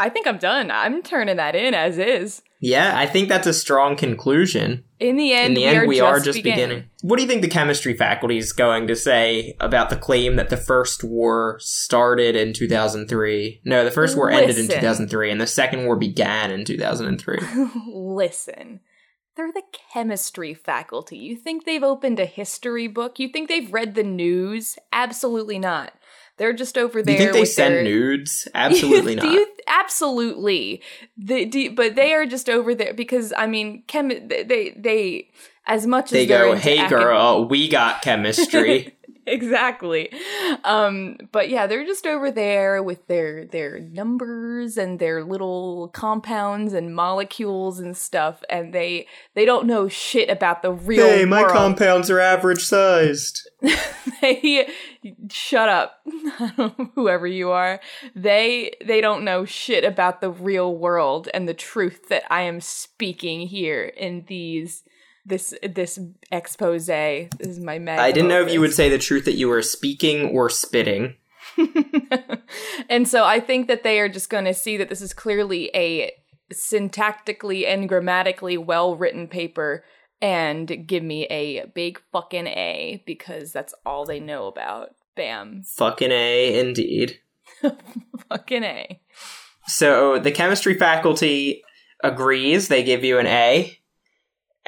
I 0.00 0.08
think 0.08 0.26
I'm 0.26 0.38
done. 0.38 0.70
I'm 0.70 1.02
turning 1.02 1.36
that 1.36 1.54
in 1.56 1.74
as 1.74 1.98
is. 1.98 2.42
Yeah, 2.60 2.98
I 2.98 3.06
think 3.06 3.28
that's 3.28 3.46
a 3.46 3.52
strong 3.52 3.94
conclusion. 3.94 4.84
In 4.98 5.16
the 5.16 5.32
end, 5.32 5.48
In 5.48 5.54
the 5.54 5.60
we, 5.60 5.66
end, 5.66 5.78
are, 5.78 5.86
we 5.86 5.96
just 5.98 6.04
are 6.06 6.20
just 6.20 6.38
beginning. 6.38 6.68
beginning. 6.68 6.90
What 7.02 7.16
do 7.16 7.22
you 7.22 7.28
think 7.28 7.42
the 7.42 7.48
chemistry 7.48 7.94
faculty 7.94 8.36
is 8.36 8.52
going 8.52 8.88
to 8.88 8.96
say 8.96 9.54
about 9.60 9.90
the 9.90 9.96
claim 9.96 10.34
that 10.36 10.50
the 10.50 10.56
first 10.56 11.04
war 11.04 11.58
started 11.60 12.34
in 12.34 12.52
2003? 12.52 13.60
No, 13.64 13.84
the 13.84 13.92
first 13.92 14.16
war 14.16 14.28
ended 14.30 14.58
in 14.58 14.66
2003, 14.66 15.30
and 15.30 15.40
the 15.40 15.46
second 15.46 15.84
war 15.84 15.94
began 15.96 16.50
in 16.50 16.64
2003. 16.64 17.38
Listen, 17.92 18.80
they're 19.36 19.52
the 19.52 19.62
chemistry 19.92 20.52
faculty. 20.52 21.16
You 21.16 21.36
think 21.36 21.64
they've 21.64 21.84
opened 21.84 22.18
a 22.18 22.26
history 22.26 22.88
book? 22.88 23.20
You 23.20 23.28
think 23.28 23.48
they've 23.48 23.72
read 23.72 23.94
the 23.94 24.02
news? 24.02 24.76
Absolutely 24.92 25.60
not. 25.60 25.92
They're 26.38 26.52
just 26.54 26.78
over 26.78 27.00
Do 27.00 27.04
there. 27.04 27.14
you 27.14 27.18
think 27.20 27.32
they 27.34 27.44
send 27.44 27.74
their- 27.74 27.84
nudes? 27.84 28.48
Absolutely 28.54 29.16
do 29.16 29.26
not. 29.26 29.32
you 29.32 29.46
absolutely? 29.66 30.82
The, 31.16 31.44
do, 31.44 31.70
but 31.74 31.94
they 31.94 32.12
are 32.14 32.26
just 32.26 32.48
over 32.48 32.74
there 32.74 32.94
because 32.94 33.32
I 33.36 33.46
mean, 33.46 33.82
chem. 33.86 34.08
They 34.08 34.44
they, 34.44 34.70
they 34.76 35.28
as 35.66 35.86
much 35.86 36.10
they 36.10 36.22
as 36.22 36.28
they're 36.28 36.44
go, 36.46 36.54
"Hey, 36.56 36.78
acad- 36.78 36.90
girl, 36.90 37.44
we 37.48 37.68
got 37.68 38.02
chemistry." 38.02 38.94
exactly. 39.28 40.10
Um, 40.64 41.16
but 41.32 41.48
yeah, 41.48 41.66
they're 41.66 41.86
just 41.86 42.06
over 42.06 42.30
there 42.30 42.82
with 42.82 43.06
their 43.06 43.44
their 43.44 43.78
numbers 43.78 44.76
and 44.76 44.98
their 44.98 45.24
little 45.24 45.88
compounds 45.88 46.72
and 46.72 46.94
molecules 46.94 47.78
and 47.78 47.96
stuff, 47.96 48.42
and 48.48 48.72
they 48.72 49.06
they 49.34 49.44
don't 49.44 49.66
know 49.66 49.88
shit 49.88 50.30
about 50.30 50.62
the 50.62 50.72
real 50.72 51.06
hey, 51.06 51.24
my 51.24 51.42
world. 51.42 51.52
compounds 51.52 52.10
are 52.10 52.20
average 52.20 52.62
sized. 52.62 53.48
they 54.20 54.68
shut 55.30 55.68
up 55.68 56.00
whoever 56.94 57.26
you 57.26 57.50
are 57.50 57.80
they 58.14 58.72
they 58.84 59.00
don't 59.00 59.24
know 59.24 59.44
shit 59.44 59.84
about 59.84 60.20
the 60.20 60.30
real 60.30 60.76
world 60.76 61.28
and 61.34 61.48
the 61.48 61.54
truth 61.54 62.08
that 62.08 62.22
i 62.30 62.42
am 62.42 62.60
speaking 62.60 63.46
here 63.46 63.84
in 63.84 64.24
these 64.28 64.84
this 65.26 65.54
this 65.62 65.98
expose 66.30 66.86
this 66.86 67.28
is 67.40 67.60
my 67.60 67.78
mag 67.78 67.98
I 67.98 68.12
didn't 68.12 68.28
know 68.28 68.42
if 68.42 68.52
you 68.52 68.60
would 68.60 68.74
say 68.74 68.88
the 68.88 68.98
truth 68.98 69.24
that 69.24 69.36
you 69.36 69.48
were 69.48 69.62
speaking 69.62 70.30
or 70.30 70.48
spitting. 70.48 71.16
and 72.88 73.08
so 73.08 73.24
i 73.24 73.40
think 73.40 73.68
that 73.68 73.82
they 73.82 73.98
are 73.98 74.08
just 74.08 74.30
going 74.30 74.44
to 74.44 74.54
see 74.54 74.76
that 74.76 74.88
this 74.88 75.00
is 75.00 75.12
clearly 75.12 75.70
a 75.74 76.12
syntactically 76.52 77.66
and 77.66 77.88
grammatically 77.88 78.56
well 78.56 78.96
written 78.96 79.26
paper 79.26 79.82
and 80.20 80.86
give 80.86 81.02
me 81.02 81.26
a 81.26 81.66
big 81.74 82.00
fucking 82.12 82.46
a 82.46 83.02
because 83.06 83.52
that's 83.52 83.74
all 83.86 84.04
they 84.04 84.20
know 84.20 84.46
about 84.46 84.90
bam 85.16 85.62
Fucking 85.76 86.10
A, 86.12 86.58
indeed. 86.58 87.18
fucking 88.28 88.64
a 88.64 89.00
So 89.66 90.18
the 90.18 90.32
chemistry 90.32 90.74
faculty 90.74 91.62
agrees. 92.02 92.68
They 92.68 92.82
give 92.82 93.04
you 93.04 93.18
an 93.18 93.26
A 93.26 93.78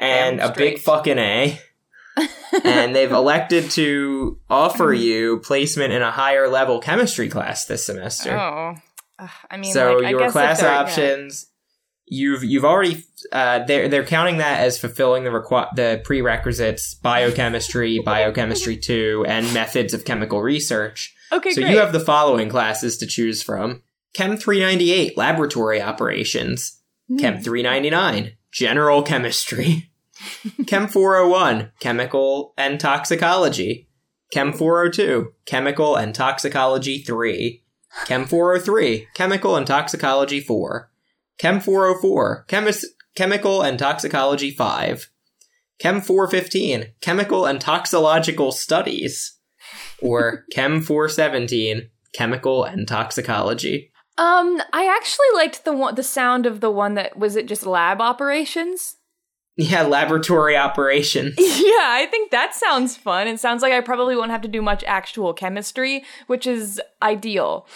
and 0.01 0.39
Damn 0.39 0.49
a 0.51 0.53
big 0.53 0.79
fucking 0.79 1.17
A. 1.17 1.59
and 2.63 2.93
they've 2.95 3.11
elected 3.11 3.71
to 3.71 4.39
offer 4.49 4.93
you 4.93 5.39
placement 5.39 5.93
in 5.93 6.01
a 6.01 6.11
higher 6.11 6.47
level 6.49 6.79
chemistry 6.79 7.29
class 7.29 7.65
this 7.65 7.85
semester. 7.85 8.37
Oh, 8.37 8.75
Ugh, 9.19 9.29
I 9.49 9.57
mean, 9.57 9.71
so 9.73 9.93
like, 9.97 10.05
I 10.05 10.09
your 10.09 10.19
guess 10.19 10.31
class 10.33 10.59
they're- 10.59 10.69
yeah. 10.69 10.79
options, 10.79 11.45
you've 12.07 12.43
you've 12.43 12.65
already 12.65 13.03
uh, 13.31 13.59
they're 13.65 13.87
they're 13.87 14.05
counting 14.05 14.37
that 14.37 14.59
as 14.59 14.77
fulfilling 14.77 15.23
the 15.23 15.29
requi- 15.29 15.73
the 15.75 16.01
prerequisites: 16.03 16.95
biochemistry, 16.95 17.99
biochemistry 18.05 18.77
two, 18.77 19.23
and 19.27 19.53
methods 19.53 19.93
of 19.93 20.03
chemical 20.05 20.41
research. 20.41 21.15
Okay, 21.31 21.51
so 21.51 21.61
great. 21.61 21.71
you 21.71 21.77
have 21.79 21.93
the 21.93 21.99
following 22.01 22.49
classes 22.49 22.97
to 22.97 23.07
choose 23.07 23.41
from: 23.43 23.83
Chem 24.13 24.35
three 24.37 24.59
ninety 24.59 24.91
eight, 24.91 25.15
laboratory 25.17 25.81
operations; 25.81 26.81
Hmm. 27.07 27.17
Chem 27.17 27.39
three 27.41 27.61
ninety 27.63 27.89
nine, 27.91 28.33
general 28.51 29.03
chemistry; 29.03 29.90
Chem 30.67 30.87
four 30.87 31.15
hundred 31.15 31.29
one, 31.29 31.71
chemical 31.79 32.53
and 32.57 32.79
toxicology; 32.79 33.89
Chem 34.33 34.53
four 34.53 34.79
hundred 34.79 34.93
two, 34.93 35.33
chemical 35.45 35.95
and 35.95 36.13
toxicology 36.13 36.99
three; 36.99 37.63
Chem 38.05 38.25
403, 38.25 39.07
Chemical 39.13 39.55
and 39.55 39.67
Toxicology 39.67 40.39
4. 40.39 40.89
Chem 41.37 41.59
404, 41.59 42.45
Chemis- 42.47 42.85
Chemical 43.15 43.61
and 43.61 43.77
Toxicology 43.77 44.51
5. 44.51 45.09
Chem 45.79 46.01
415, 46.01 46.93
Chemical 47.01 47.45
and 47.45 47.59
Toxicological 47.59 48.51
Studies. 48.51 49.37
Or 50.01 50.45
Chem 50.53 50.81
417, 50.81 51.89
Chemical 52.13 52.63
and 52.63 52.87
Toxicology. 52.87 53.91
Um, 54.17 54.61
I 54.73 54.87
actually 54.87 55.27
liked 55.33 55.65
the 55.65 55.73
one, 55.73 55.95
the 55.95 56.03
sound 56.03 56.45
of 56.45 56.59
the 56.59 56.71
one 56.71 56.95
that 56.95 57.17
was 57.17 57.35
it 57.35 57.47
just 57.47 57.65
lab 57.65 58.01
operations. 58.01 58.97
Yeah, 59.57 59.83
laboratory 59.83 60.55
operations. 60.55 61.35
yeah, 61.37 61.45
I 61.89 62.07
think 62.09 62.31
that 62.31 62.55
sounds 62.55 62.95
fun. 62.95 63.27
It 63.27 63.39
sounds 63.39 63.61
like 63.61 63.73
I 63.73 63.81
probably 63.81 64.15
won't 64.15 64.31
have 64.31 64.41
to 64.41 64.47
do 64.47 64.61
much 64.61 64.83
actual 64.85 65.33
chemistry, 65.33 66.03
which 66.27 66.47
is 66.47 66.81
ideal. 67.01 67.67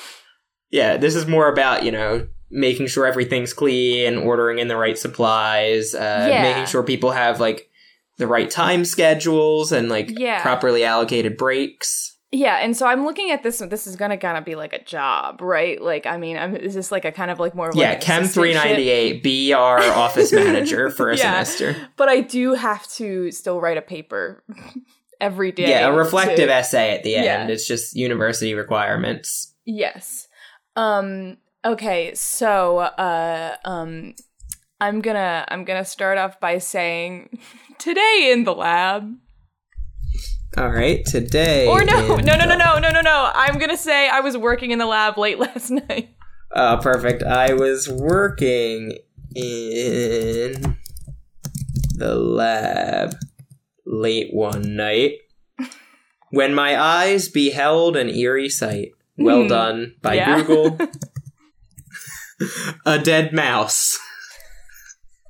Yeah, 0.72 0.98
this 0.98 1.16
is 1.16 1.28
more 1.28 1.48
about, 1.50 1.84
you 1.84 1.92
know, 1.92 2.28
making 2.50 2.88
sure 2.88 3.06
everything's 3.06 3.54
clean, 3.54 4.18
ordering 4.18 4.60
in 4.60 4.68
the 4.68 4.78
right 4.78 4.98
supplies, 4.98 5.94
uh, 5.94 6.28
Yeah. 6.32 6.42
making 6.42 6.66
sure 6.66 6.82
people 6.84 7.12
have, 7.12 7.40
like, 7.40 7.70
the 8.18 8.28
right 8.28 8.50
time 8.50 8.86
schedules 8.86 9.72
and, 9.72 9.90
like, 9.90 10.10
Yeah. 10.18 10.42
properly 10.42 10.84
allocated 10.86 11.36
breaks. 11.38 12.15
Yeah, 12.38 12.58
and 12.58 12.76
so 12.76 12.86
I'm 12.86 13.06
looking 13.06 13.32
at 13.32 13.44
this. 13.44 13.60
This 13.60 13.88
is 13.88 13.96
gonna 13.96 14.18
kind 14.18 14.38
of 14.38 14.44
be 14.44 14.56
like 14.56 14.74
a 14.74 14.84
job, 14.84 15.40
right? 15.42 15.82
Like, 15.82 16.06
I 16.06 16.18
mean, 16.18 16.36
I'm, 16.38 16.54
is 16.56 16.74
this 16.74 16.92
like 16.92 17.06
a 17.06 17.12
kind 17.12 17.32
of 17.32 17.40
like 17.40 17.56
more 17.56 17.70
of 17.70 17.76
a 17.76 17.78
yeah, 17.78 17.90
like 17.92 18.02
Chem 18.02 18.26
398, 18.26 19.24
be 19.24 19.54
our 19.54 19.80
office 19.82 20.34
manager 20.34 20.90
for 20.90 21.10
a 21.12 21.16
Yeah. 21.18 21.44
semester. 21.44 21.76
But 21.96 22.10
I 22.10 22.20
do 22.20 22.54
have 22.54 22.86
to 22.94 23.32
still 23.32 23.62
write 23.62 23.78
a 23.78 23.82
paper 23.82 24.44
every 25.22 25.54
day. 25.54 25.70
Yeah, 25.70 25.88
a 25.88 25.94
reflective 25.94 26.48
to- 26.50 26.54
essay 26.54 26.94
at 26.94 27.04
the 27.04 27.16
end. 27.16 27.26
Yeah. 27.26 27.48
It's 27.48 27.66
just 27.68 27.96
university 27.96 28.54
requirements. 28.54 29.54
Yes. 29.66 30.28
Um 30.76 31.38
okay, 31.64 32.14
so 32.16 32.80
uh 32.80 33.56
um 33.64 34.14
I'm 34.82 35.02
to 35.02 35.46
I'm 35.48 35.64
going 35.64 35.82
to 35.82 35.90
start 35.90 36.18
off 36.18 36.42
by 36.42 36.58
saying 36.58 37.40
today 37.80 38.30
in 38.34 38.44
the 38.44 38.54
lab. 38.54 39.16
All 40.58 40.70
right, 40.70 41.06
today. 41.06 41.68
Or 41.68 41.84
no, 41.84 42.18
in 42.18 42.26
no, 42.26 42.36
no, 42.38 42.46
no, 42.46 42.56
no, 42.56 42.80
no, 42.80 42.90
no, 42.90 43.02
no. 43.02 43.32
I'm 43.34 43.58
going 43.58 43.72
to 43.72 43.78
say 43.78 44.10
I 44.10 44.22
was 44.22 44.38
working 44.38 44.72
in 44.72 44.80
the 44.80 44.86
lab 44.86 45.18
late 45.18 45.40
last 45.46 45.70
night. 45.70 46.10
Oh, 46.56 46.80
perfect. 46.82 47.24
I 47.24 47.54
was 47.54 47.90
working 47.90 48.98
in 49.36 50.78
the 51.96 52.16
lab 52.16 53.16
late 53.86 54.34
one 54.34 54.76
night 54.76 55.14
when 56.32 56.54
my 56.54 56.80
eyes 56.80 57.28
beheld 57.30 57.96
an 57.98 58.10
eerie 58.10 58.50
sight. 58.50 58.92
Well 59.18 59.44
Hmm. 59.44 59.48
done 59.48 59.96
by 60.02 60.16
Yeah. 60.16 60.42
Google. 60.44 60.78
a 62.86 63.00
dead 63.00 63.34
mouse. 63.34 63.98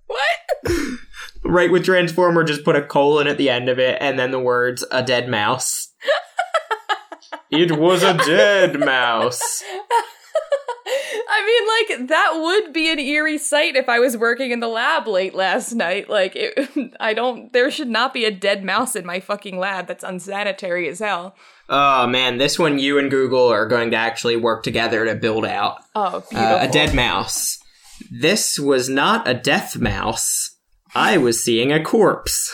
What? 0.07 0.71
Write 1.45 1.71
with 1.71 1.85
Transformer, 1.85 2.43
just 2.43 2.63
put 2.63 2.75
a 2.75 2.81
colon 2.81 3.27
at 3.27 3.37
the 3.37 3.49
end 3.49 3.69
of 3.69 3.79
it 3.79 3.97
and 4.01 4.17
then 4.17 4.31
the 4.31 4.39
words 4.39 4.83
a 4.91 5.03
dead 5.03 5.29
mouse. 5.29 5.89
it 7.51 7.77
was 7.77 8.03
a 8.03 8.13
dead 8.17 8.79
mouse. 8.79 9.63
I 11.27 11.45
mean, 11.45 11.99
like 11.99 12.09
that 12.09 12.31
would 12.35 12.73
be 12.73 12.91
an 12.91 12.99
eerie 12.99 13.37
sight 13.37 13.75
if 13.75 13.89
I 13.89 13.99
was 13.99 14.15
working 14.15 14.51
in 14.51 14.59
the 14.59 14.67
lab 14.67 15.07
late 15.07 15.33
last 15.33 15.73
night. 15.73 16.09
Like, 16.09 16.33
it, 16.35 16.93
I 16.99 17.13
don't. 17.13 17.51
There 17.53 17.69
should 17.71 17.89
not 17.89 18.13
be 18.13 18.25
a 18.25 18.31
dead 18.31 18.63
mouse 18.63 18.95
in 18.95 19.05
my 19.05 19.19
fucking 19.19 19.57
lab. 19.57 19.87
That's 19.87 20.03
unsanitary 20.03 20.87
as 20.87 20.99
hell. 20.99 21.35
Oh 21.69 22.07
man, 22.07 22.37
this 22.37 22.59
one 22.59 22.79
you 22.79 22.99
and 22.99 23.09
Google 23.09 23.47
are 23.47 23.67
going 23.67 23.91
to 23.91 23.97
actually 23.97 24.35
work 24.35 24.63
together 24.63 25.05
to 25.05 25.15
build 25.15 25.45
out. 25.45 25.77
Oh, 25.95 26.23
beautiful. 26.29 26.37
Uh, 26.37 26.59
a 26.61 26.67
dead 26.67 26.93
mouse. 26.93 27.57
This 28.11 28.59
was 28.59 28.89
not 28.89 29.27
a 29.27 29.33
death 29.33 29.77
mouse. 29.77 30.54
I 30.95 31.17
was 31.17 31.43
seeing 31.43 31.71
a 31.71 31.83
corpse. 31.83 32.53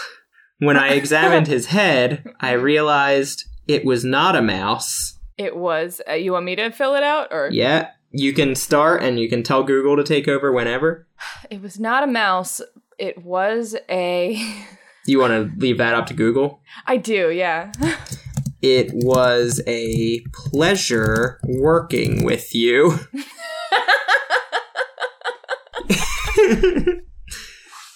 When 0.60 0.78
I 0.78 0.90
examined 0.90 1.48
his 1.48 1.66
head, 1.78 2.24
I 2.40 2.54
realized 2.54 3.46
it 3.68 3.86
was 3.86 4.04
not 4.04 4.36
a 4.36 4.42
mouse. 4.42 5.20
It 5.38 5.56
was. 5.56 6.02
Uh, 6.10 6.14
you 6.14 6.34
want 6.34 6.46
me 6.46 6.56
to 6.56 6.72
fill 6.72 6.96
it 6.96 7.04
out, 7.04 7.30
or 7.32 7.50
Yeah, 7.52 7.90
you 8.12 8.34
can 8.34 8.56
start 8.56 9.02
and 9.04 9.20
you 9.20 9.30
can 9.30 9.44
tell 9.44 9.64
Google 9.64 9.96
to 9.98 10.04
take 10.04 10.28
over 10.28 10.52
whenever. 10.52 11.08
it 11.50 11.62
was 11.62 11.80
not 11.80 12.04
a 12.04 12.08
mouse. 12.08 12.62
It 12.98 13.24
was 13.24 13.76
a. 13.90 14.38
You 15.08 15.18
want 15.18 15.32
to 15.32 15.60
leave 15.60 15.80
that 15.80 15.96
up 15.96 16.06
to 16.08 16.14
Google? 16.14 16.62
I 16.86 16.98
do, 16.98 17.32
yeah. 17.32 17.72
It 18.62 18.92
was 18.94 19.60
a 19.66 20.20
pleasure 20.52 21.40
working 21.44 22.24
with 22.24 22.54
you. 22.54 23.00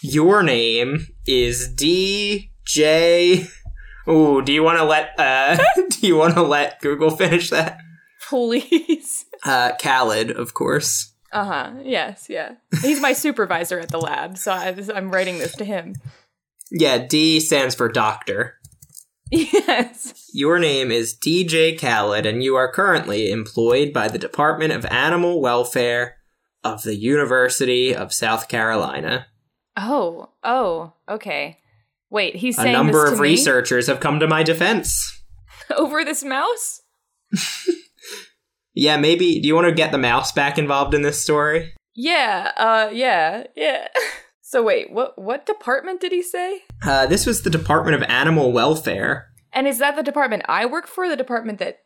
Your 0.08 0.44
name 0.44 1.08
is 1.26 1.74
DJ. 1.74 3.50
Ooh, 4.08 4.44
do 4.44 4.54
you 4.54 4.62
want 4.62 4.78
to 4.78 4.84
let 4.84 5.20
uh 5.20 5.58
do 5.90 6.06
you 6.06 6.16
want 6.16 6.36
to 6.36 6.44
let 6.44 6.80
Google 6.80 7.10
finish 7.10 7.50
that? 7.50 7.80
Please. 8.30 9.26
Uh 9.44 9.74
Khaled, 9.80 10.32
of 10.32 10.56
course. 10.56 11.14
Uh 11.32 11.44
huh. 11.44 11.72
Yes. 11.84 12.28
Yeah. 12.30 12.54
He's 12.82 13.00
my 13.00 13.14
supervisor 13.14 13.80
at 13.80 13.90
the 13.90 14.00
lab, 14.00 14.40
so 14.40 14.52
I, 14.52 14.76
I'm 14.96 15.12
writing 15.12 15.38
this 15.38 15.56
to 15.58 15.66
him. 15.66 15.94
Yeah, 16.72 16.98
D 16.98 17.40
stands 17.40 17.76
for 17.76 17.90
doctor. 17.90 18.56
Yes. 19.32 20.30
Your 20.34 20.60
name 20.60 20.92
is 20.92 21.16
DJ 21.16 21.80
Khaled, 21.80 22.26
and 22.26 22.44
you 22.44 22.56
are 22.56 22.72
currently 22.72 23.32
employed 23.32 23.92
by 23.92 24.08
the 24.08 24.20
Department 24.20 24.72
of 24.72 24.86
Animal 24.86 25.42
Welfare 25.42 26.18
of 26.64 26.84
the 26.84 26.96
University 26.96 27.94
of 27.94 28.14
South 28.14 28.48
Carolina. 28.48 29.28
Oh. 29.78 30.30
Oh. 30.44 30.94
Okay. 31.10 31.60
Wait. 32.10 32.36
He's 32.36 32.56
saying 32.56 32.76
A 32.76 32.78
number 32.78 33.06
of 33.06 33.20
me 33.20 33.30
researchers 33.30 33.88
have 33.88 34.00
come 34.00 34.20
to 34.20 34.28
my 34.28 34.44
defense. 34.44 35.22
over 35.76 36.04
this 36.06 36.24
mouse. 36.24 36.82
Yeah, 38.76 38.98
maybe. 38.98 39.40
Do 39.40 39.48
you 39.48 39.56
want 39.56 39.68
to 39.68 39.74
get 39.74 39.92
the 39.92 39.98
mouse 39.98 40.34
back 40.34 40.58
involved 40.58 40.94
in 40.94 41.02
this 41.02 41.22
story? 41.22 41.74
Yeah. 41.96 42.52
Uh. 42.58 42.90
Yeah. 42.94 43.48
Yeah. 43.56 43.88
So 44.48 44.62
wait. 44.62 44.92
What? 44.92 45.18
What 45.18 45.48
department 45.48 46.00
did 46.00 46.12
he 46.12 46.22
say? 46.22 46.62
Uh, 46.84 47.08
this 47.08 47.26
was 47.26 47.42
the 47.42 47.50
Department 47.50 47.96
of 47.96 48.04
Animal 48.04 48.52
Welfare. 48.52 49.30
And 49.52 49.68
is 49.68 49.80
that 49.80 49.96
the 49.96 50.04
department 50.04 50.44
I 50.48 50.68
work 50.68 50.86
for? 50.86 51.10
The 51.10 51.18
department 51.18 51.58
that 51.60 51.80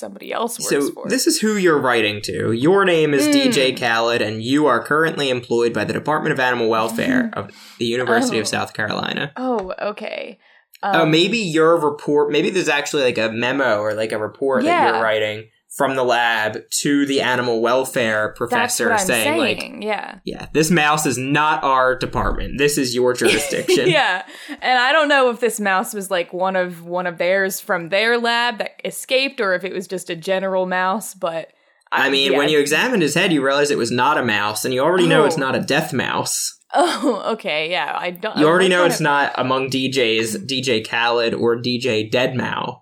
somebody 0.00 0.32
else 0.32 0.58
works 0.58 0.70
So 0.86 0.90
for? 0.92 1.08
this 1.08 1.26
is 1.28 1.38
who 1.40 1.54
you're 1.56 1.78
writing 1.78 2.20
to. 2.22 2.50
Your 2.52 2.84
name 2.84 3.14
is 3.14 3.28
Mm. 3.28 3.32
DJ 3.32 3.78
Khaled, 3.78 4.20
and 4.22 4.42
you 4.42 4.66
are 4.66 4.82
currently 4.82 5.30
employed 5.30 5.72
by 5.72 5.84
the 5.84 5.92
Department 5.92 6.32
of 6.32 6.40
Animal 6.40 6.68
Welfare 6.68 7.30
of 7.34 7.50
the 7.78 7.84
University 7.84 8.38
Oh. 8.38 8.40
of 8.40 8.48
South 8.48 8.72
Carolina. 8.72 9.30
oh. 9.36 9.72
Okay. 9.80 10.38
Oh, 10.82 11.02
Um, 11.02 11.10
maybe 11.10 11.36
your 11.36 11.76
report. 11.78 12.32
Maybe 12.32 12.48
there's 12.48 12.70
actually 12.70 13.02
like 13.04 13.18
a 13.18 13.30
memo 13.30 13.80
or 13.80 13.92
like 13.92 14.12
a 14.12 14.18
report 14.18 14.64
that 14.64 14.94
you're 14.94 15.02
writing 15.02 15.49
from 15.76 15.94
the 15.94 16.02
lab 16.04 16.58
to 16.70 17.06
the 17.06 17.20
animal 17.20 17.60
welfare 17.62 18.34
professor, 18.36 18.92
I'm 18.92 18.98
saying, 18.98 19.38
like, 19.38 19.82
yeah. 19.84 20.18
"Yeah, 20.24 20.46
this 20.52 20.70
mouse 20.70 21.06
is 21.06 21.16
not 21.16 21.62
our 21.62 21.96
department. 21.96 22.58
This 22.58 22.76
is 22.76 22.94
your 22.94 23.12
jurisdiction." 23.20 23.88
yeah 23.88 24.24
and 24.48 24.78
i 24.78 24.92
don't 24.92 25.08
know 25.08 25.30
if 25.30 25.40
this 25.40 25.60
mouse 25.60 25.94
was 25.94 26.10
like 26.10 26.32
one 26.32 26.56
of 26.56 26.84
one 26.84 27.06
of 27.06 27.18
theirs 27.18 27.60
from 27.60 27.88
their 27.88 28.18
lab 28.18 28.58
that 28.58 28.80
escaped 28.84 29.40
or 29.40 29.54
if 29.54 29.64
it 29.64 29.72
was 29.72 29.86
just 29.86 30.10
a 30.10 30.16
general 30.16 30.66
mouse 30.66 31.14
but 31.14 31.52
I 31.92 32.08
mean, 32.08 32.30
yeah. 32.30 32.38
when 32.38 32.48
you 32.48 32.60
examined 32.60 33.02
his 33.02 33.14
head, 33.16 33.32
you 33.32 33.44
realize 33.44 33.72
it 33.72 33.76
was 33.78 33.90
not 33.90 34.16
a 34.16 34.24
mouse, 34.24 34.64
and 34.64 34.72
you 34.72 34.80
already 34.80 35.08
know 35.08 35.24
it's 35.24 35.34
Oh. 35.36 35.40
not 35.40 35.56
a 35.56 35.60
death 35.60 35.92
mouse. 35.92 36.56
oh 36.72 37.22
okay 37.32 37.68
yeah 37.70 37.96
i 37.98 38.10
don't 38.10 38.36
You 38.38 38.46
already 38.46 38.68
know 38.68 38.84
it's 38.84 38.96
of- 39.00 39.00
not 39.12 39.32
among 39.36 39.70
DJs 39.70 40.46
DJ 40.46 40.86
Khaled 40.88 41.34
or 41.34 41.56
DJ 41.56 42.08
Deadmau5. 42.10 42.80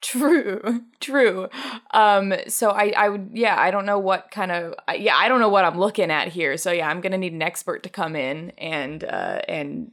True 0.00 0.82
true 1.00 1.48
um 1.92 2.32
so 2.48 2.70
i 2.70 2.92
i 2.96 3.08
would 3.08 3.30
yeah 3.34 3.54
i 3.58 3.70
don't 3.70 3.84
know 3.84 3.98
what 3.98 4.30
kind 4.30 4.50
of 4.50 4.74
yeah 4.98 5.14
i 5.16 5.28
don't 5.28 5.40
know 5.40 5.48
what 5.48 5.64
i'm 5.64 5.78
looking 5.78 6.10
at 6.10 6.28
here 6.28 6.56
so 6.56 6.72
yeah 6.72 6.88
i'm 6.88 7.00
gonna 7.00 7.18
need 7.18 7.32
an 7.34 7.42
expert 7.42 7.82
to 7.82 7.88
come 7.88 8.16
in 8.16 8.50
and 8.58 9.04
uh 9.04 9.40
and 9.46 9.90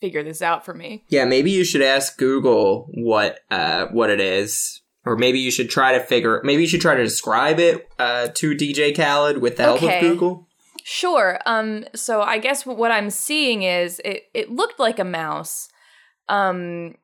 figure 0.00 0.22
this 0.22 0.40
out 0.42 0.64
for 0.64 0.72
me 0.74 1.02
Yeah, 1.08 1.24
maybe 1.24 1.50
you 1.50 1.64
should 1.64 1.82
ask 1.82 2.16
Google 2.18 2.88
what 2.94 3.40
uh 3.50 3.86
what 3.86 4.10
it 4.10 4.20
is. 4.20 4.80
Or 5.04 5.16
maybe 5.16 5.40
you 5.40 5.50
should 5.50 5.70
try 5.70 5.98
to 5.98 6.00
figure 6.04 6.40
maybe 6.44 6.62
you 6.62 6.68
should 6.68 6.80
try 6.80 6.94
to 6.94 7.02
describe 7.02 7.58
it 7.58 7.88
uh 7.98 8.28
to 8.34 8.54
DJ 8.54 8.94
Khaled 8.94 9.38
with 9.38 9.56
the 9.56 9.64
help 9.64 9.82
Okay. 9.82 9.96
of 9.96 10.00
Google. 10.00 10.46
Sure. 10.84 11.40
Um. 11.46 11.84
So 11.96 12.22
I 12.22 12.38
guess 12.38 12.64
what 12.64 12.78
what 12.78 12.92
I'm 12.92 13.10
seeing 13.10 13.64
is 13.64 14.00
it. 14.04 14.24
It 14.32 14.50
looked 14.52 14.78
like 14.78 14.98
a 15.00 15.04
mouse, 15.04 15.68
um, 16.28 16.94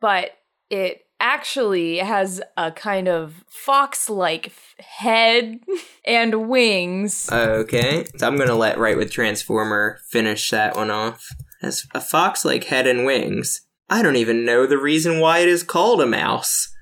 but 0.00 0.32
it 0.68 1.00
actually 1.20 1.98
has 1.98 2.42
a 2.56 2.72
kind 2.72 3.08
of 3.08 3.44
fox-like 3.48 4.48
f- 4.48 4.74
head 4.84 5.60
and 6.04 6.48
wings. 6.48 7.30
Okay. 7.30 8.06
So 8.16 8.26
I'm 8.26 8.36
gonna 8.36 8.54
let 8.54 8.78
Write 8.78 8.96
with 8.96 9.12
Transformer 9.12 10.00
finish 10.08 10.50
that 10.50 10.76
one 10.76 10.90
off. 10.90 11.28
Has 11.62 11.86
a 11.94 12.00
fox 12.00 12.44
like 12.44 12.64
head 12.64 12.86
and 12.86 13.04
wings. 13.04 13.62
I 13.88 14.02
don't 14.02 14.16
even 14.16 14.44
know 14.44 14.66
the 14.66 14.78
reason 14.78 15.20
why 15.20 15.38
it 15.40 15.48
is 15.48 15.62
called 15.62 16.00
a 16.00 16.06
mouse. 16.06 16.74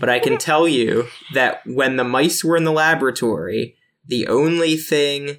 But 0.00 0.08
I 0.08 0.18
can 0.18 0.38
tell 0.38 0.66
you 0.66 1.08
that 1.34 1.60
when 1.66 1.96
the 1.96 2.04
mice 2.04 2.42
were 2.42 2.56
in 2.56 2.64
the 2.64 2.72
laboratory, 2.72 3.76
the 4.06 4.26
only 4.26 4.76
thing 4.76 5.38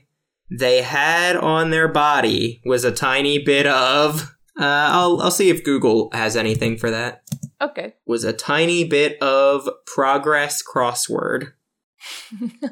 they 0.51 0.82
had 0.82 1.36
on 1.36 1.72
their 1.72 1.88
body 1.88 2.62
was 2.66 2.84
a 2.84 2.91
tiny 2.91 3.39
bit 3.39 3.66
of 3.66 4.34
uh, 4.60 4.66
I'll 4.91 5.20
I'll 5.22 5.32
see 5.32 5.49
if 5.49 5.64
Google 5.64 6.10
has 6.14 6.36
anything 6.36 6.78
for 6.78 6.91
that. 6.91 7.24
Okay. 7.64 7.95
Was 8.05 8.24
a 8.24 8.34
tiny 8.34 8.84
bit 8.84 9.22
of 9.22 9.68
progress 9.86 10.61
crossword. 10.64 11.53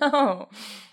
Oh. 0.01 0.47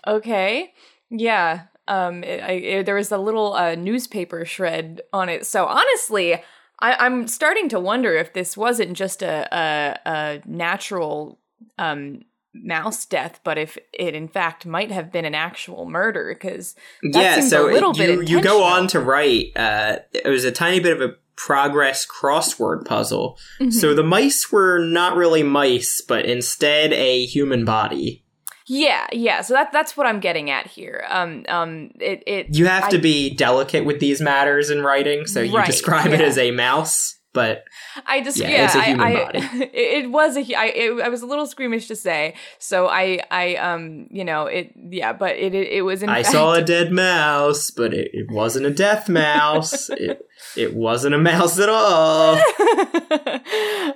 Okay. 0.07 0.73
Yeah. 1.09 1.63
Um. 1.87 2.23
It, 2.23 2.41
I, 2.41 2.51
it, 2.51 2.85
there 2.85 2.95
was 2.95 3.11
a 3.11 3.17
little 3.17 3.53
uh, 3.53 3.75
newspaper 3.75 4.45
shred 4.45 5.01
on 5.11 5.27
it. 5.27 5.45
So 5.45 5.65
honestly, 5.65 6.35
I, 6.79 6.93
I'm 6.93 7.27
starting 7.27 7.67
to 7.69 7.79
wonder 7.79 8.13
if 8.15 8.33
this 8.33 8.55
wasn't 8.55 8.93
just 8.93 9.21
a 9.21 9.47
a, 9.51 9.99
a 10.09 10.41
natural 10.45 11.39
um 11.77 12.21
mouse 12.53 13.05
death, 13.05 13.41
but 13.43 13.57
if 13.57 13.77
it 13.93 14.15
in 14.15 14.27
fact 14.27 14.65
might 14.65 14.91
have 14.91 15.11
been 15.11 15.25
an 15.25 15.35
actual 15.35 15.85
murder 15.85 16.33
because 16.33 16.75
yeah, 17.03 17.41
so 17.41 17.69
a 17.69 17.73
little 17.73 17.91
it- 17.91 17.97
bit 17.97 18.29
you 18.29 18.37
you 18.37 18.41
go 18.41 18.63
on 18.63 18.87
to 18.87 18.99
write. 18.99 19.51
Uh, 19.55 19.97
it 20.13 20.29
was 20.29 20.45
a 20.45 20.51
tiny 20.51 20.79
bit 20.79 20.99
of 20.99 21.09
a 21.09 21.15
progress 21.39 22.05
crossword 22.05 22.85
puzzle. 22.85 23.39
Mm-hmm. 23.59 23.71
So 23.71 23.93
the 23.93 24.03
mice 24.03 24.51
were 24.51 24.77
not 24.77 25.15
really 25.15 25.41
mice, 25.41 26.01
but 26.05 26.25
instead 26.25 26.91
a 26.91 27.25
human 27.25 27.63
body. 27.63 28.25
yeah, 28.67 29.07
yeah. 29.13 29.41
So 29.41 29.53
that 29.53 29.71
that's 29.71 29.95
what 29.95 30.05
I'm 30.05 30.19
getting 30.19 30.49
at 30.49 30.67
here. 30.67 31.05
Um, 31.09 31.45
um, 31.47 31.91
it 31.99 32.23
it 32.27 32.55
You 32.55 32.65
have 32.67 32.89
to 32.89 32.99
be 32.99 33.33
delicate 33.33 33.85
with 33.85 33.99
these 33.99 34.21
matters 34.21 34.69
in 34.69 34.81
writing, 34.83 35.25
so 35.27 35.39
you 35.39 35.55
Right, 35.55 35.65
describe 35.65 36.11
it 36.11 36.21
as 36.21 36.37
a 36.37 36.51
mouse, 36.51 37.15
but 37.39 37.63
I 38.05 38.21
just 38.21 38.37
Yeah, 38.37 38.49
yeah, 38.49 38.65
it's 38.65 38.75
a 38.75 38.79
I- 38.79 38.85
human 38.85 39.07
I, 39.07 39.13
body. 39.23 39.39
It, 39.73 40.03
it 40.03 40.11
was 40.11 40.35
a 40.37 40.41
it, 40.41 41.01
I 41.05 41.09
was 41.09 41.21
a 41.21 41.25
little 41.25 41.45
squeamish 41.47 41.87
to 41.87 41.95
say, 41.95 42.33
so 42.57 42.87
I 42.87 43.19
I 43.31 43.55
um 43.55 44.07
you 44.11 44.25
know 44.25 44.45
it 44.47 44.73
yeah, 44.99 45.13
but 45.13 45.35
it 45.37 45.53
it, 45.55 45.67
it 45.69 45.81
was 45.83 46.03
in 46.03 46.09
I 46.09 46.23
fact, 46.23 46.33
saw 46.33 46.53
a 46.53 46.61
dead 46.75 46.91
mouse, 46.91 47.71
but 47.71 47.93
it, 47.93 48.11
it 48.13 48.29
wasn't 48.31 48.65
a 48.65 48.71
death 48.71 49.07
mouse. 49.09 49.89
it 49.89 50.25
it 50.57 50.75
wasn't 50.75 51.13
a 51.15 51.17
mouse 51.17 51.59
at 51.59 51.69
all. 51.69 52.37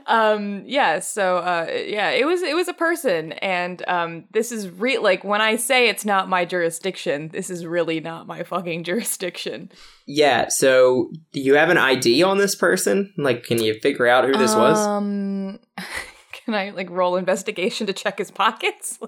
um 0.07 0.63
yeah 0.65 0.99
so 0.99 1.37
uh 1.37 1.67
yeah 1.85 2.09
it 2.09 2.25
was 2.25 2.41
it 2.41 2.55
was 2.55 2.67
a 2.67 2.73
person 2.73 3.31
and 3.33 3.83
um 3.87 4.25
this 4.31 4.51
is 4.51 4.69
re 4.69 4.97
like 4.97 5.23
when 5.23 5.41
i 5.41 5.55
say 5.55 5.87
it's 5.89 6.05
not 6.05 6.27
my 6.29 6.43
jurisdiction 6.45 7.29
this 7.29 7.49
is 7.49 7.65
really 7.65 7.99
not 7.99 8.27
my 8.27 8.43
fucking 8.43 8.83
jurisdiction 8.83 9.69
Yeah, 10.05 10.47
so 10.49 11.09
do 11.31 11.39
you 11.39 11.55
have 11.55 11.69
an 11.69 11.77
ID 11.77 12.23
on 12.23 12.37
this 12.37 12.55
person? 12.55 13.13
Like, 13.17 13.43
can 13.43 13.61
you 13.61 13.79
figure 13.81 14.07
out 14.07 14.25
who 14.25 14.33
this 14.37 14.55
was? 14.55 14.77
um 14.79 15.59
can 16.45 16.55
i 16.55 16.71
like 16.71 16.89
roll 16.89 17.15
investigation 17.15 17.87
to 17.87 17.93
check 17.93 18.17
his 18.17 18.31
pockets 18.31 18.99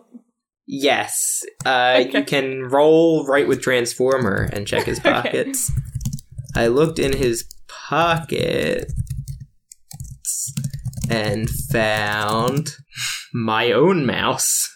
Yes. 0.67 1.43
Uh, 1.65 1.97
Okay. 2.07 2.19
You 2.19 2.23
can 2.25 2.63
roll 2.63 3.25
Write 3.27 3.47
with 3.47 3.61
Transformer 3.61 4.49
and 4.51 4.65
check 4.65 4.85
his 4.85 4.97
Okay. 5.05 5.11
pockets. 5.11 5.71
I 6.55 6.67
looked 6.67 6.97
in 6.97 7.15
his 7.15 7.45
pocket 7.67 8.91
and 11.09 11.47
found 11.71 12.77
my 13.31 13.71
own 13.71 14.07
mouse. 14.07 14.74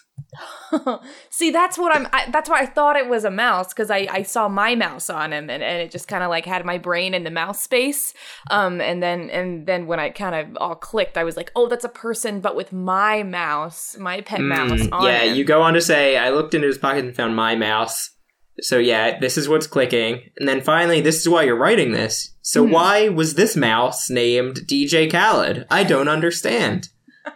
See, 1.30 1.50
that's 1.50 1.76
what 1.76 1.94
I'm. 1.94 2.06
I, 2.12 2.30
that's 2.30 2.48
why 2.48 2.60
I 2.60 2.66
thought 2.66 2.96
it 2.96 3.08
was 3.08 3.24
a 3.24 3.30
mouse 3.30 3.68
because 3.72 3.90
I, 3.90 4.06
I 4.10 4.22
saw 4.22 4.48
my 4.48 4.74
mouse 4.74 5.10
on 5.10 5.32
him, 5.32 5.50
and, 5.50 5.62
and 5.62 5.82
it 5.82 5.90
just 5.90 6.08
kind 6.08 6.22
of 6.22 6.30
like 6.30 6.44
had 6.46 6.64
my 6.64 6.78
brain 6.78 7.14
in 7.14 7.24
the 7.24 7.30
mouse 7.30 7.60
space. 7.62 8.14
Um, 8.50 8.80
and 8.80 9.02
then 9.02 9.30
and 9.30 9.66
then 9.66 9.86
when 9.86 9.98
I 10.00 10.10
kind 10.10 10.34
of 10.34 10.56
all 10.60 10.74
clicked, 10.76 11.16
I 11.18 11.24
was 11.24 11.36
like, 11.36 11.50
oh, 11.56 11.68
that's 11.68 11.84
a 11.84 11.88
person, 11.88 12.40
but 12.40 12.54
with 12.54 12.72
my 12.72 13.22
mouse, 13.22 13.96
my 13.98 14.20
pet 14.20 14.40
mouse 14.40 14.70
Mm, 14.70 14.92
on 14.92 15.04
yeah, 15.06 15.22
him. 15.24 15.36
you 15.36 15.44
go 15.44 15.62
on 15.62 15.74
to 15.74 15.80
say, 15.80 16.16
I 16.16 16.30
looked 16.30 16.54
into 16.54 16.66
his 16.68 16.78
pocket 16.78 17.04
and 17.04 17.16
found 17.16 17.34
my 17.34 17.56
mouse. 17.56 18.10
So 18.60 18.78
yeah, 18.78 19.18
this 19.18 19.38
is 19.38 19.48
what's 19.48 19.66
clicking. 19.66 20.20
And 20.38 20.46
then 20.48 20.60
finally, 20.60 21.00
this 21.00 21.20
is 21.20 21.28
why 21.28 21.44
you're 21.44 21.56
writing 21.56 21.92
this. 21.92 22.34
So 22.42 22.64
Hmm. 22.64 22.72
why 22.72 23.08
was 23.08 23.34
this 23.34 23.56
mouse 23.56 24.10
named 24.10 24.60
DJ 24.66 25.10
Khaled? 25.10 25.66
I 25.70 25.82
don't 25.82 26.08
understand. 26.08 26.88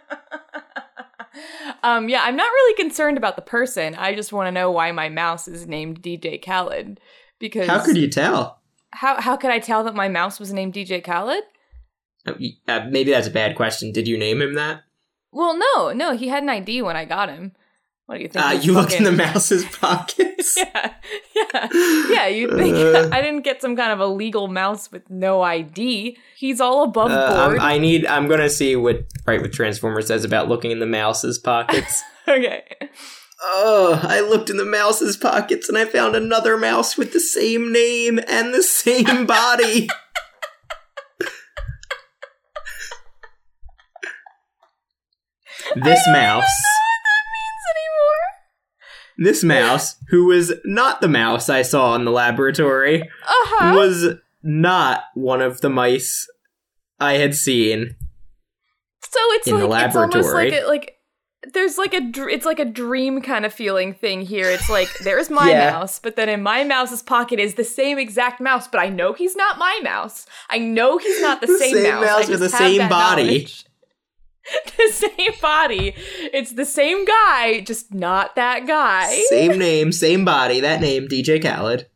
um, 1.83 2.09
yeah, 2.09 2.21
I'm 2.23 2.35
not 2.35 2.51
really 2.51 2.75
concerned 2.75 3.17
about 3.17 3.35
the 3.35 3.41
person. 3.41 3.95
I 3.95 4.15
just 4.15 4.33
want 4.33 4.47
to 4.47 4.51
know 4.51 4.71
why 4.71 4.91
my 4.91 5.09
mouse 5.09 5.47
is 5.47 5.67
named 5.67 6.01
DJ 6.01 6.43
Khaled. 6.43 6.99
Because 7.39 7.67
How 7.67 7.83
could 7.83 7.97
you 7.97 8.09
tell? 8.09 8.61
How 8.91 9.19
how 9.19 9.35
could 9.35 9.51
I 9.51 9.59
tell 9.59 9.83
that 9.83 9.95
my 9.95 10.07
mouse 10.07 10.39
was 10.39 10.53
named 10.53 10.73
DJ 10.73 11.03
Khaled? 11.03 11.43
Uh, 12.25 12.33
uh, 12.67 12.87
maybe 12.89 13.11
that's 13.11 13.27
a 13.27 13.31
bad 13.31 13.55
question. 13.55 13.91
Did 13.91 14.07
you 14.07 14.17
name 14.17 14.41
him 14.41 14.55
that? 14.55 14.83
Well, 15.31 15.57
no, 15.57 15.91
no, 15.91 16.15
he 16.15 16.29
had 16.29 16.43
an 16.43 16.49
ID 16.49 16.81
when 16.81 16.95
I 16.95 17.05
got 17.05 17.29
him. 17.29 17.53
What 18.07 18.17
do 18.17 18.21
you 18.21 18.27
think? 18.29 18.45
Uh, 18.45 18.49
you 18.61 18.73
looked 18.73 18.93
in 18.93 19.03
the 19.03 19.11
mouse's 19.11 19.65
pockets. 19.79 20.55
yeah, 20.57 20.93
yeah, 21.35 21.67
yeah. 22.09 22.27
You 22.27 22.55
think 22.55 22.75
Uh. 22.75 23.09
I 23.13 23.21
didn't 23.21 23.41
get 23.41 23.61
some 23.61 23.75
kind 23.75 23.91
of 23.91 23.99
illegal 23.99 24.47
mouse 24.47 24.91
with 24.91 25.09
no 25.09 25.41
ID? 25.41 26.17
He's 26.37 26.61
all 26.61 26.83
above 26.83 27.09
Uh, 27.11 27.47
board. 27.47 27.59
I 27.59 27.77
need. 27.79 28.05
I'm 28.05 28.27
gonna 28.27 28.49
see 28.49 28.75
what 28.75 29.05
Write 29.25 29.41
with 29.41 29.53
Transformer 29.53 30.01
says 30.03 30.23
about 30.23 30.47
looking 30.47 30.69
in 30.71 30.79
the 30.79 30.85
mouse's 30.85 31.39
pockets. 31.39 32.03
okay. 32.27 32.63
Oh, 33.47 33.99
I 34.03 34.21
looked 34.21 34.49
in 34.49 34.57
the 34.57 34.65
mouse's 34.65 35.17
pockets 35.17 35.67
and 35.67 35.77
I 35.77 35.85
found 35.85 36.15
another 36.15 36.57
mouse 36.57 36.97
with 36.97 37.11
the 37.11 37.19
same 37.19 37.71
name 37.73 38.19
and 38.27 38.53
the 38.53 38.63
same 38.63 39.25
body. 39.25 39.87
this 45.75 46.07
mouse, 46.07 46.49
this 49.17 49.43
mouse, 49.43 49.95
who 50.09 50.25
was 50.25 50.53
not 50.65 51.01
the 51.01 51.07
mouse 51.07 51.49
I 51.49 51.61
saw 51.61 51.95
in 51.95 52.05
the 52.05 52.11
laboratory, 52.11 53.01
Uh-huh. 53.03 53.73
was 53.75 54.15
not 54.43 55.03
one 55.13 55.41
of 55.41 55.61
the 55.61 55.69
mice 55.69 56.27
I 56.99 57.13
had 57.13 57.33
seen. 57.35 57.95
So 59.03 59.19
it's 59.33 59.47
in 59.47 59.57
the 59.59 59.67
like 59.67 59.87
it's 59.87 59.95
almost 59.95 60.33
like 60.33 60.53
like 60.67 60.91
there's 61.53 61.77
like 61.77 61.93
a 61.93 62.01
dr- 62.01 62.29
it's 62.29 62.45
like 62.45 62.59
a 62.59 62.65
dream 62.65 63.21
kind 63.21 63.45
of 63.45 63.53
feeling 63.53 63.93
thing 63.93 64.21
here. 64.21 64.49
It's 64.49 64.69
like 64.69 64.89
there's 65.03 65.29
my 65.29 65.49
Yeah. 65.51 65.71
mouse, 65.71 65.99
but 65.99 66.15
then 66.15 66.27
in 66.27 66.41
my 66.43 66.63
mouse's 66.63 67.01
pocket 67.03 67.39
is 67.39 67.53
the 67.53 67.63
same 67.63 67.97
exact 67.99 68.41
mouse, 68.41 68.67
but 68.67 68.79
I 68.81 68.89
know 68.89 69.13
he's 69.13 69.35
not 69.35 69.57
my 69.57 69.79
mouse. 69.83 70.25
I 70.49 70.57
know 70.57 70.97
he's 70.97 71.21
not 71.21 71.41
the, 71.41 71.47
The 71.47 71.57
same, 71.57 71.73
same 71.75 71.93
mouse. 71.95 72.03
Mouse 72.05 72.27
with 72.29 72.39
the 72.39 72.49
same 72.49 72.89
body. 72.89 73.23
knowledge. 73.23 73.65
the 74.77 74.91
same 74.91 75.31
body. 75.41 75.93
It's 76.33 76.53
the 76.53 76.65
same 76.65 77.05
guy, 77.05 77.61
just 77.61 77.93
not 77.93 78.35
that 78.35 78.67
guy. 78.67 79.23
Same 79.29 79.57
name, 79.57 79.91
same 79.91 80.23
body. 80.25 80.59
That 80.59 80.81
name, 80.81 81.07
DJ 81.07 81.41
Khaled, 81.41 81.87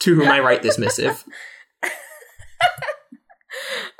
to 0.00 0.14
whom 0.14 0.28
I 0.28 0.40
write 0.40 0.62
this 0.62 0.78
missive. 0.78 1.24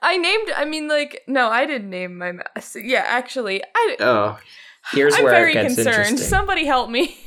I 0.02 0.16
named. 0.16 0.50
I 0.56 0.64
mean, 0.64 0.88
like, 0.88 1.22
no, 1.26 1.48
I 1.48 1.66
didn't 1.66 1.90
name 1.90 2.16
my 2.18 2.32
mouse. 2.32 2.76
Yeah, 2.80 3.04
actually, 3.06 3.62
I. 3.74 3.96
Oh, 4.00 4.38
here's 4.92 5.14
I'm 5.14 5.24
where 5.24 5.32
very 5.32 5.50
it 5.50 5.54
gets 5.54 5.74
concerned. 5.74 5.96
interesting. 5.96 6.16
Somebody 6.28 6.64
help 6.64 6.90
me. 6.90 7.18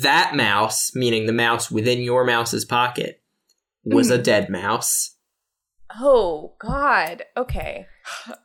that 0.00 0.34
mouse, 0.34 0.94
meaning 0.94 1.26
the 1.26 1.32
mouse 1.32 1.70
within 1.70 2.00
your 2.00 2.24
mouse's 2.24 2.64
pocket, 2.64 3.22
was 3.84 4.08
Mm-hmm. 4.10 4.20
a 4.20 4.22
dead 4.22 4.48
mouse. 4.50 5.16
Oh 6.00 6.54
God. 6.58 7.24
Okay. 7.36 7.86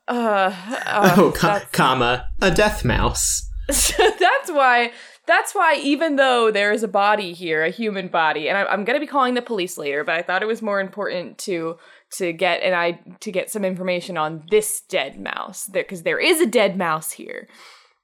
Uh, 0.07 0.53
uh, 0.85 1.15
oh, 1.17 1.33
co- 1.35 1.61
comma, 1.71 2.29
a 2.41 2.51
death 2.51 2.85
mouse. 2.85 3.49
that's 3.67 4.51
why. 4.51 4.91
That's 5.25 5.53
why, 5.53 5.75
even 5.83 6.15
though 6.15 6.51
there 6.51 6.71
is 6.71 6.83
a 6.83 6.87
body 6.87 7.33
here, 7.33 7.65
a 7.65 7.69
human 7.69 8.07
body, 8.07 8.47
and 8.47 8.57
I, 8.57 8.63
I'm 8.63 8.85
going 8.85 8.95
to 8.95 9.05
be 9.05 9.11
calling 9.11 9.33
the 9.33 9.41
police 9.41 9.77
later, 9.77 10.05
but 10.05 10.15
I 10.15 10.21
thought 10.21 10.41
it 10.41 10.47
was 10.47 10.61
more 10.61 10.79
important 10.79 11.37
to 11.39 11.77
to 12.11 12.31
get 12.31 12.61
and 12.61 12.73
I 12.73 13.01
to 13.19 13.31
get 13.31 13.49
some 13.49 13.65
information 13.65 14.17
on 14.17 14.43
this 14.49 14.81
dead 14.87 15.19
mouse 15.19 15.67
because 15.67 16.03
there 16.03 16.19
is 16.19 16.39
a 16.39 16.45
dead 16.45 16.77
mouse 16.77 17.11
here. 17.11 17.49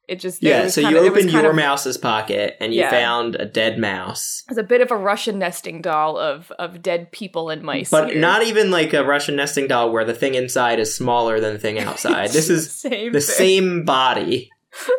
It 0.07 0.19
just 0.19 0.43
it 0.43 0.47
Yeah, 0.49 0.63
was 0.63 0.73
so 0.73 0.81
kinda- 0.81 0.99
you 0.99 1.05
opened 1.07 1.31
your 1.31 1.51
of- 1.51 1.55
mouse's 1.55 1.97
pocket 1.97 2.57
and 2.59 2.73
you 2.73 2.81
Yeah. 2.81 2.89
found 2.89 3.35
a 3.35 3.45
dead 3.45 3.77
mouse. 3.79 4.43
It's 4.49 4.57
a 4.57 4.63
bit 4.63 4.81
of 4.81 4.91
a 4.91 4.97
Russian 4.97 5.39
nesting 5.39 5.81
doll 5.81 6.17
of 6.17 6.51
of 6.59 6.81
dead 6.81 7.11
people 7.13 7.49
and 7.49 7.61
mice, 7.63 7.89
But 7.89 8.09
here. 8.11 8.19
not 8.19 8.43
even 8.43 8.69
like 8.69 8.93
a 8.93 9.03
Russian 9.05 9.37
nesting 9.37 9.67
doll 9.67 9.91
where 9.91 10.03
the 10.03 10.13
thing 10.13 10.35
inside 10.35 10.77
is 10.79 10.93
smaller 10.93 11.39
than 11.39 11.53
the 11.53 11.59
thing 11.59 11.79
outside. 11.87 12.31
this 12.31 12.49
is 12.49 12.69
same 12.71 13.13
the 13.13 13.21
thing. 13.21 13.35
same 13.35 13.85
body. 13.85 14.49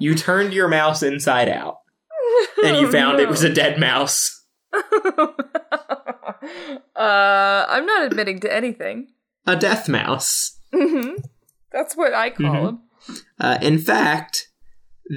You 0.00 0.14
turned 0.16 0.52
your 0.52 0.66
mouse 0.68 1.02
inside 1.02 1.48
out 1.48 1.78
and 2.64 2.76
you 2.76 2.88
Oh, 2.88 2.92
found 2.92 3.20
it 3.20 3.28
was 3.28 3.42
a 3.44 3.48
dead 3.48 3.78
mouse. 3.78 4.42
uh, 4.74 4.78
I'm 6.96 7.86
not 7.86 8.04
admitting 8.04 8.40
to 8.40 8.52
anything. 8.52 9.08
A 9.46 9.56
death 9.56 9.88
mouse. 9.88 10.58
hmm 10.72 11.12
That's 11.72 11.96
what 11.96 12.12
I 12.14 12.30
call 12.30 12.46
Mhm. 12.46 12.68
him. 12.68 12.78
Uh, 13.38 13.58
in 13.60 13.78
fact, 13.78 14.48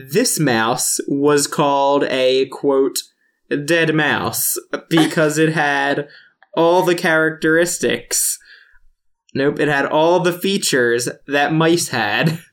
this 0.10 0.40
mouse 0.40 1.00
was 1.08 1.48
called 1.48 2.04
a 2.06 2.48
quote 2.48 3.00
dead 3.66 3.96
mouse 3.96 4.58
because 4.90 5.38
it 5.38 5.54
had 5.54 6.08
all 6.56 6.84
the 6.84 6.96
characteristics. 6.96 8.40
Nope, 9.34 9.60
it 9.60 9.68
had 9.68 9.86
all 9.86 10.20
the 10.20 10.34
features 10.34 11.08
that 11.28 11.54
mice 11.54 11.90
had. 11.90 12.40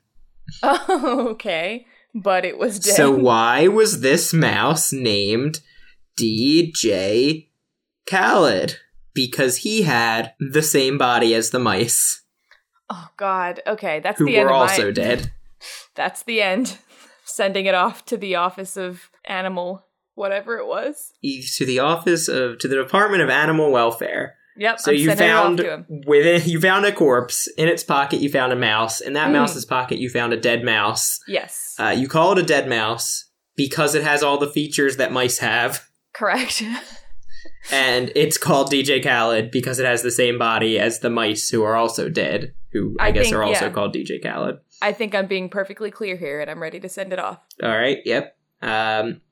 Oh, 0.62 1.28
okay. 1.30 1.86
But 2.14 2.44
it 2.44 2.58
was 2.58 2.78
dead. 2.78 2.94
So 2.94 3.10
why 3.10 3.66
was 3.66 4.02
this 4.02 4.32
mouse 4.32 4.92
named 4.92 5.60
DJ 6.20 7.48
Khaled? 8.06 8.78
Because 9.14 9.58
he 9.58 9.82
had 9.82 10.34
the 10.38 10.62
same 10.62 10.96
body 10.96 11.34
as 11.34 11.50
the 11.50 11.58
mice, 11.58 12.22
oh 12.90 13.08
God. 13.16 13.60
Okay, 13.66 14.00
that's 14.00 14.18
who 14.18 14.26
the 14.26 14.36
end 14.36 14.46
were 14.48 14.54
of 14.54 14.60
also 14.62 14.84
my- 14.86 14.90
dead. 14.92 15.30
That's 15.94 16.22
the 16.24 16.42
end. 16.42 16.76
Sending 17.24 17.64
it 17.64 17.74
off 17.74 18.04
to 18.06 18.16
the 18.18 18.34
Office 18.34 18.76
of 18.76 19.08
Animal, 19.24 19.86
whatever 20.14 20.58
it 20.58 20.66
was. 20.66 21.12
To 21.56 21.64
the 21.64 21.78
office 21.78 22.28
of 22.28 22.58
to 22.58 22.68
the 22.68 22.76
Department 22.76 23.22
of 23.22 23.30
Animal 23.30 23.70
Welfare. 23.72 24.34
Yep. 24.58 24.78
So 24.80 24.92
I'm 24.92 24.98
you 24.98 25.14
found 25.14 25.60
it 25.60 25.66
off 25.68 25.86
to 25.86 25.94
him. 25.94 26.02
within 26.06 26.42
you 26.48 26.60
found 26.60 26.84
a 26.84 26.92
corpse 26.92 27.46
in 27.56 27.66
its 27.68 27.82
pocket. 27.82 28.20
You 28.20 28.28
found 28.30 28.52
a 28.52 28.56
mouse 28.56 29.00
in 29.00 29.14
that 29.14 29.28
Mm. 29.28 29.32
mouse's 29.32 29.64
pocket. 29.64 29.98
You 29.98 30.10
found 30.10 30.32
a 30.34 30.36
dead 30.36 30.62
mouse. 30.64 31.18
Yes. 31.26 31.74
Uh, 31.78 31.94
you 31.96 32.08
call 32.08 32.32
it 32.32 32.38
a 32.38 32.42
dead 32.42 32.68
mouse 32.68 33.30
because 33.56 33.94
it 33.94 34.02
has 34.04 34.22
all 34.22 34.36
the 34.38 34.50
features 34.50 34.96
that 34.98 35.10
mice 35.12 35.38
have, 35.38 35.88
Correct. 36.12 36.62
and 37.72 38.12
it's 38.14 38.36
called 38.38 38.70
DJ 38.70 39.02
Khaled 39.02 39.50
because 39.50 39.78
it 39.78 39.86
has 39.86 40.02
the 40.02 40.10
same 40.10 40.38
body 40.38 40.78
as 40.78 41.00
the 41.00 41.10
mice 41.10 41.48
who 41.50 41.62
are 41.64 41.74
also 41.76 42.08
dead. 42.08 42.52
Who 42.74 42.94
I, 43.00 43.06
I 43.06 43.10
guess 43.12 43.24
think- 43.24 43.36
are 43.36 43.42
also 43.42 43.66
yeah. 43.66 43.72
called 43.72 43.94
DJ 43.94 44.22
Khaled. 44.22 44.58
I 44.82 44.92
think 44.92 45.14
I'm 45.14 45.26
being 45.26 45.48
perfectly 45.48 45.90
clear 45.90 46.16
here, 46.16 46.40
and 46.42 46.50
I'm 46.50 46.60
ready 46.60 46.78
to 46.80 46.88
send 46.90 47.12
it 47.14 47.18
off. 47.18 47.38
All 47.62 47.70
right. 47.70 47.98
Yep. 48.04 48.36
Um, 48.60 49.22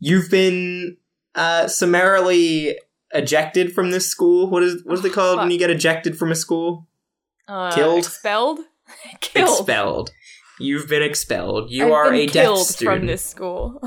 you've 0.00 0.30
been 0.30 0.96
uh, 1.36 1.68
summarily 1.68 2.76
ejected 3.12 3.72
from 3.72 3.90
this 3.92 4.08
school. 4.08 4.48
What 4.50 4.62
is 4.64 4.82
what 4.84 4.98
is 4.98 5.04
it 5.04 5.12
called 5.12 5.38
when 5.38 5.50
you 5.52 5.58
get 5.58 5.70
ejected 5.70 6.18
from 6.18 6.32
a 6.32 6.34
school? 6.34 6.88
Uh, 7.46 7.72
Killed? 7.74 7.98
Expelled. 7.98 8.60
killed. 9.20 9.58
Expelled. 9.60 10.10
You've 10.58 10.88
been 10.88 11.02
expelled. 11.02 11.70
You 11.70 11.86
I've 11.86 11.92
are 11.92 12.14
a 12.14 12.26
deaf 12.26 12.58
student. 12.58 12.98
from 12.98 13.06
this 13.06 13.24
school. 13.24 13.82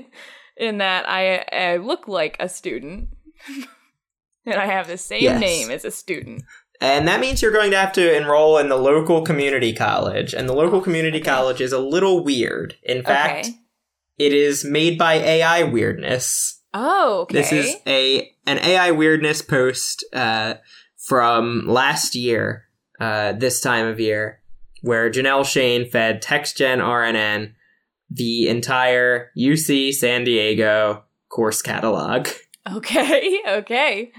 In 0.56 0.78
that 0.78 1.08
I, 1.08 1.44
I 1.52 1.76
look 1.76 2.08
like 2.08 2.36
a 2.40 2.48
student, 2.48 3.10
and 4.46 4.56
I 4.56 4.66
have 4.66 4.88
the 4.88 4.98
same 4.98 5.22
Yes. 5.22 5.40
name 5.40 5.70
as 5.70 5.84
a 5.84 5.90
student. 5.92 6.42
And 6.80 7.08
that 7.08 7.20
means 7.20 7.42
you're 7.42 7.52
going 7.52 7.72
to 7.72 7.76
have 7.76 7.92
to 7.94 8.16
enroll 8.16 8.58
in 8.58 8.68
the 8.68 8.76
local 8.76 9.22
community 9.22 9.72
college. 9.72 10.32
And 10.32 10.48
the 10.48 10.54
local 10.54 10.80
community 10.80 11.18
okay. 11.18 11.30
college 11.30 11.60
is 11.60 11.72
a 11.72 11.80
little 11.80 12.22
weird. 12.22 12.76
In 12.82 13.02
fact, 13.02 13.46
okay. 13.46 13.58
it 14.18 14.32
is 14.32 14.64
made 14.64 14.96
by 14.96 15.14
AI 15.14 15.64
Weirdness. 15.64 16.62
Oh, 16.72 17.20
okay. 17.22 17.38
This 17.38 17.52
is 17.52 17.76
a 17.86 18.30
an 18.46 18.58
AI 18.58 18.92
Weirdness 18.92 19.42
post 19.42 20.04
uh, 20.12 20.54
from 20.96 21.64
last 21.66 22.14
year, 22.14 22.68
uh, 23.00 23.32
this 23.32 23.60
time 23.60 23.86
of 23.86 23.98
year, 23.98 24.40
where 24.82 25.10
Janelle 25.10 25.44
Shane 25.44 25.88
fed 25.90 26.22
textgenrnn 26.22 27.54
the 28.10 28.48
entire 28.48 29.30
UC 29.36 29.92
San 29.94 30.24
Diego 30.24 31.04
course 31.28 31.60
catalog. 31.62 32.28
okay. 32.72 33.40
Okay. 33.46 34.12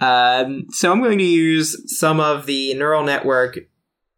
Um, 0.00 0.66
so 0.70 0.90
I'm 0.90 1.02
going 1.02 1.18
to 1.18 1.24
use 1.24 1.98
some 1.98 2.20
of 2.20 2.46
the 2.46 2.74
neural 2.74 3.04
network 3.04 3.58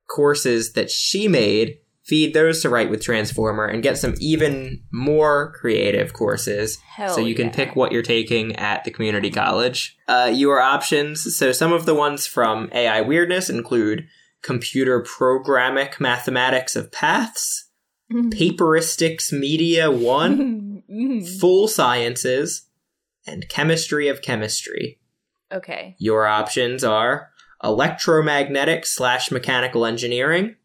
courses 0.09 0.75
that 0.75 0.91
she 0.91 1.27
made, 1.27 1.79
feed 2.05 2.35
those 2.35 2.63
to 2.63 2.69
Write 2.69 2.91
with 2.91 3.03
Transformer, 3.03 3.67
and 3.67 3.83
get 3.83 3.99
some 3.99 4.15
even 4.21 4.83
more 4.93 5.53
creative 5.53 6.13
courses. 6.13 6.79
Hell 6.97 7.15
so 7.15 7.21
you 7.21 7.35
can 7.35 7.47
yeah. 7.47 7.55
pick 7.55 7.77
what 7.77 7.93
you're 7.93 8.03
taking 8.03 8.55
at 8.57 8.85
the 8.85 8.91
community 8.91 9.31
college. 9.31 9.97
Uh, 10.07 10.31
your 10.33 10.61
options. 10.61 11.37
So 11.37 11.53
some 11.53 11.73
of 11.73 11.87
the 11.87 11.95
ones 11.95 12.27
from 12.27 12.69
AI 12.73 13.01
Weirdness 13.01 13.51
include 13.51 14.07
computer 14.43 15.03
programmic 15.03 15.99
mathematics 15.99 16.77
of 16.77 16.93
paths, 16.93 17.71
paperistics 18.13 19.33
media 19.33 19.91
one, 19.91 20.83
full 21.41 21.67
sciences, 21.67 22.69
and 23.27 23.49
chemistry 23.49 24.09
of 24.09 24.21
chemistry. 24.21 24.99
Okay. 25.53 25.95
Your 25.99 26.27
options 26.27 26.83
are 26.85 27.31
electromagnetic 27.63 28.85
slash 28.87 29.31
mechanical 29.31 29.87
engineering, 29.87 30.57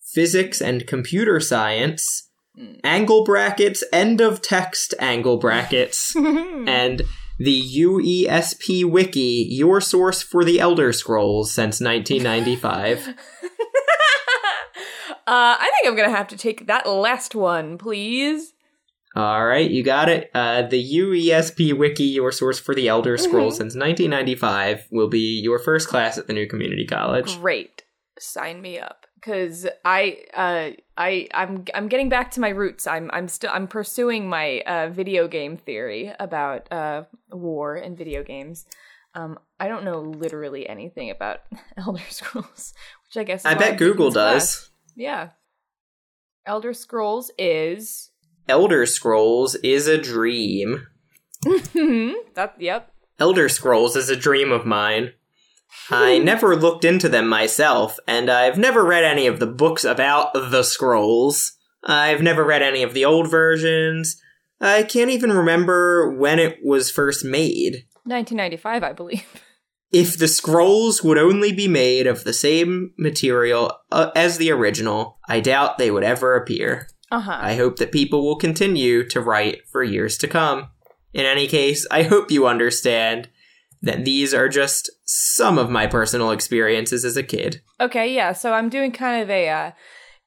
physics 0.00 0.60
and 0.60 0.86
computer 0.86 1.40
science, 1.40 2.26
Mm. 2.58 2.80
angle 2.82 3.22
brackets, 3.24 3.84
end 3.92 4.20
of 4.20 4.42
text 4.42 4.92
angle 4.98 5.36
brackets, 5.38 6.14
and 6.16 7.02
the 7.38 7.62
UESP 7.78 8.84
Wiki, 8.84 9.46
your 9.48 9.80
source 9.80 10.20
for 10.20 10.44
the 10.44 10.58
Elder 10.58 10.92
Scrolls 10.92 11.52
since 11.52 11.80
1995. 11.80 13.08
uh, 13.08 13.14
I 15.26 15.70
think 15.72 15.86
I'm 15.88 15.96
gonna 15.96 16.10
have 16.14 16.26
to 16.28 16.36
take 16.36 16.66
that 16.66 16.88
last 16.88 17.36
one, 17.36 17.78
please. 17.78 18.52
All 19.16 19.44
right, 19.44 19.68
you 19.68 19.82
got 19.82 20.08
it. 20.08 20.30
Uh, 20.34 20.62
the 20.62 20.82
UESP 20.98 21.72
Wiki, 21.76 22.04
your 22.04 22.30
source 22.30 22.60
for 22.60 22.74
the 22.76 22.86
Elder 22.88 23.16
Scrolls 23.16 23.54
Mhm. 23.54 23.58
since 23.58 23.74
1995, 23.74 24.86
will 24.92 25.08
be 25.08 25.40
your 25.40 25.58
first 25.58 25.88
class 25.88 26.16
at 26.16 26.26
the 26.28 26.32
new 26.32 26.46
community 26.46 26.86
college. 26.86 27.38
Great. 27.40 27.82
Sign 28.18 28.60
me 28.62 28.78
up. 28.78 29.06
because 29.22 29.66
I 29.84 30.18
uh 30.32 30.70
I 30.96 31.28
I'm 31.34 31.64
I'm 31.74 31.88
getting 31.88 32.08
back 32.08 32.30
to 32.32 32.40
my 32.40 32.48
roots. 32.50 32.86
I'm 32.86 33.10
I'm 33.12 33.28
still 33.28 33.50
I'm 33.52 33.66
pursuing 33.68 34.28
my 34.30 34.60
uh, 34.66 34.88
video 34.88 35.28
game 35.28 35.58
theory 35.58 36.10
about 36.18 36.70
uh 36.72 37.04
war 37.30 37.74
and 37.74 37.98
video 37.98 38.22
games. 38.22 38.64
Um, 39.14 39.38
I 39.58 39.68
don't 39.68 39.84
know 39.84 40.00
literally 40.00 40.66
anything 40.68 41.10
about 41.10 41.40
Elder 41.76 42.00
Scrolls, 42.08 42.72
which 43.06 43.16
I 43.18 43.24
guess 43.24 43.44
I 43.44 43.54
bet 43.54 43.76
Google 43.76 44.06
this 44.06 44.14
class. 44.14 44.56
does. 44.56 44.70
Yeah, 44.96 45.28
Elder 46.46 46.72
Scrolls 46.72 47.30
is 47.38 48.09
Elder 48.50 48.84
Scrolls 48.84 49.54
is 49.62 49.86
a 49.86 49.96
dream. 49.96 50.86
that. 51.44 52.54
Yep. 52.58 52.92
Elder 53.18 53.48
Scrolls 53.48 53.94
is 53.94 54.10
a 54.10 54.16
dream 54.16 54.50
of 54.50 54.66
mine. 54.66 55.12
I 55.88 56.18
never 56.18 56.56
looked 56.56 56.84
into 56.84 57.08
them 57.08 57.28
myself, 57.28 57.98
and 58.08 58.28
I've 58.28 58.58
never 58.58 58.84
read 58.84 59.04
any 59.04 59.28
of 59.28 59.38
the 59.38 59.46
books 59.46 59.84
about 59.84 60.34
the 60.34 60.64
scrolls. 60.64 61.52
I've 61.84 62.22
never 62.22 62.44
read 62.44 62.60
any 62.60 62.82
of 62.82 62.92
the 62.92 63.04
old 63.04 63.30
versions. 63.30 64.20
I 64.60 64.82
can't 64.82 65.10
even 65.10 65.32
remember 65.32 66.10
when 66.10 66.40
it 66.40 66.58
was 66.64 66.90
first 66.90 67.24
made. 67.24 67.84
1995, 68.04 68.82
I 68.82 68.92
believe. 68.92 69.24
If 69.92 70.18
the 70.18 70.28
scrolls 70.28 71.02
would 71.02 71.18
only 71.18 71.52
be 71.52 71.66
made 71.66 72.06
of 72.06 72.22
the 72.24 72.32
same 72.32 72.94
material 72.96 73.76
uh, 73.90 74.10
as 74.14 74.38
the 74.38 74.52
original, 74.52 75.18
I 75.28 75.40
doubt 75.40 75.78
they 75.78 75.90
would 75.90 76.04
ever 76.04 76.36
appear. 76.36 76.88
Uh 77.10 77.20
huh. 77.20 77.38
I 77.40 77.56
hope 77.56 77.76
that 77.76 77.92
people 77.92 78.24
will 78.24 78.36
continue 78.36 79.06
to 79.08 79.20
write 79.20 79.68
for 79.68 79.82
years 79.82 80.16
to 80.18 80.28
come. 80.28 80.68
In 81.12 81.26
any 81.26 81.46
case, 81.46 81.86
I 81.90 82.04
hope 82.04 82.30
you 82.30 82.46
understand 82.46 83.28
that 83.82 84.04
these 84.04 84.32
are 84.34 84.48
just 84.48 84.90
some 85.04 85.58
of 85.58 85.70
my 85.70 85.86
personal 85.86 86.30
experiences 86.30 87.04
as 87.04 87.16
a 87.16 87.22
kid. 87.22 87.62
Okay, 87.80 88.14
yeah. 88.14 88.32
So 88.32 88.52
I'm 88.52 88.68
doing 88.68 88.92
kind 88.92 89.22
of 89.22 89.30
a 89.30 89.48
uh, 89.48 89.70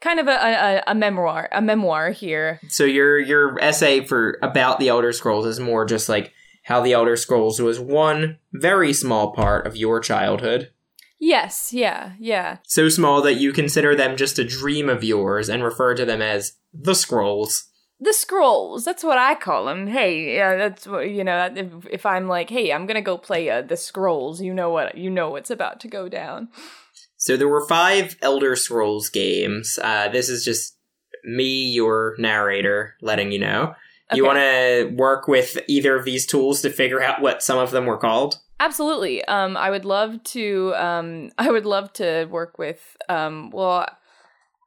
kind 0.02 0.20
of 0.20 0.28
a, 0.28 0.32
a 0.32 0.84
a 0.88 0.96
memoir, 0.96 1.48
a 1.52 1.62
memoir 1.62 2.12
here. 2.12 2.60
So 2.68 2.84
your 2.84 3.20
your 3.20 3.60
essay 3.60 4.06
for 4.06 4.38
about 4.42 4.80
the 4.80 4.90
Elder 4.90 5.14
Scrolls 5.14 5.46
is 5.46 5.60
more 5.60 5.86
just 5.86 6.10
like 6.10 6.34
how 6.64 6.82
the 6.82 6.94
Elder 6.94 7.16
Scrolls 7.16 7.60
was 7.62 7.80
one 7.80 8.38
very 8.52 8.94
small 8.94 9.32
part 9.32 9.68
of 9.68 9.78
your 9.78 10.00
childhood. 10.00 10.72
Yes, 11.20 11.72
yeah, 11.72 12.14
yeah. 12.20 12.58
So 12.64 12.90
small 12.90 13.22
that 13.22 13.36
you 13.36 13.54
consider 13.54 13.96
them 13.96 14.18
just 14.18 14.40
a 14.40 14.44
dream 14.44 14.90
of 14.90 15.04
yours 15.04 15.50
and 15.50 15.64
refer 15.64 15.96
to 15.96 16.06
them 16.06 16.22
as 16.22 16.54
the 16.74 16.96
scrolls. 16.96 17.70
The 18.00 18.14
scrolls. 18.14 18.84
That's 18.84 19.04
what 19.04 19.18
I 19.18 19.36
call 19.36 19.66
them. 19.66 19.88
Hey, 19.88 20.36
yeah, 20.36 20.58
that's 20.58 20.86
what 20.86 21.10
you 21.10 21.24
know. 21.24 21.50
If, 21.56 21.88
if 21.90 22.06
I'm 22.06 22.28
like, 22.28 22.50
hey, 22.50 22.74
I'm 22.74 22.86
gonna 22.86 23.02
go 23.02 23.18
play 23.18 23.50
uh, 23.50 23.62
the 23.62 23.78
scrolls, 23.78 24.42
you 24.42 24.54
know 24.54 24.70
what? 24.70 24.98
You 24.98 25.10
know 25.10 25.30
what's 25.30 25.52
about 25.52 25.80
to 25.82 25.88
go 25.88 26.10
down. 26.10 26.50
So 27.16 27.38
there 27.38 27.48
were 27.48 27.66
five 27.66 28.18
Elder 28.22 28.58
Scrolls 28.58 29.08
games. 29.10 29.80
Uh, 29.82 30.10
this 30.10 30.28
is 30.28 30.44
just 30.44 30.78
me, 31.24 31.72
your 31.72 32.16
narrator, 32.20 32.96
letting 33.02 33.32
you 33.32 33.40
know. 33.40 33.76
You 34.14 34.26
want 34.26 34.40
to 34.40 34.94
work 34.96 35.28
with 35.28 35.58
either 35.68 35.96
of 35.96 36.06
these 36.06 36.26
tools 36.26 36.62
to 36.62 36.70
figure 36.70 37.02
out 37.02 37.22
what 37.22 37.42
some 37.42 37.58
of 37.58 37.72
them 37.72 37.86
were 37.86 37.98
called? 37.98 38.36
Absolutely. 38.60 39.24
Um, 39.26 39.58
I 39.58 39.70
would 39.70 39.86
love 39.86 40.24
to. 40.24 40.74
Um, 40.76 41.32
I 41.38 41.52
would 41.52 41.66
love 41.66 41.94
to 41.94 42.26
work 42.26 42.58
with. 42.58 42.98
Um, 43.10 43.50
well, 43.52 43.88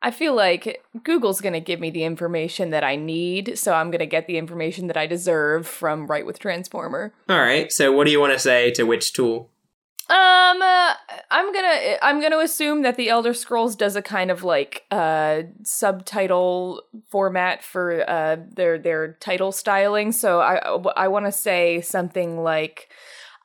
I 0.03 0.11
feel 0.11 0.35
like 0.35 0.85
Google's 1.03 1.41
going 1.41 1.55
to 1.55 1.61
give 1.61 1.81
me 1.81 1.91
the 1.91 2.05
information 2.05 2.71
that 2.71 2.85
I 2.85 2.97
need, 2.97 3.59
so 3.59 3.73
I'm 3.75 3.91
going 3.91 4.01
to 4.01 4.07
get 4.07 4.27
the 4.27 4.39
information 4.39 4.87
that 4.89 4.97
I 4.97 5.07
deserve 5.07 5.67
from 5.67 6.07
Write 6.07 6.27
with 6.27 6.39
Transformer. 6.39 7.13
All 7.29 7.41
right. 7.41 7.73
So 7.73 7.91
what 7.93 8.05
do 8.05 8.11
you 8.11 8.21
want 8.21 8.33
to 8.33 8.39
say 8.39 8.71
to 8.73 8.85
which 8.85 9.13
tool? 9.13 9.51
Um, 10.09 10.63
uh, 10.63 10.95
I'm 11.33 11.53
gonna 11.53 11.97
I'm 12.01 12.21
gonna 12.21 12.39
assume 12.39 12.83
that 12.83 12.97
the 12.97 13.09
Elder 13.09 13.35
Scrolls 13.35 13.75
does 13.75 13.97
a 13.97 14.03
kind 14.03 14.31
of 14.31 14.45
like 14.45 14.85
uh 14.93 15.43
subtitle 15.65 16.83
format 17.09 17.65
for 17.65 18.09
uh 18.09 18.37
their 18.49 18.79
their 18.79 19.15
title 19.15 19.51
styling. 19.51 20.13
So 20.13 20.41
I 20.41 20.59
I 20.97 21.09
want 21.09 21.27
to 21.27 21.33
say 21.33 21.81
something 21.81 22.41
like 22.41 22.89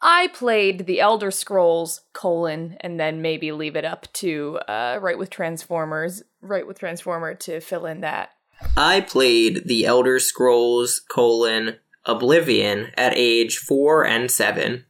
I 0.01 0.27
played 0.27 0.85
the 0.87 0.99
Elder 0.99 1.31
Scrolls 1.31 2.01
colon 2.13 2.77
and 2.81 2.99
then 2.99 3.21
maybe 3.21 3.51
leave 3.51 3.75
it 3.75 3.85
up 3.85 4.11
to 4.13 4.59
uh 4.67 4.99
Write 5.01 5.17
with 5.17 5.29
Transformers 5.29 6.23
Write 6.41 6.67
with 6.67 6.79
Transformer 6.79 7.35
to 7.35 7.59
fill 7.59 7.85
in 7.85 8.01
that. 8.01 8.31
I 8.75 9.01
played 9.01 9.67
the 9.67 9.85
Elder 9.85 10.19
Scrolls 10.19 10.99
colon 10.99 11.77
Oblivion 12.05 12.91
at 12.97 13.13
age 13.15 13.57
four 13.57 14.05
and 14.05 14.29
seven. 14.29 14.85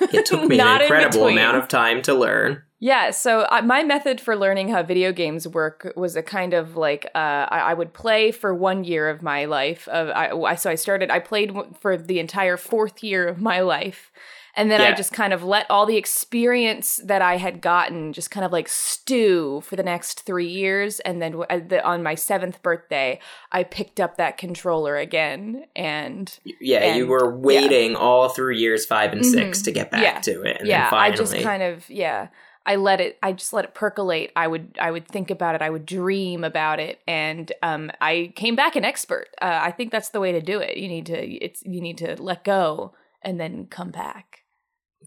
It 0.00 0.26
took 0.26 0.44
me 0.44 0.58
an 0.60 0.80
incredible 0.82 1.20
between. 1.26 1.38
amount 1.38 1.56
of 1.56 1.68
time 1.68 2.02
to 2.02 2.14
learn. 2.14 2.62
Yeah, 2.78 3.10
so 3.10 3.40
uh, 3.50 3.62
my 3.62 3.82
method 3.82 4.20
for 4.20 4.36
learning 4.36 4.68
how 4.68 4.82
video 4.82 5.10
games 5.10 5.48
work 5.48 5.92
was 5.96 6.14
a 6.14 6.22
kind 6.22 6.52
of 6.52 6.76
like 6.76 7.06
uh, 7.14 7.18
I, 7.48 7.70
I 7.70 7.74
would 7.74 7.94
play 7.94 8.30
for 8.30 8.54
one 8.54 8.84
year 8.84 9.08
of 9.08 9.22
my 9.22 9.46
life. 9.46 9.88
Of 9.88 10.08
I, 10.10 10.28
I 10.30 10.54
so 10.56 10.68
I 10.70 10.74
started. 10.74 11.10
I 11.10 11.18
played 11.20 11.54
for 11.80 11.96
the 11.96 12.18
entire 12.20 12.58
fourth 12.58 13.02
year 13.02 13.28
of 13.28 13.40
my 13.40 13.60
life, 13.60 14.12
and 14.54 14.70
then 14.70 14.82
I 14.82 14.92
just 14.94 15.14
kind 15.14 15.32
of 15.32 15.42
let 15.42 15.70
all 15.70 15.86
the 15.86 15.96
experience 15.96 17.00
that 17.02 17.22
I 17.22 17.38
had 17.38 17.62
gotten 17.62 18.12
just 18.12 18.30
kind 18.30 18.44
of 18.44 18.52
like 18.52 18.68
stew 18.68 19.62
for 19.62 19.74
the 19.76 19.82
next 19.82 20.22
three 20.26 20.48
years. 20.48 21.00
And 21.00 21.22
then 21.22 21.32
w- 21.32 21.46
at 21.48 21.70
the, 21.70 21.82
on 21.82 22.02
my 22.02 22.14
seventh 22.14 22.62
birthday, 22.62 23.20
I 23.52 23.64
picked 23.64 24.00
up 24.00 24.18
that 24.18 24.36
controller 24.36 24.98
again, 24.98 25.64
and 25.74 26.38
Yeah, 26.60 26.94
you 26.94 27.06
were 27.06 27.34
waiting 27.34 27.96
all 27.96 28.28
through 28.28 28.52
years 28.56 28.84
five 28.84 29.14
and 29.14 29.24
six 29.24 29.60
Mhm. 29.60 29.64
to 29.64 29.72
get 29.72 29.90
back 29.90 30.02
Yeah. 30.02 30.20
to 30.20 30.42
it, 30.42 30.56
and 30.60 30.68
yeah, 30.68 30.90
I 30.92 31.10
just 31.10 31.34
kind 31.38 31.62
of 31.62 31.88
yeah. 31.88 32.28
I 32.66 32.76
let 32.76 33.00
it. 33.00 33.18
I 33.22 33.32
just 33.32 33.52
let 33.52 33.64
it 33.64 33.74
percolate. 33.74 34.32
I 34.36 34.46
would. 34.46 34.76
I 34.80 34.90
would 34.90 35.06
think 35.08 35.30
about 35.30 35.54
it. 35.54 35.62
I 35.62 35.70
would 35.70 35.86
dream 35.86 36.44
about 36.44 36.80
it, 36.80 37.00
and 37.06 37.50
um, 37.62 37.90
I 38.00 38.32
came 38.36 38.56
back 38.56 38.76
an 38.76 38.84
expert. 38.84 39.28
Uh, 39.40 39.60
I 39.62 39.70
think 39.70 39.92
that's 39.92 40.10
the 40.10 40.20
way 40.20 40.32
to 40.32 40.40
do 40.42 40.58
it. 40.60 40.76
You 40.76 40.88
need 40.88 41.06
to. 41.06 41.16
It's 41.44 41.62
you 41.64 41.80
need 41.80 41.98
to 41.98 42.20
let 42.20 42.44
go 42.44 42.92
and 43.22 43.40
then 43.40 43.66
come 43.66 43.90
back. 43.90 44.42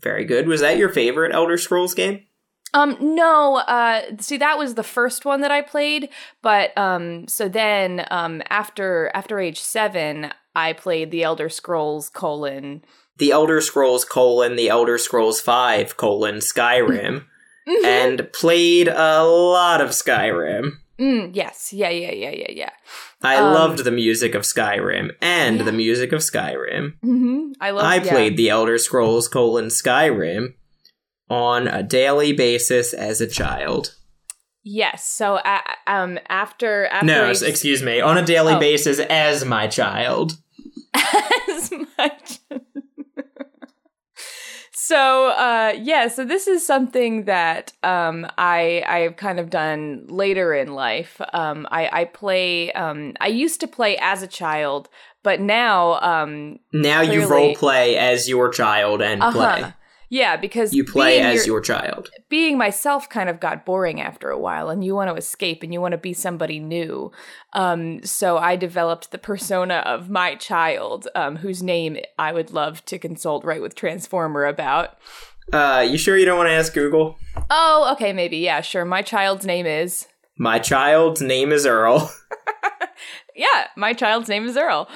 very 0.01 0.25
good. 0.25 0.47
Was 0.47 0.61
that 0.61 0.77
your 0.77 0.89
favorite 0.89 1.33
Elder 1.33 1.57
Scrolls 1.57 1.93
game? 1.93 2.23
Um, 2.73 2.97
no, 3.01 3.55
uh, 3.57 4.01
see, 4.19 4.37
that 4.37 4.57
was 4.59 4.75
the 4.75 4.83
first 4.83 5.25
one 5.25 5.41
that 5.41 5.49
I 5.51 5.61
played, 5.63 6.09
but, 6.43 6.77
um, 6.77 7.27
so 7.27 7.49
then, 7.49 8.05
um, 8.11 8.43
after, 8.49 9.09
after 9.15 9.39
age 9.39 9.59
seven, 9.59 10.31
I 10.55 10.73
played 10.73 11.09
the 11.09 11.23
Elder 11.23 11.49
Scrolls 11.49 12.09
colon. 12.09 12.83
The 13.17 13.31
Elder 13.31 13.59
Scrolls 13.61 14.05
colon 14.05 14.55
the 14.55 14.69
Elder 14.69 14.99
Scrolls 14.99 15.41
Five 15.41 15.97
colon 15.97 16.35
Skyrim, 16.35 17.25
and 17.85 18.27
played 18.33 18.87
a 18.87 19.23
lot 19.23 19.81
of 19.81 19.89
Skyrim. 19.89 20.71
Mm, 20.99 21.33
yes, 21.33 21.71
yeah, 21.71 21.89
yeah, 21.89 22.11
yeah, 22.11 22.31
yeah, 22.31 22.51
yeah. 22.51 22.69
I 23.21 23.37
Um, 23.37 23.53
loved 23.53 23.83
the 23.85 23.91
music 23.91 24.35
of 24.35 24.41
Skyrim 24.43 25.11
and 25.21 25.57
Yeah. 25.59 25.63
the 25.63 25.71
music 25.71 26.11
of 26.11 26.19
Skyrim. 26.19 26.93
hmm 27.01 27.51
I 27.61 27.71
love. 27.71 27.85
I 27.85 27.95
yeah. 27.95 28.11
played 28.11 28.35
the 28.37 28.49
Elder 28.49 28.77
Scrolls 28.77 29.27
colon 29.29 29.67
Skyrim 29.67 30.55
on 31.29 31.67
a 31.67 31.83
daily 31.83 32.33
basis 32.33 32.93
as 32.93 33.21
a 33.21 33.27
child. 33.27 33.95
Yes. 34.63 35.05
So, 35.07 35.35
uh, 35.37 35.61
um, 35.87 36.19
after 36.27 36.87
after 36.87 37.05
no, 37.05 37.29
s- 37.29 37.41
excuse 37.43 37.81
me, 37.81 38.01
on 38.01 38.17
a 38.17 38.25
daily 38.25 38.55
Oh. 38.55 38.59
basis 38.59 38.99
as 38.99 39.45
my 39.45 39.67
child. 39.67 40.33
as 40.93 41.71
much. 41.97 42.39
So, 44.89 45.27
uh, 45.27 45.73
yeah. 45.79 46.07
So 46.07 46.25
this 46.25 46.47
is 46.47 46.65
something 46.65 47.25
that 47.25 47.73
um, 47.83 48.25
I 48.37 48.83
I've 48.87 49.17
kind 49.17 49.39
of 49.39 49.51
done 49.51 50.05
later 50.07 50.53
in 50.53 50.73
life. 50.73 51.21
Um, 51.31 51.67
I 51.69 52.01
I 52.01 52.05
play. 52.05 52.71
Um, 52.71 53.13
I 53.19 53.27
used 53.27 53.59
to 53.59 53.67
play 53.67 53.97
as 54.01 54.23
a 54.23 54.27
child, 54.27 54.89
but 55.21 55.39
now, 55.39 55.99
um, 56.01 56.59
Now 56.73 57.01
you 57.01 57.27
role 57.27 57.55
play 57.55 57.97
as 57.97 58.27
your 58.27 58.49
child 58.49 59.01
and 59.01 59.21
uh 59.21 59.31
play. 59.31 59.73
Yeah, 60.11 60.37
because 60.37 60.73
You 60.73 60.83
play 60.83 61.19
as 61.21 61.45
your- 61.45 61.57
your 61.57 61.61
child. 61.61 62.09
being 62.29 62.57
myself 62.57 63.07
kind 63.09 63.29
of 63.29 63.39
got 63.39 63.65
boring 63.65 64.01
after 64.01 64.29
a 64.29 64.37
while 64.39 64.69
and 64.69 64.83
you 64.83 64.95
want 64.95 65.09
to 65.09 65.15
escape 65.15 65.61
and 65.63 65.71
you 65.73 65.79
want 65.81 65.91
to 65.91 65.97
be 65.97 66.13
somebody 66.13 66.59
new 66.59 67.11
um, 67.53 68.03
so 68.03 68.37
i 68.37 68.55
developed 68.55 69.11
the 69.11 69.17
persona 69.17 69.77
of 69.85 70.09
my 70.09 70.35
child 70.35 71.07
um, 71.15 71.35
whose 71.37 71.61
name 71.63 71.97
i 72.19 72.31
would 72.31 72.51
love 72.51 72.83
to 72.85 72.97
consult 72.99 73.43
write 73.43 73.61
with 73.61 73.73
transformer 73.75 74.45
about 74.45 74.97
Uh, 75.53 75.85
you 75.89 75.97
sure 75.97 76.15
you 76.17 76.25
don't 76.25 76.37
want 76.37 76.49
to 76.49 76.53
ask 76.53 76.73
Google? 76.73 77.17
oh 77.49 77.89
okay 77.93 78.13
maybe 78.13 78.37
yeah 78.37 78.61
sure 78.61 78.85
my 78.85 79.01
child's 79.01 79.45
name 79.45 79.65
is 79.65 80.07
My 80.37 80.59
child's 80.59 81.21
name 81.21 81.51
is 81.51 81.65
Earl. 81.65 82.11
yeah 83.35 83.67
my 83.75 83.93
child's 83.93 84.29
name 84.29 84.45
is 84.45 84.57
earl 84.57 84.87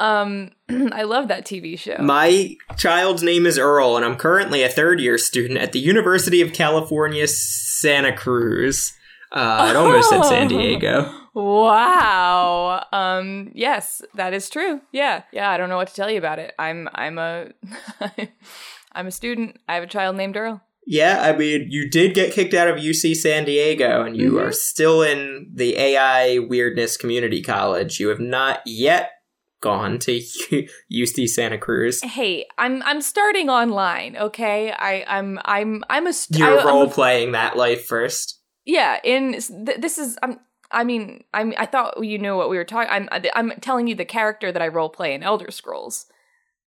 um, 0.00 0.50
i 0.92 1.02
love 1.02 1.28
that 1.28 1.44
tv 1.46 1.78
show 1.78 1.96
My 2.00 2.56
child's 2.76 3.22
name 3.22 3.46
is 3.46 3.58
Earl, 3.58 3.96
and 3.96 4.04
I'm 4.04 4.16
currently 4.16 4.62
a 4.62 4.68
third 4.68 4.98
year 5.00 5.18
student 5.18 5.58
at 5.60 5.72
the 5.72 5.78
University 5.78 6.40
of 6.40 6.52
California, 6.52 7.26
Santa 7.28 8.16
Cruz. 8.16 8.92
Uh, 9.32 9.68
it 9.70 9.76
almost 9.76 10.08
said 10.10 10.24
San 10.24 10.48
Diego. 10.54 11.12
wow 11.34 12.84
um 12.92 13.50
yes 13.54 14.02
that 14.14 14.32
is 14.34 14.50
true 14.50 14.80
yeah 14.92 15.22
yeah 15.32 15.48
i 15.50 15.56
don't 15.56 15.68
know 15.68 15.76
what 15.76 15.88
to 15.88 15.94
tell 15.94 16.10
you 16.10 16.18
about 16.18 16.38
it 16.40 16.52
i'm 16.58 16.88
i'm 16.94 17.18
a 17.18 17.48
i'm 18.92 19.06
a 19.06 19.10
student 19.12 19.56
i 19.68 19.74
have 19.74 19.84
a 19.84 19.86
child 19.86 20.16
named 20.16 20.36
earl 20.36 20.60
Yeah, 20.86 21.20
I 21.22 21.36
mean, 21.36 21.66
you 21.70 21.88
did 21.88 22.14
get 22.14 22.32
kicked 22.32 22.54
out 22.54 22.66
of 22.66 22.76
UC 22.76 23.14
San 23.14 23.44
Diego, 23.44 24.02
and 24.02 24.16
you 24.16 24.32
Mhm. 24.32 24.40
are 24.42 24.50
still 24.52 25.02
in 25.02 25.46
the 25.54 25.76
AI 25.78 26.38
Weirdness 26.38 26.96
Community 26.96 27.42
College. 27.42 28.00
You 28.00 28.08
have 28.08 28.18
not 28.18 28.60
yet 28.66 29.10
gone 29.60 29.98
to 30.00 30.12
UC 30.92 31.28
Santa 31.28 31.58
Cruz. 31.58 32.00
Hey, 32.02 32.46
I'm 32.58 32.82
I'm 32.84 33.00
starting 33.00 33.48
online. 33.48 34.16
Okay, 34.16 34.72
I 34.72 35.04
I'm 35.06 35.38
I'm 35.44 35.84
I'm 35.90 36.06
a 36.06 36.12
st- 36.12 36.38
You're 36.40 36.58
I- 36.58 36.62
I'm 36.62 36.66
a- 36.68 36.70
role 36.70 36.88
playing 36.88 37.32
that 37.32 37.56
life 37.56 37.84
first. 37.84 38.40
yeah. 38.64 38.98
In 39.04 39.32
th- 39.32 39.78
this 39.80 39.98
is 39.98 40.18
I'm. 40.22 40.40
I 40.72 40.84
mean, 40.84 41.24
I'm. 41.34 41.52
I 41.58 41.66
thought 41.66 42.02
you 42.04 42.18
knew 42.18 42.36
what 42.36 42.48
we 42.48 42.56
were 42.56 42.64
talking. 42.64 42.90
I'm. 42.90 43.08
I'm 43.34 43.50
telling 43.60 43.86
you 43.88 43.94
the 43.96 44.04
character 44.04 44.52
that 44.52 44.62
I 44.62 44.68
role 44.68 44.88
play 44.88 45.14
in 45.14 45.22
Elder 45.22 45.50
Scrolls. 45.50 46.06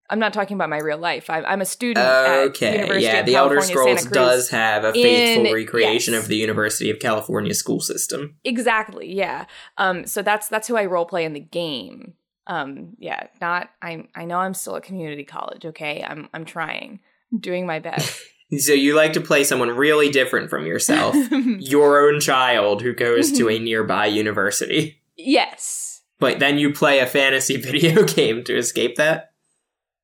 I'm 0.09 0.19
not 0.19 0.33
talking 0.33 0.55
about 0.55 0.69
my 0.69 0.79
real 0.79 0.97
life. 0.97 1.29
I'm, 1.29 1.45
I'm 1.45 1.61
a 1.61 1.65
student 1.65 2.05
at 2.05 2.39
Okay, 2.49 2.73
University 2.73 3.05
yeah, 3.05 3.19
of 3.21 3.25
the 3.25 3.35
Elder 3.35 3.61
Scrolls 3.61 3.87
Santa 3.87 4.01
Cruz. 4.01 4.11
does 4.13 4.49
have 4.49 4.83
a 4.83 4.91
faithful 4.91 5.45
In- 5.45 5.53
recreation 5.53 6.13
yes. 6.13 6.21
of 6.23 6.27
the 6.29 6.35
University 6.35 6.89
of 6.91 6.99
California 6.99 7.53
school 7.53 7.79
system. 7.79 8.35
Exactly. 8.43 9.11
Yeah. 9.13 9.45
Um. 9.77 10.05
So 10.05 10.21
that's 10.21 10.49
that's 10.49 10.67
who 10.67 10.75
I 10.75 10.85
role 10.85 11.05
play 11.05 11.23
in 11.23 11.31
the 11.33 11.39
game. 11.39 12.13
Um. 12.47 12.95
Yeah. 12.99 13.27
Not. 13.41 13.69
I. 13.81 14.07
I 14.15 14.25
know 14.25 14.37
I'm 14.37 14.53
still 14.53 14.75
at 14.75 14.83
community 14.83 15.23
college. 15.23 15.65
Okay. 15.65 16.03
I'm. 16.07 16.29
I'm 16.33 16.45
trying. 16.45 16.99
I'm 17.31 17.39
doing 17.39 17.65
my 17.65 17.79
best. 17.79 18.21
So 18.59 18.71
you 18.71 18.95
like 18.95 19.13
to 19.13 19.21
play 19.21 19.43
someone 19.45 19.69
really 19.69 20.09
different 20.11 20.51
from 20.51 20.67
yourself, 20.67 21.15
your 21.31 22.07
own 22.07 22.19
child 22.19 22.83
who 22.83 22.93
goes 22.93 23.31
to 23.31 23.49
a 23.49 23.57
nearby 23.67 24.05
university. 24.05 25.01
yes. 25.17 26.01
But 26.19 26.37
then 26.37 26.59
you 26.59 26.71
play 26.71 26.99
a 26.99 27.07
fantasy 27.07 27.57
video 27.57 28.03
game 28.03 28.43
to 28.43 28.55
escape 28.55 28.97
that. 28.97 29.31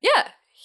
Yeah. 0.00 0.10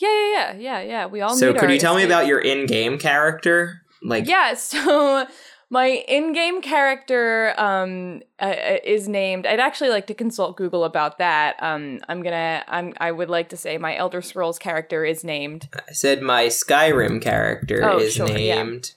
Yeah. 0.02 0.10
Yeah. 0.10 0.32
Yeah. 0.32 0.54
Yeah. 0.58 0.82
Yeah. 0.82 1.06
We 1.06 1.22
all. 1.22 1.36
so 1.36 1.54
could 1.54 1.70
you 1.70 1.78
tell 1.78 1.96
me 1.96 2.04
about 2.04 2.26
your 2.26 2.40
in-game 2.40 2.98
character? 2.98 3.82
Like 4.02 4.28
yeah 4.28 4.56
so 4.56 5.28
my 5.70 5.88
in-game 6.08 6.62
character 6.62 7.54
um 7.58 8.22
uh, 8.40 8.54
is 8.84 9.08
named 9.08 9.46
i'd 9.48 9.60
actually 9.60 9.90
like 9.90 10.06
to 10.08 10.14
consult 10.14 10.56
google 10.58 10.84
about 10.84 11.18
that 11.18 11.56
um 11.62 12.00
i'm 12.08 12.22
gonna 12.22 12.64
i'm 12.68 12.94
i 12.98 13.12
would 13.12 13.30
like 13.30 13.50
to 13.50 13.58
say 13.58 13.78
my 13.78 13.96
elder 13.96 14.22
scrolls 14.22 14.60
character 14.60 15.04
is 15.04 15.24
named 15.24 15.68
I 15.74 15.94
said, 15.94 16.22
my 16.22 16.46
Skyrim 16.48 17.22
character 17.22 17.84
Oh, 17.84 17.98
is 18.00 18.14
sure, 18.14 18.28
yeah. 18.30 18.62
named 18.64 18.94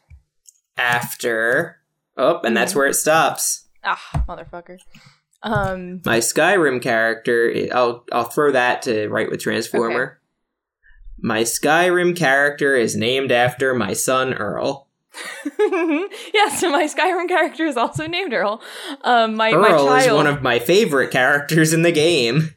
after. 0.77 1.79
Oh, 2.17 2.41
and 2.45 2.57
that's 2.57 2.73
Mhm. 2.73 2.77
where 2.77 2.87
it 2.87 2.95
stops. 2.95 3.67
ah 3.85 4.25
motherfucker 4.29 4.79
um 5.43 6.01
My 6.05 6.19
Skyrim 6.19 6.83
character, 6.83 7.55
I'll 7.73 8.05
I'll 8.13 8.25
throw 8.25 8.51
that 8.53 8.83
to 8.83 9.09
Write 9.09 9.31
with 9.31 9.41
Transformer. 9.41 10.19
My 11.21 11.43
Skyrim 11.43 12.17
character 12.17 12.75
is 12.75 12.97
named 12.97 13.31
after 13.33 13.73
my 13.75 13.93
son 13.93 14.35
Earl. 14.35 14.88
yeah 16.35 16.49
so 16.49 16.71
my 16.71 16.85
skyrim 16.87 17.29
character 17.29 17.65
is 17.65 17.77
also 17.77 18.07
named 18.07 18.33
earl 18.33 18.63
um 19.03 19.35
my, 19.35 19.53
my 19.53 19.69
Earl 19.69 19.87
child 19.87 20.07
is 20.11 20.13
one 20.13 20.27
of 20.27 20.43
my 20.43 20.59
favorite 20.59 21.11
characters 21.11 21.73
in 21.73 21.83
the 21.83 21.93
game, 21.93 22.55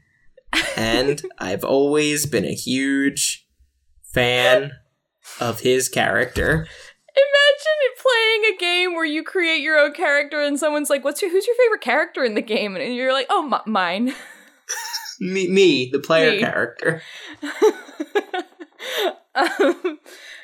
and 0.76 1.22
I've 1.40 1.64
always 1.64 2.26
been 2.26 2.46
a 2.46 2.54
huge 2.54 3.48
fan 4.14 4.72
of 5.40 5.62
his 5.62 5.90
character. 5.90 6.68
Imagine 7.14 7.82
playing 8.02 8.54
a 8.54 8.58
game 8.58 8.94
where 8.96 9.06
you 9.06 9.24
create 9.24 9.62
your 9.62 9.78
own 9.78 9.94
character 9.94 10.42
and 10.42 10.60
someone's 10.60 10.90
like, 10.90 11.04
"What's 11.04 11.22
your 11.22 11.32
who's 11.32 11.46
your 11.46 11.56
favorite 11.56 11.82
character 11.82 12.24
in 12.24 12.36
the 12.36 12.42
game?" 12.42 12.76
and 12.76 12.96
you're 12.96 13.14
like, 13.14 13.28
"Oh, 13.30 13.46
m- 13.52 13.72
mine." 13.72 14.14
Me, 15.20 15.48
me 15.48 15.88
the 15.92 16.00
player 16.00 16.32
Me. 16.32 16.40
character. 16.40 17.04
um, 19.36 20.00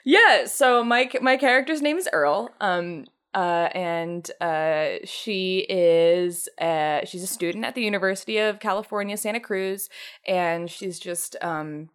yeah. 0.08 0.46
So 0.46 0.84
my 0.84 1.10
my 1.22 1.36
character's 1.38 1.82
name 1.82 1.98
is 1.98 2.08
Earl. 2.12 2.50
Um. 2.62 3.06
Uh. 3.34 3.70
And 3.74 4.30
uh. 4.42 5.06
She 5.06 5.66
is. 5.70 6.48
Uh. 6.60 7.02
She's 7.06 7.24
a 7.24 7.28
student 7.28 7.66
at 7.66 7.76
the 7.76 7.84
University 7.84 8.38
of 8.38 8.60
California, 8.60 9.18
Santa 9.18 9.40
Cruz, 9.42 9.90
and 10.26 10.72
she's 10.72 10.98
just. 11.00 11.36
Um. 11.42 11.90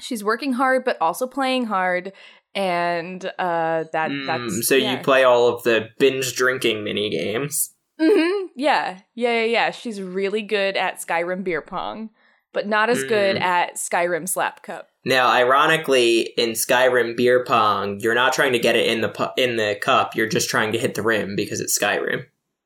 She's 0.00 0.22
working 0.22 0.52
hard, 0.52 0.84
but 0.84 0.96
also 1.00 1.26
playing 1.26 1.64
hard, 1.66 2.12
and 2.54 3.24
uh. 3.38 3.84
That 3.92 4.10
Mm, 4.10 4.26
that's 4.26 4.68
so 4.68 4.74
yeah. 4.76 4.98
you 4.98 5.02
play 5.02 5.24
all 5.24 5.48
of 5.48 5.62
the 5.62 5.88
binge 5.98 6.34
drinking 6.36 6.84
mini 6.84 7.10
games. 7.10 7.74
hmm 7.98 8.46
Yeah, 8.54 9.00
yeah, 9.14 9.40
yeah, 9.40 9.44
yeah. 9.44 9.70
She's 9.72 10.00
really 10.00 10.42
good 10.42 10.76
at 10.76 11.00
Skyrim 11.00 11.42
beer 11.42 11.62
pong, 11.62 12.10
but 12.52 12.66
not 12.66 12.90
as 12.90 13.04
good 13.04 13.36
Mm. 13.36 13.40
at 13.40 13.74
Skyrim 13.76 14.28
slap 14.28 14.62
cup. 14.62 14.88
Now, 15.04 15.28
ironically, 15.28 16.20
in 16.36 16.50
Skyrim 16.50 17.16
beer 17.16 17.44
pong, 17.44 18.00
you're 18.00 18.14
not 18.14 18.32
trying 18.32 18.52
to 18.52 18.58
get 18.58 18.76
it 18.76 18.86
in 18.86 19.00
the 19.00 19.08
pu- 19.08 19.32
in 19.42 19.56
the 19.56 19.78
cup. 19.80 20.14
You're 20.16 20.26
just 20.28 20.48
trying 20.50 20.72
to 20.72 20.78
hit 20.78 20.94
the 20.94 21.02
rim 21.02 21.36
because 21.36 21.60
it's 21.60 21.78
Skyrim. 21.78 22.24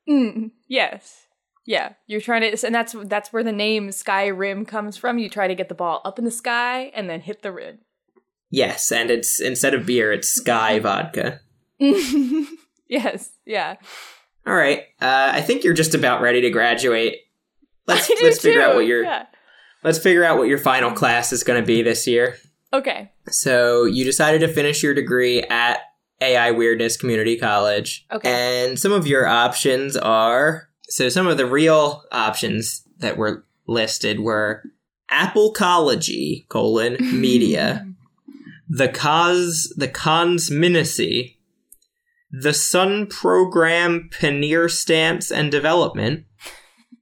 Mm, 0.08 0.50
yes, 0.66 1.26
yeah. 1.66 1.92
You're 2.08 2.20
trying 2.20 2.40
to, 2.42 2.66
and 2.66 2.74
that's 2.74 2.94
that's 3.04 3.32
where 3.32 3.44
the 3.44 3.52
name 3.52 3.90
Skyrim 3.90 4.66
comes 4.66 4.96
from. 4.96 5.18
You 5.18 5.28
try 5.28 5.46
to 5.46 5.54
get 5.54 5.68
the 5.68 5.74
ball 5.74 6.00
up 6.04 6.18
in 6.18 6.24
the 6.24 6.30
sky 6.30 6.90
and 6.94 7.08
then 7.08 7.20
hit 7.20 7.42
the 7.42 7.52
rim. 7.52 7.78
Yes, 8.50 8.90
and 8.92 9.10
it's 9.10 9.40
instead 9.40 9.72
of 9.74 9.86
beer, 9.86 10.12
it's 10.12 10.28
Sky 10.28 10.78
vodka. 10.80 11.40
yes, 12.88 13.30
yeah. 13.46 13.76
All 14.46 14.54
right, 14.54 14.80
uh, 15.00 15.30
I 15.34 15.40
think 15.40 15.62
you're 15.64 15.74
just 15.74 15.94
about 15.94 16.20
ready 16.20 16.40
to 16.42 16.50
graduate. 16.50 17.18
Let's 17.86 18.10
I 18.10 18.14
do 18.14 18.24
let's 18.24 18.40
figure 18.40 18.60
out 18.62 18.70
too, 18.72 18.76
what 18.78 18.86
your 18.86 19.04
yeah. 19.04 19.26
Let's 19.84 19.98
figure 19.98 20.24
out 20.24 20.38
what 20.38 20.48
your 20.48 20.58
final 20.58 20.90
class 20.90 21.32
is 21.32 21.42
going 21.44 21.60
to 21.60 21.66
be 21.66 21.82
this 21.82 22.06
year. 22.06 22.36
Okay. 22.72 23.12
So 23.28 23.84
you 23.84 24.04
decided 24.04 24.40
to 24.40 24.48
finish 24.48 24.82
your 24.82 24.94
degree 24.94 25.42
at 25.42 25.80
AI 26.20 26.50
Weirdness 26.52 26.96
Community 26.96 27.36
College. 27.36 28.06
Okay. 28.10 28.30
And 28.30 28.78
some 28.78 28.92
of 28.92 29.06
your 29.06 29.26
options 29.26 29.96
are 29.96 30.68
so 30.88 31.08
some 31.08 31.26
of 31.26 31.36
the 31.36 31.46
real 31.46 32.04
options 32.12 32.86
that 32.98 33.16
were 33.16 33.44
listed 33.66 34.20
were 34.20 34.62
Applecology 35.10 36.48
colon 36.48 36.96
media, 37.20 37.86
the 38.68 38.88
cause 38.88 39.72
the 39.76 39.88
Consminacy, 39.88 41.38
the 42.30 42.54
Sun 42.54 43.08
Program 43.08 44.08
Paneer 44.12 44.70
Stamps 44.70 45.30
and 45.30 45.50
Development, 45.50 46.24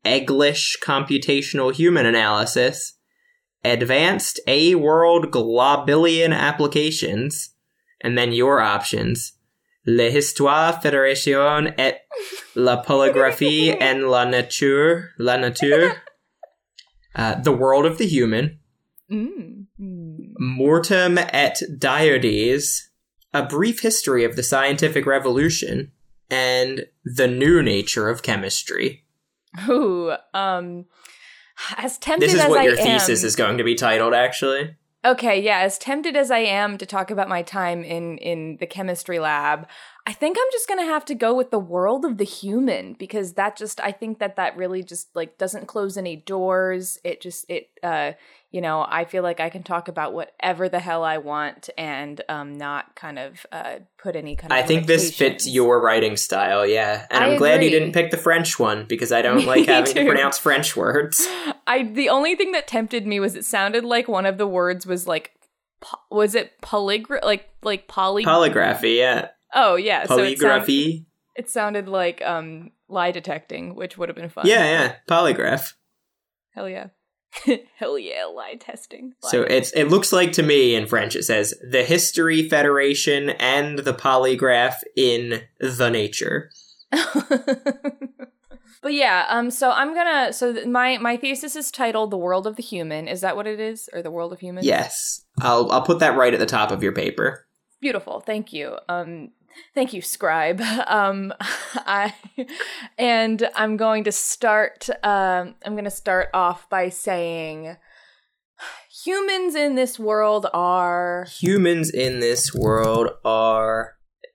Egglish 0.04 0.76
Computational 0.82 1.74
Human 1.74 2.06
Analysis, 2.06 2.94
Advanced 3.64 4.40
A 4.46 4.74
World 4.74 5.30
Globulin 5.30 6.34
Applications, 6.34 7.50
and 8.00 8.16
then 8.16 8.32
your 8.32 8.60
options. 8.60 9.32
L'histoire, 9.86 10.80
fédération 10.82 11.72
et 11.78 12.00
la 12.54 12.82
polygraphie 12.82 13.76
en 13.80 14.08
la 14.08 14.24
nature, 14.24 15.10
la 15.18 15.36
nature, 15.36 16.02
uh, 17.14 17.40
the 17.40 17.52
world 17.52 17.86
of 17.86 17.98
the 17.98 18.06
human, 18.06 18.58
mm. 19.10 19.66
mortem 19.78 21.18
et 21.18 21.60
diodes, 21.78 22.82
a 23.32 23.42
brief 23.42 23.80
history 23.80 24.24
of 24.24 24.36
the 24.36 24.42
scientific 24.42 25.06
revolution, 25.06 25.92
and 26.30 26.86
the 27.04 27.26
new 27.26 27.62
nature 27.62 28.08
of 28.08 28.22
chemistry. 28.22 29.04
Ooh, 29.68 30.12
um, 30.34 30.86
as 31.76 31.98
tempted 31.98 32.26
This 32.26 32.34
is 32.34 32.40
as 32.40 32.50
what 32.50 32.60
I 32.60 32.64
your 32.64 32.78
am, 32.78 32.86
thesis 32.86 33.24
is 33.24 33.36
going 33.36 33.58
to 33.58 33.64
be 33.64 33.74
titled, 33.74 34.14
actually. 34.14 34.76
Okay, 35.02 35.40
yeah, 35.40 35.60
as 35.60 35.78
tempted 35.78 36.14
as 36.14 36.30
I 36.30 36.40
am 36.40 36.76
to 36.76 36.84
talk 36.84 37.10
about 37.10 37.28
my 37.28 37.40
time 37.40 37.82
in 37.82 38.18
in 38.18 38.58
the 38.60 38.66
chemistry 38.66 39.18
lab, 39.18 39.66
I 40.06 40.12
think 40.12 40.36
I'm 40.38 40.50
just 40.52 40.68
going 40.68 40.80
to 40.80 40.92
have 40.92 41.06
to 41.06 41.14
go 41.14 41.34
with 41.34 41.50
the 41.50 41.58
world 41.58 42.04
of 42.04 42.18
the 42.18 42.24
human 42.24 42.92
because 42.94 43.32
that 43.34 43.56
just 43.56 43.80
I 43.80 43.92
think 43.92 44.18
that 44.18 44.36
that 44.36 44.58
really 44.58 44.82
just 44.82 45.08
like 45.16 45.38
doesn't 45.38 45.68
close 45.68 45.96
any 45.96 46.16
doors. 46.16 46.98
It 47.02 47.22
just 47.22 47.46
it 47.48 47.70
uh 47.82 48.12
you 48.50 48.60
know, 48.60 48.84
I 48.88 49.04
feel 49.04 49.22
like 49.22 49.38
I 49.38 49.48
can 49.48 49.62
talk 49.62 49.86
about 49.86 50.12
whatever 50.12 50.68
the 50.68 50.80
hell 50.80 51.04
I 51.04 51.18
want 51.18 51.70
and 51.78 52.20
um 52.28 52.56
not 52.58 52.94
kind 52.96 53.18
of 53.18 53.46
uh 53.52 53.76
put 53.98 54.16
any 54.16 54.36
kind 54.36 54.52
of 54.52 54.58
I 54.58 54.62
think 54.62 54.86
this 54.86 55.14
fits 55.14 55.46
your 55.46 55.80
writing 55.80 56.16
style, 56.16 56.66
yeah. 56.66 57.06
And 57.10 57.24
I 57.24 57.28
I'm 57.28 57.38
glad 57.38 57.62
you 57.62 57.70
didn't 57.70 57.92
pick 57.92 58.10
the 58.10 58.16
French 58.16 58.58
one 58.58 58.86
because 58.88 59.12
I 59.12 59.22
don't 59.22 59.44
like 59.46 59.66
having 59.66 59.94
to 59.94 60.04
pronounce 60.04 60.38
French 60.38 60.76
words. 60.76 61.26
I 61.66 61.84
the 61.84 62.08
only 62.08 62.34
thing 62.34 62.52
that 62.52 62.66
tempted 62.66 63.06
me 63.06 63.20
was 63.20 63.36
it 63.36 63.44
sounded 63.44 63.84
like 63.84 64.08
one 64.08 64.26
of 64.26 64.38
the 64.38 64.48
words 64.48 64.86
was 64.86 65.06
like 65.06 65.32
po- 65.80 66.00
was 66.10 66.34
it 66.34 66.60
polygraph 66.60 67.24
like 67.24 67.48
like 67.62 67.86
poly 67.88 68.24
Polygraphy, 68.24 68.96
yeah. 68.98 69.28
Oh 69.54 69.76
yeah, 69.76 70.06
so 70.06 70.18
it, 70.18 70.38
sound, 70.38 70.62
Polygraphy. 70.64 71.06
it 71.36 71.48
sounded 71.48 71.88
like 71.88 72.20
um 72.22 72.72
lie 72.88 73.12
detecting, 73.12 73.76
which 73.76 73.96
would 73.96 74.08
have 74.08 74.16
been 74.16 74.28
fun. 74.28 74.46
Yeah, 74.46 74.64
yeah. 74.64 74.94
Polygraph. 75.08 75.74
Hell 76.52 76.68
yeah. 76.68 76.88
Hell 77.76 77.98
yeah, 77.98 78.24
lie 78.24 78.54
testing. 78.54 79.14
Lie 79.22 79.30
So 79.30 79.42
it's 79.42 79.70
it 79.72 79.84
looks 79.84 80.12
like 80.12 80.32
to 80.32 80.42
me 80.42 80.74
in 80.74 80.86
French 80.86 81.14
it 81.14 81.24
says 81.24 81.54
the 81.68 81.84
History 81.84 82.48
Federation 82.48 83.30
and 83.30 83.80
the 83.80 83.94
polygraph 83.94 84.76
in 84.96 85.42
the 85.58 85.90
nature. 85.90 86.50
but 86.90 88.92
yeah, 88.92 89.26
um 89.28 89.50
so 89.50 89.70
I'm 89.70 89.94
gonna 89.94 90.32
so 90.32 90.52
th- 90.52 90.66
my 90.66 90.98
my 90.98 91.16
thesis 91.16 91.54
is 91.54 91.70
titled 91.70 92.10
The 92.10 92.18
World 92.18 92.46
of 92.46 92.56
the 92.56 92.62
Human. 92.62 93.06
Is 93.06 93.20
that 93.20 93.36
what 93.36 93.46
it 93.46 93.60
is? 93.60 93.88
Or 93.92 94.02
the 94.02 94.10
World 94.10 94.32
of 94.32 94.40
Humans? 94.40 94.66
Yes. 94.66 95.24
I'll 95.40 95.70
I'll 95.70 95.82
put 95.82 96.00
that 96.00 96.16
right 96.16 96.34
at 96.34 96.40
the 96.40 96.46
top 96.46 96.70
of 96.70 96.82
your 96.82 96.92
paper. 96.92 97.46
beautiful. 97.80 98.20
Thank 98.20 98.52
you. 98.52 98.76
Um, 98.88 99.30
thank 99.74 99.92
you, 99.92 100.02
scribe. 100.02 100.60
Um, 100.86 101.32
I 101.74 102.14
and 102.98 103.48
I'm 103.54 103.76
going 103.76 104.04
to 104.04 104.12
start. 104.12 104.88
Um, 105.04 105.54
I'm 105.64 105.72
going 105.72 105.84
to 105.84 105.90
start 105.90 106.28
off 106.34 106.68
by 106.68 106.88
saying 106.88 107.76
humans 109.04 109.54
in 109.54 109.74
this 109.74 109.98
world 109.98 110.46
are 110.52 111.26
Humans 111.40 111.90
in 111.90 112.20
this 112.20 112.54
world 112.54 113.10
are. 113.24 113.94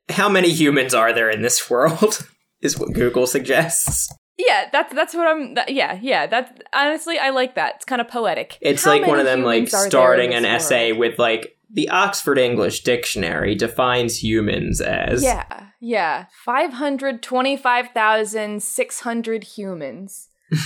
How 0.09 0.29
many 0.29 0.51
humans 0.51 0.93
are 0.93 1.13
there 1.13 1.29
in 1.29 1.41
this 1.41 1.69
world? 1.69 2.27
Is 2.61 2.79
what 2.79 2.93
Google 2.93 3.27
suggests. 3.27 4.11
yeah 4.37 4.67
that's 4.71 4.93
that's 4.93 5.13
what 5.13 5.27
i'm 5.27 5.53
that, 5.53 5.69
yeah 5.69 5.97
yeah 6.01 6.25
that's 6.27 6.51
honestly 6.73 7.17
i 7.19 7.29
like 7.29 7.55
that 7.55 7.75
it's 7.75 7.85
kind 7.85 8.01
of 8.01 8.07
poetic 8.09 8.57
It's 8.59 8.83
How 8.83 8.91
like 8.91 9.07
one 9.07 9.19
of 9.19 9.25
them, 9.25 9.43
like 9.43 9.59
humans 9.69 9.73
are 9.73 9.77
there 9.77 9.85
in 9.85 9.91
starting 9.91 10.33
an 10.33 10.43
world? 10.43 10.55
essay 10.55 10.91
with 10.91 11.17
like 11.19 11.54
the 11.71 11.89
Oxford 11.89 12.37
English 12.37 12.83
Dictionary 12.83 13.55
defines 13.55 14.21
humans 14.23 14.81
as. 14.81 15.23
yeah 15.23 15.69
yeah 15.79 16.25
525600 16.43 19.43
humans 19.43 20.29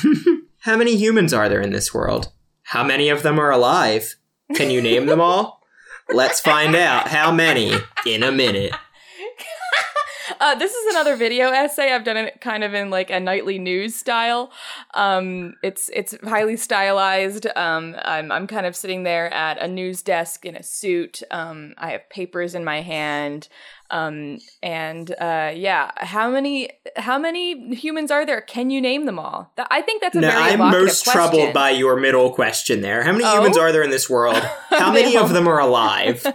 How 0.64 0.76
many 0.76 0.98
humans 0.98 1.34
are 1.34 1.48
there 1.48 1.62
in 1.62 1.72
this 1.72 1.94
world? 1.94 2.34
How 2.64 2.84
many 2.84 3.10
of 3.10 3.24
them 3.24 3.40
are 3.40 3.52
alive? 3.52 4.16
Can 4.56 4.70
you 4.70 4.82
name 4.82 5.06
them 5.06 5.22
all? 5.22 5.62
Let's 6.10 6.40
find 6.40 6.76
out 6.76 7.08
how 7.08 7.32
many 7.32 7.72
in 8.06 8.24
a 8.24 8.32
minute. 8.32 8.74
Uh, 10.40 10.56
this 10.56 10.74
is 10.74 10.96
another 10.96 11.16
video 11.16 11.50
essay. 11.50 11.92
I've 11.94 12.04
done 12.04 12.18
it 12.18 12.42
kind 12.42 12.64
of 12.64 12.74
in 12.74 12.90
like 12.90 13.10
a 13.10 13.20
nightly 13.20 13.58
news 13.58 13.96
style. 13.96 14.52
Um, 14.94 15.56
it's 15.64 15.90
it's 15.94 16.16
highly 16.24 16.58
stylized. 16.58 17.48
Um, 17.56 17.96
I'm 18.04 18.32
I'm 18.32 18.48
kind 18.48 18.66
of 18.66 18.76
sitting 18.76 19.04
there 19.04 19.34
at 19.34 19.58
a 19.60 19.68
news 19.68 20.02
desk 20.02 20.46
in 20.46 20.56
a 20.56 20.64
suit. 20.64 21.24
Um, 21.32 21.74
I 21.78 21.92
have 21.92 22.10
papers 22.10 22.56
in 22.56 22.64
my 22.64 22.82
hand. 22.82 23.48
Um, 23.92 24.38
and 24.62 25.10
uh, 25.20 25.52
yeah, 25.56 25.92
how 25.98 26.30
many 26.30 26.70
how 26.96 27.18
many 27.18 27.74
humans 27.76 28.12
are 28.12 28.26
there? 28.26 28.42
Can 28.42 28.70
you 28.70 28.82
name 28.82 29.06
them 29.06 29.18
all? 29.18 29.52
Th- 29.56 29.68
I 29.72 29.82
think 29.82 30.02
that's 30.02 30.16
a 30.16 30.22
No, 30.22 30.30
very 30.30 30.54
I'm 30.54 30.60
most 30.60 31.04
question. 31.04 31.14
troubled 31.14 31.54
by 31.54 31.72
your 31.72 31.96
middle 31.96 32.32
question 32.32 32.82
there. 32.82 33.04
How 33.04 33.12
many 33.12 33.24
Oh? 33.26 33.38
humans 33.38 33.58
are 33.58 33.72
there 33.72 33.82
in 33.84 33.90
this 33.90 34.10
world? 34.10 34.38
How 34.70 34.92
many 34.94 35.18
of 35.18 35.34
them 35.34 35.48
are 35.48 35.60
alive? 35.70 36.22
How 36.24 36.34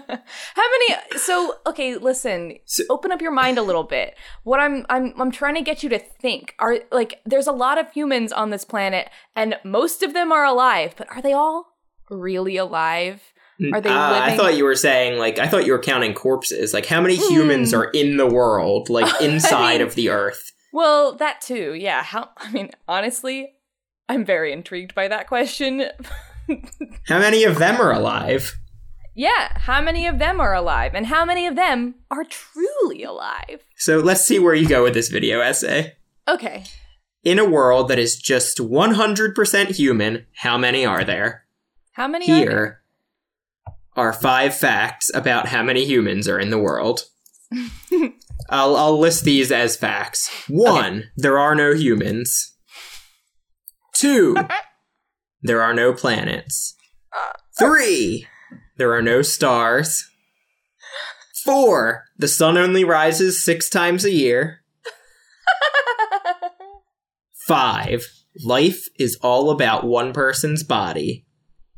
many? 0.71 0.97
So 1.19 1.55
okay, 1.67 1.97
listen. 1.97 2.59
So- 2.65 2.85
open 2.91 3.13
up 3.13 3.23
your 3.23 3.33
mind 3.33 3.59
a 3.59 3.63
little 3.63 3.85
bit. 3.85 4.15
What 4.43 4.59
I'm 4.61 4.85
I'm 4.89 5.15
I'm 5.21 5.31
trying 5.31 5.55
to 5.55 5.63
get 5.63 5.83
you 5.83 5.89
to 5.91 5.99
think 5.99 6.55
are 6.59 6.79
like 6.91 7.21
there's 7.25 7.47
a 7.47 7.53
lot 7.53 7.79
of 7.79 7.91
humans 7.93 8.33
on 8.33 8.51
this 8.51 8.65
planet, 8.65 9.11
and 9.37 9.57
most 9.65 10.03
of 10.03 10.13
them 10.13 10.33
are 10.33 10.45
alive, 10.45 10.95
but 10.97 11.09
are 11.11 11.23
they 11.23 11.33
all 11.33 11.77
really 12.11 12.57
alive? 12.57 13.33
Are 13.73 13.81
they 13.81 13.89
Ah, 13.91 14.25
I 14.25 14.37
thought 14.37 14.57
you 14.57 14.65
were 14.65 14.75
saying 14.75 15.19
like 15.19 15.39
I 15.39 15.47
thought 15.49 15.65
you 15.67 15.73
were 15.73 15.79
counting 15.79 16.13
corpses. 16.15 16.75
Like 16.75 16.87
how 16.87 17.01
many 17.01 17.17
humans 17.17 17.71
Hmm. 17.73 17.79
are 17.81 17.85
in 17.91 18.17
the 18.17 18.27
world, 18.27 18.89
like 18.91 19.09
inside 19.21 19.79
mean- 19.79 19.87
of 19.87 19.95
the 19.95 20.09
earth? 20.11 20.51
Well, 20.73 21.15
that 21.17 21.41
too. 21.41 21.75
Yeah. 21.75 22.03
How? 22.03 22.31
I 22.37 22.51
mean, 22.51 22.71
honestly, 22.89 23.55
I'm 24.09 24.25
very 24.25 24.53
intrigued 24.53 24.95
by 24.95 25.07
that 25.09 25.29
question. 25.29 25.85
How 27.07 27.19
many 27.19 27.45
of 27.45 27.59
them 27.59 27.81
are 27.81 27.93
alive? 27.93 28.55
yeah. 29.15 29.57
How 29.57 29.81
many 29.81 30.07
of 30.09 30.19
them 30.19 30.41
are 30.41 30.53
alive, 30.53 30.93
and 30.95 31.07
how 31.07 31.25
many 31.25 31.47
of 31.47 31.55
them 31.57 31.95
are 32.11 32.25
truly 32.25 33.03
alive? 33.05 33.61
So 33.77 33.99
let's 33.99 34.23
see 34.27 34.39
where 34.41 34.55
you 34.55 34.69
go 34.69 34.83
with 34.83 34.95
this 34.95 35.09
video 35.09 35.41
essay. 35.41 35.95
Okay. 36.29 36.65
In 37.23 37.39
a 37.39 37.45
world 37.49 37.89
that 37.89 37.99
is 37.99 38.17
just 38.17 38.59
100% 38.59 39.67
human, 39.77 40.27
how 40.35 40.59
many 40.59 40.85
are 40.85 41.05
there? 41.05 41.45
How 41.93 42.09
many 42.09 42.27
are 42.31 42.35
there? 42.35 42.51
Here 42.51 42.81
are 43.97 44.13
five 44.13 44.57
facts 44.57 45.11
about 45.15 45.49
how 45.49 45.63
many 45.63 45.85
humans 45.85 46.29
are 46.29 46.39
in 46.39 46.51
the 46.51 46.59
world. 46.59 47.05
I'll, 48.51 48.77
I'll 48.77 48.99
list 48.99 49.25
these 49.25 49.51
as 49.53 49.77
facts. 49.77 50.29
One, 50.49 51.05
there 51.17 51.39
are 51.39 51.55
no 51.55 51.75
humans. 51.75 52.55
Two, 53.95 54.37
there 55.43 55.63
are 55.63 55.75
no 55.75 55.93
planets. 55.93 56.75
Uh, 57.13 57.33
Three, 57.59 58.27
there 58.77 58.93
are 58.93 59.03
no 59.03 59.23
stars. 59.23 60.05
Four, 61.45 62.05
the 62.17 62.29
sun 62.29 62.57
only 62.57 62.85
rises 62.85 63.45
six 63.45 63.69
times 63.69 64.05
a 64.05 64.11
year. 64.11 64.61
Five, 67.47 68.07
life 68.45 68.87
is 68.99 69.19
all 69.23 69.51
about 69.51 69.85
one 69.85 70.13
person's 70.13 70.63
body 70.63 71.27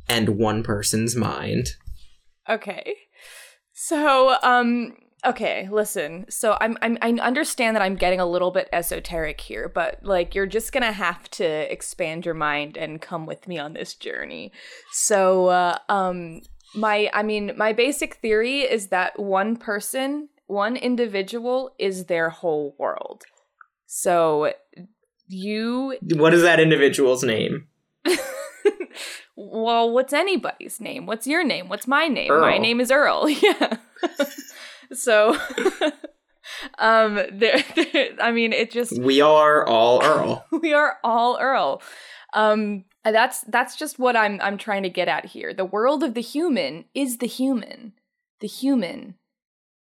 and 0.08 0.38
one 0.38 0.62
person's 0.62 1.16
mind. 1.16 1.70
Okay. 2.48 2.94
So, 3.72 4.36
um, 4.42 4.96
okay, 5.24 5.68
listen. 5.70 6.26
So 6.30 6.56
I'm, 6.60 6.78
I'm, 6.80 6.96
I 7.02 7.10
understand 7.20 7.76
that 7.76 7.82
I'm 7.82 7.96
getting 7.96 8.20
a 8.20 8.26
little 8.26 8.50
bit 8.50 8.68
esoteric 8.72 9.40
here, 9.40 9.68
but 9.68 9.98
like, 10.02 10.34
you're 10.34 10.46
just 10.46 10.72
gonna 10.72 10.92
have 10.92 11.30
to 11.32 11.44
expand 11.72 12.24
your 12.24 12.34
mind 12.34 12.76
and 12.76 13.02
come 13.02 13.26
with 13.26 13.46
me 13.46 13.58
on 13.58 13.72
this 13.72 13.94
journey. 13.94 14.52
So, 14.92 15.48
uh, 15.48 15.78
um, 15.88 16.40
my, 16.74 17.10
I 17.12 17.22
mean, 17.22 17.52
my 17.56 17.72
basic 17.72 18.16
theory 18.16 18.60
is 18.60 18.88
that 18.88 19.18
one 19.18 19.56
person, 19.56 20.28
one 20.46 20.76
individual 20.76 21.74
is 21.78 22.06
their 22.06 22.30
whole 22.30 22.74
world. 22.78 23.24
So, 23.86 24.52
you 25.28 25.96
What 26.14 26.34
is 26.34 26.42
that 26.42 26.60
individual's 26.60 27.24
name? 27.24 27.66
well, 29.36 29.90
what's 29.90 30.12
anybody's 30.12 30.80
name? 30.80 31.06
What's 31.06 31.26
your 31.26 31.44
name? 31.44 31.68
What's 31.68 31.86
my 31.86 32.08
name? 32.08 32.28
My 32.40 32.58
name 32.58 32.80
is 32.80 32.90
Earl. 32.90 33.28
Yeah. 33.42 33.76
so, 34.92 35.36
um, 36.78 37.14
there, 37.32 37.64
there. 37.74 38.10
I 38.20 38.30
mean, 38.30 38.52
it 38.52 38.70
just 38.70 38.98
We 38.98 39.20
are 39.20 39.66
all 39.66 40.02
Earl. 40.02 40.44
we 40.52 40.72
are 40.72 40.98
all 41.02 41.38
Earl. 41.40 41.82
Um, 42.34 42.84
that's 43.04 43.42
that's 43.42 43.76
just 43.76 43.98
what 43.98 44.16
I'm 44.16 44.40
I'm 44.42 44.58
trying 44.58 44.82
to 44.82 44.90
get 44.90 45.08
at 45.08 45.26
here. 45.26 45.54
The 45.54 45.64
world 45.64 46.02
of 46.02 46.14
the 46.14 46.20
human 46.20 46.84
is 46.94 47.18
the 47.18 47.26
human. 47.26 47.92
The 48.40 48.48
human 48.48 49.14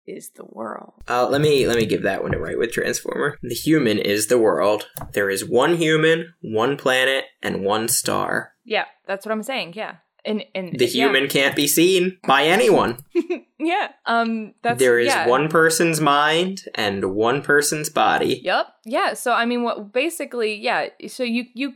is 0.06 0.30
the 0.30 0.44
world. 0.44 0.94
Uh, 1.08 1.28
let 1.28 1.40
me 1.40 1.66
let 1.66 1.76
me 1.76 1.86
give 1.86 2.02
that 2.02 2.22
one 2.22 2.32
to 2.32 2.38
Write 2.38 2.58
with 2.58 2.72
Transformer. 2.72 3.38
The 3.42 3.54
human 3.54 3.98
is 3.98 4.26
the 4.26 4.38
world. 4.38 4.88
There 5.12 5.30
is 5.30 5.44
one 5.44 5.76
human, 5.76 6.34
one 6.40 6.76
planet, 6.76 7.24
and 7.42 7.64
one 7.64 7.88
star. 7.88 8.52
Yeah, 8.64 8.84
that's 9.06 9.26
what 9.26 9.32
I'm 9.32 9.42
saying. 9.42 9.74
Yeah. 9.76 9.96
And 10.24 10.44
and 10.54 10.78
The 10.78 10.86
yeah. 10.86 11.06
human 11.06 11.28
can't 11.28 11.54
be 11.54 11.66
seen 11.66 12.18
by 12.26 12.44
anyone. 12.44 12.98
Yeah. 13.64 13.88
Um. 14.04 14.54
That's 14.62 14.78
there 14.78 14.98
is 14.98 15.08
yeah. 15.08 15.26
one 15.26 15.48
person's 15.48 16.00
mind 16.00 16.64
and 16.74 17.14
one 17.14 17.40
person's 17.40 17.88
body. 17.88 18.40
Yep. 18.44 18.66
Yeah. 18.84 19.14
So 19.14 19.32
I 19.32 19.46
mean, 19.46 19.62
what 19.62 19.92
basically, 19.92 20.54
yeah. 20.56 20.88
So 21.08 21.22
you 21.22 21.44
you 21.54 21.74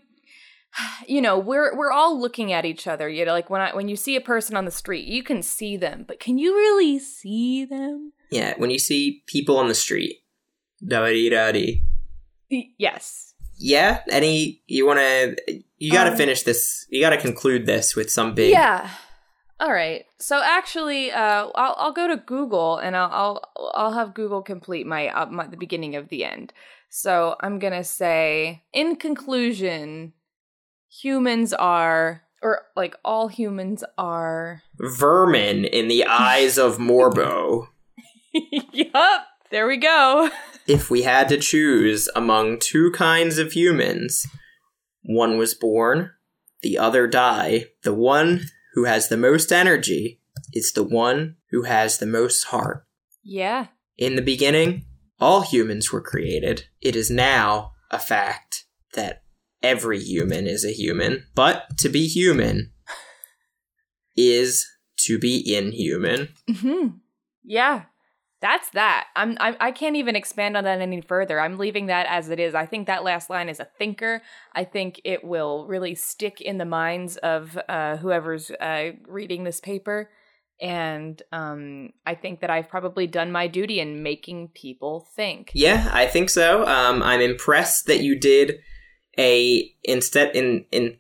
you 1.07 1.21
know 1.21 1.39
we're 1.39 1.77
we're 1.77 1.93
all 1.93 2.21
looking 2.21 2.53
at 2.53 2.65
each 2.65 2.87
other. 2.87 3.09
You 3.09 3.25
know, 3.25 3.33
like 3.33 3.51
when 3.51 3.61
I 3.61 3.75
when 3.75 3.89
you 3.89 3.97
see 3.97 4.17
a 4.17 4.21
person 4.21 4.57
on 4.57 4.65
the 4.65 4.71
street, 4.71 5.07
you 5.07 5.23
can 5.23 5.43
see 5.43 5.77
them, 5.77 6.05
but 6.07 6.21
can 6.21 6.39
you 6.39 6.55
really 6.55 6.99
see 6.99 7.65
them? 7.65 8.13
Yeah, 8.31 8.55
when 8.57 8.71
you 8.71 8.79
see 8.79 9.23
people 9.27 9.57
on 9.57 9.69
the 9.69 9.75
street. 9.75 10.19
Da-dee-da-dee. 10.87 11.83
Yes. 12.79 13.35
Yeah, 13.57 14.03
any 14.11 14.63
you 14.67 14.87
want 14.87 15.01
to 15.01 15.37
you 15.79 15.93
got 15.93 16.05
to 16.05 16.13
Um, 16.13 16.17
finish 16.17 16.43
this. 16.45 16.87
You 16.91 17.01
got 17.01 17.11
to 17.11 17.17
conclude 17.19 17.67
this 17.67 17.97
with 17.97 18.11
some 18.11 18.35
big 18.35 18.51
Yeah. 18.51 18.89
All 19.61 19.73
right. 19.73 20.07
So 20.21 20.41
actually, 20.41 21.11
uh, 21.11 21.49
I'll 21.55 21.75
I'll 21.77 21.93
go 21.93 22.07
to 22.07 22.17
Google 22.17 22.77
and 22.79 22.97
I'll 22.97 23.11
I'll 23.57 23.73
I'll 23.75 23.93
have 23.93 24.15
Google 24.15 24.43
complete 24.43 24.87
my, 24.87 25.09
uh, 25.09 25.27
my 25.27 25.49
the 25.49 25.57
beginning 25.57 25.97
of 25.97 26.09
the 26.09 26.25
end. 26.25 26.53
So 26.91 27.35
I'm 27.41 27.59
gonna 27.59 27.83
say, 27.85 28.63
in 28.73 28.95
conclusion, 28.97 30.13
humans 30.89 31.53
are 31.53 32.23
or 32.41 32.63
like 32.77 32.95
all 33.05 33.27
humans 33.27 33.83
are 33.99 34.63
vermin 34.79 35.65
in 35.65 35.89
the 35.89 36.05
eyes 36.05 36.57
of 36.59 36.79
Morbo. 36.79 37.67
yup. 38.73 39.27
There 39.51 39.67
we 39.67 39.77
go. 39.79 40.31
if 40.67 40.91
we 40.91 41.03
had 41.03 41.29
to 41.31 41.39
choose 41.39 42.09
among 42.15 42.59
two 42.59 42.91
kinds 42.93 43.39
of 43.39 43.53
humans, 43.53 44.27
one 45.03 45.39
was 45.39 45.55
born, 45.55 46.11
the 46.63 46.77
other 46.77 47.07
die. 47.07 47.67
The 47.83 47.95
one 47.95 48.43
who 48.75 48.85
has 48.85 49.09
the 49.09 49.17
most 49.17 49.53
energy 49.53 50.21
is 50.53 50.73
the 50.73 50.85
one 50.85 51.37
who 51.51 51.63
has 51.63 51.99
the 51.99 52.07
most 52.07 52.45
heart. 52.45 52.85
Yeah. 53.23 53.69
In 53.97 54.17
the 54.17 54.23
beginning, 54.23 54.85
all 55.19 55.41
humans 55.41 55.93
were 55.93 56.03
created. 56.03 56.67
It 56.81 56.95
is 56.95 57.11
now 57.11 57.73
a 57.91 57.99
fact 57.99 58.65
that 58.95 59.23
every 59.63 59.99
human 60.01 60.47
is 60.47 60.65
a 60.65 60.73
human, 60.73 61.27
but 61.35 61.79
to 61.79 61.89
be 61.89 62.07
human 62.07 62.73
is 64.17 64.67
to 64.99 65.19
be 65.19 65.55
inhuman. 65.55 66.29
hmm 66.49 66.89
Yeah. 67.45 67.85
That's 68.41 68.71
that. 68.71 69.09
I'm, 69.17 69.37
I'm 69.41 69.57
I 69.59 69.73
can't 69.73 69.97
even 69.97 70.15
expand 70.15 70.57
on 70.57 70.65
that 70.65 70.81
any 70.81 71.01
further. 71.01 71.41
I'm 71.41 71.59
leaving 71.59 71.87
that 71.87 72.07
as 72.09 72.29
it 72.29 72.39
is. 72.39 72.55
I 72.55 72.67
think 72.67 72.87
that 72.87 73.03
last 73.03 73.29
line 73.31 73.49
is 73.49 73.59
a 73.59 73.69
thinker. 73.79 74.23
I 74.53 74.63
think 74.65 75.01
it 75.05 75.25
will 75.25 75.67
really 75.67 75.95
stick 75.97 76.41
in 76.41 76.59
the 76.59 76.65
minds 76.65 77.17
of 77.17 77.59
uh, 77.69 77.97
whoever's 77.97 78.51
uh, 78.53 78.91
reading 79.09 79.43
this 79.45 79.61
paper. 79.61 80.09
and 80.61 81.23
um, 81.33 81.91
I 82.07 82.15
think 82.15 82.41
that 82.41 82.51
I've 82.51 82.69
probably 82.69 83.07
done 83.07 83.31
my 83.31 83.47
duty 83.47 83.81
in 83.81 84.03
making 84.03 84.49
people 84.49 85.07
think. 85.15 85.51
Yeah, 85.55 85.89
I 85.93 86.07
think 86.07 86.31
so. 86.31 86.67
Um, 86.67 87.03
I'm 87.03 87.21
impressed 87.21 87.87
that 87.87 88.01
you 88.01 88.19
did 88.19 88.59
a 89.19 89.73
instead 89.83 90.35
in 90.35 90.65
in 90.71 90.97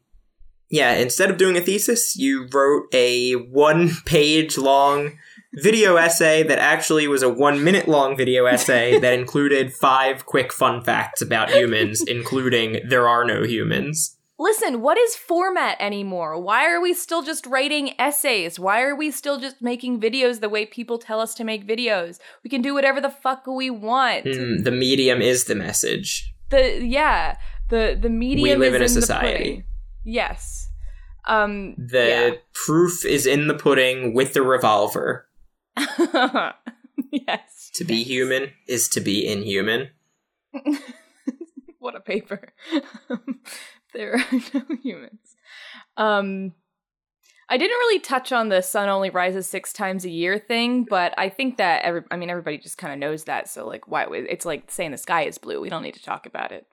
yeah 0.70 0.94
instead 0.94 1.30
of 1.30 1.38
doing 1.38 1.56
a 1.56 1.60
thesis, 1.60 2.16
you 2.16 2.48
wrote 2.52 2.86
a 2.92 3.32
one 3.34 3.90
page 4.06 4.58
long 4.58 5.18
video 5.54 5.96
essay 5.96 6.42
that 6.42 6.58
actually 6.58 7.08
was 7.08 7.22
a 7.22 7.28
one 7.28 7.62
minute 7.64 7.88
long 7.88 8.16
video 8.16 8.46
essay 8.46 8.98
that 8.98 9.14
included 9.14 9.72
five 9.72 10.26
quick 10.26 10.52
fun 10.52 10.82
facts 10.82 11.22
about 11.22 11.50
humans, 11.50 12.02
including 12.06 12.80
there 12.88 13.08
are 13.08 13.24
no 13.24 13.42
humans. 13.42 14.16
Listen, 14.40 14.82
what 14.82 14.96
is 14.96 15.16
format 15.16 15.76
anymore? 15.80 16.40
Why 16.40 16.70
are 16.70 16.80
we 16.80 16.94
still 16.94 17.22
just 17.22 17.44
writing 17.44 18.00
essays? 18.00 18.58
Why 18.58 18.82
are 18.82 18.94
we 18.94 19.10
still 19.10 19.40
just 19.40 19.60
making 19.60 20.00
videos 20.00 20.38
the 20.38 20.48
way 20.48 20.64
people 20.64 20.98
tell 20.98 21.20
us 21.20 21.34
to 21.34 21.44
make 21.44 21.66
videos? 21.66 22.20
We 22.44 22.50
can 22.50 22.62
do 22.62 22.72
whatever 22.72 23.00
the 23.00 23.10
fuck 23.10 23.48
we 23.48 23.68
want. 23.68 24.26
Hmm, 24.32 24.62
the 24.62 24.70
medium 24.70 25.20
is 25.20 25.46
the 25.46 25.56
message. 25.56 26.32
The 26.50 26.84
yeah, 26.84 27.36
the 27.68 27.98
the 28.00 28.08
medium 28.08 28.60
We 28.60 28.70
live 28.70 28.80
is 28.80 28.92
in 28.92 28.98
a 28.98 29.02
society. 29.02 29.64
Yes. 30.04 30.70
Um 31.26 31.74
The 31.76 32.38
proof 32.54 33.04
is 33.04 33.26
in 33.26 33.48
the 33.48 33.54
pudding 33.54 34.14
with 34.14 34.34
the 34.34 34.42
revolver. 34.42 35.27
yes. 37.12 37.70
To 37.74 37.84
be 37.84 38.02
human 38.02 38.52
is 38.66 38.88
to 38.90 39.00
be 39.00 39.26
inhuman. 39.26 39.90
what 41.78 41.94
a 41.94 42.00
paper. 42.00 42.52
there 43.94 44.14
are 44.14 44.24
no 44.54 44.62
humans. 44.82 45.36
Um, 45.96 46.54
I 47.48 47.56
didn't 47.56 47.78
really 47.78 48.00
touch 48.00 48.30
on 48.30 48.50
the 48.50 48.60
sun 48.60 48.88
only 48.88 49.08
rises 49.10 49.46
six 49.48 49.72
times 49.72 50.04
a 50.04 50.10
year 50.10 50.38
thing, 50.38 50.84
but 50.84 51.14
I 51.16 51.30
think 51.30 51.56
that 51.56 51.82
every, 51.82 52.02
I 52.10 52.16
mean, 52.16 52.28
everybody 52.28 52.58
just 52.58 52.76
kind 52.76 52.92
of 52.92 52.98
knows 52.98 53.24
that. 53.24 53.48
So, 53.48 53.66
like, 53.66 53.88
why? 53.88 54.06
It's 54.10 54.44
like 54.44 54.70
saying 54.70 54.90
the 54.90 54.98
sky 54.98 55.22
is 55.22 55.38
blue. 55.38 55.60
We 55.60 55.70
don't 55.70 55.82
need 55.82 55.94
to 55.94 56.02
talk 56.02 56.26
about 56.26 56.52
it. 56.52 56.66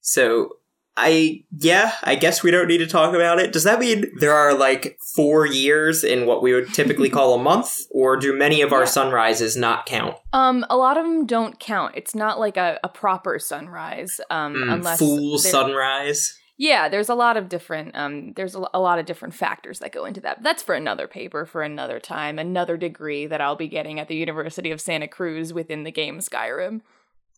So 0.00 0.58
I 0.96 1.44
yeah, 1.58 1.92
I 2.02 2.14
guess 2.14 2.42
we 2.42 2.50
don't 2.50 2.68
need 2.68 2.78
to 2.78 2.86
talk 2.86 3.14
about 3.14 3.38
it. 3.38 3.52
Does 3.52 3.64
that 3.64 3.78
mean 3.78 4.06
there 4.18 4.32
are 4.32 4.54
like 4.54 4.98
four 5.14 5.46
years 5.46 6.02
in 6.04 6.26
what 6.26 6.42
we 6.42 6.54
would 6.54 6.72
typically 6.72 7.10
call 7.10 7.34
a 7.34 7.42
month, 7.42 7.76
or 7.90 8.16
do 8.16 8.36
many 8.36 8.62
of 8.62 8.72
our 8.72 8.80
Yeah. 8.80 8.86
sunrises 8.86 9.56
not 9.56 9.84
count? 9.86 10.16
Um, 10.32 10.64
a 10.70 10.76
lot 10.76 10.96
of 10.96 11.04
them 11.04 11.26
don't 11.26 11.60
count. 11.60 11.94
It's 11.96 12.14
not 12.14 12.40
like 12.40 12.56
a, 12.56 12.80
a 12.82 12.88
proper 12.88 13.38
sunrise. 13.38 14.20
Um, 14.30 14.54
Mm, 14.54 14.72
unless 14.72 14.98
full 14.98 15.38
sunrise. 15.38 16.38
Yeah, 16.58 16.88
there's 16.88 17.10
a 17.10 17.14
lot 17.14 17.36
of 17.36 17.50
different 17.50 17.94
um 17.94 18.32
there's 18.32 18.54
a, 18.54 18.62
a 18.72 18.80
lot 18.80 18.98
of 18.98 19.04
different 19.04 19.34
factors 19.34 19.80
that 19.80 19.92
go 19.92 20.06
into 20.06 20.22
that. 20.22 20.42
That's 20.42 20.62
for 20.62 20.74
another 20.74 21.06
paper 21.06 21.44
for 21.44 21.62
another 21.62 22.00
time, 22.00 22.38
another 22.38 22.78
degree 22.78 23.26
that 23.26 23.42
I'll 23.42 23.56
be 23.56 23.68
getting 23.68 24.00
at 24.00 24.08
the 24.08 24.16
University 24.16 24.70
of 24.70 24.80
Santa 24.80 25.08
Cruz 25.08 25.52
within 25.52 25.82
the 25.84 25.92
game 25.92 26.20
Skyrim. 26.20 26.80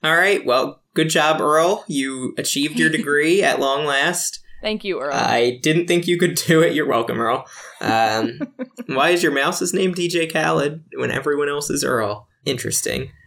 All 0.03 0.15
right, 0.17 0.45
well, 0.45 0.81
good 0.95 1.09
job, 1.11 1.41
Earl. 1.41 1.85
You 1.89 2.35
achieved 2.39 2.79
your 2.79 2.91
degree 2.99 3.43
at 3.43 3.61
long 3.61 3.85
last. 3.85 4.41
Thank 4.63 4.83
you, 4.85 5.01
Earl. 5.01 5.15
I 5.15 5.61
didn't 5.63 5.87
think 5.87 6.07
you 6.09 6.19
could 6.19 6.35
do 6.35 6.61
it. 6.63 6.75
You're 6.75 6.87
welcome, 6.89 7.21
Earl. 7.21 7.47
Um, 7.81 8.41
why 8.87 9.11
is 9.11 9.23
your 9.23 9.33
mouse's 9.33 9.73
name 9.73 9.95
DJ 9.95 10.33
Khaled 10.33 10.83
when 10.97 11.11
everyone 11.11 11.49
else 11.49 11.71
is 11.71 11.85
Earl? 11.85 12.29
Interesting. 12.45 13.11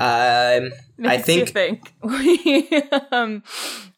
Um, 0.00 0.70
you 0.98 1.18
think- 1.20 1.50
think. 1.50 1.92
um, 3.12 3.44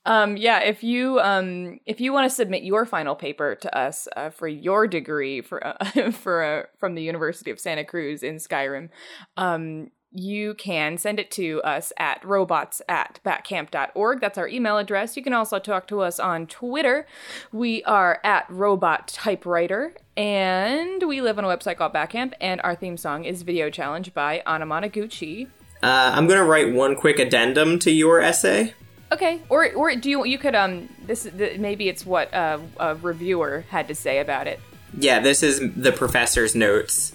um, 0.04 0.36
yeah, 0.36 0.60
if 0.60 0.82
you 0.82 1.18
um, 1.20 1.78
if 1.86 2.00
you 2.00 2.12
want 2.12 2.28
to 2.28 2.34
submit 2.34 2.64
your 2.64 2.84
final 2.84 3.14
paper 3.14 3.54
to 3.56 3.76
us 3.78 4.06
uh, 4.16 4.28
for 4.30 4.48
your 4.48 4.86
degree 4.86 5.40
for 5.40 5.66
uh, 5.66 6.10
for 6.10 6.42
uh, 6.42 6.62
from 6.78 6.94
the 6.96 7.02
University 7.02 7.50
of 7.50 7.58
Santa 7.60 7.84
Cruz 7.84 8.22
in 8.22 8.36
Skyrim, 8.36 8.90
um, 9.38 9.90
you 10.12 10.54
can 10.54 10.98
send 10.98 11.20
it 11.20 11.30
to 11.32 11.60
us 11.62 11.92
at 11.96 12.24
robots 12.24 12.82
at 12.88 13.20
batcamp.org. 13.24 14.20
That's 14.20 14.38
our 14.38 14.48
email 14.48 14.78
address. 14.78 15.16
You 15.16 15.22
can 15.22 15.32
also 15.32 15.58
talk 15.58 15.86
to 15.88 16.00
us 16.00 16.18
on 16.18 16.46
Twitter. 16.46 17.06
We 17.52 17.82
are 17.84 18.20
at 18.24 18.46
robot 18.48 19.08
typewriter. 19.08 19.94
And 20.16 21.02
we 21.06 21.20
live 21.22 21.38
on 21.38 21.44
a 21.44 21.48
website 21.48 21.76
called 21.78 21.94
Batcamp, 21.94 22.34
and 22.40 22.60
our 22.62 22.74
theme 22.74 22.96
song 22.96 23.24
is 23.24 23.42
Video 23.42 23.70
Challenge 23.70 24.12
by 24.12 24.42
Anamanaguchi. 24.46 25.46
uh, 25.82 26.12
I'm 26.14 26.26
gonna 26.26 26.44
write 26.44 26.74
one 26.74 26.94
quick 26.94 27.18
addendum 27.18 27.78
to 27.78 27.90
your 27.90 28.20
essay. 28.20 28.74
Okay, 29.12 29.40
or 29.48 29.72
or 29.72 29.96
do 29.96 30.10
you 30.10 30.24
you 30.24 30.38
could 30.38 30.54
um 30.54 30.88
this 31.06 31.22
th- 31.22 31.58
maybe 31.58 31.88
it's 31.88 32.04
what 32.04 32.32
uh, 32.34 32.58
a 32.78 32.94
reviewer 32.96 33.64
had 33.70 33.88
to 33.88 33.94
say 33.94 34.18
about 34.18 34.46
it. 34.46 34.60
Yeah, 34.96 35.20
this 35.20 35.42
is 35.42 35.60
the 35.74 35.90
professor's 35.92 36.54
notes. 36.54 37.14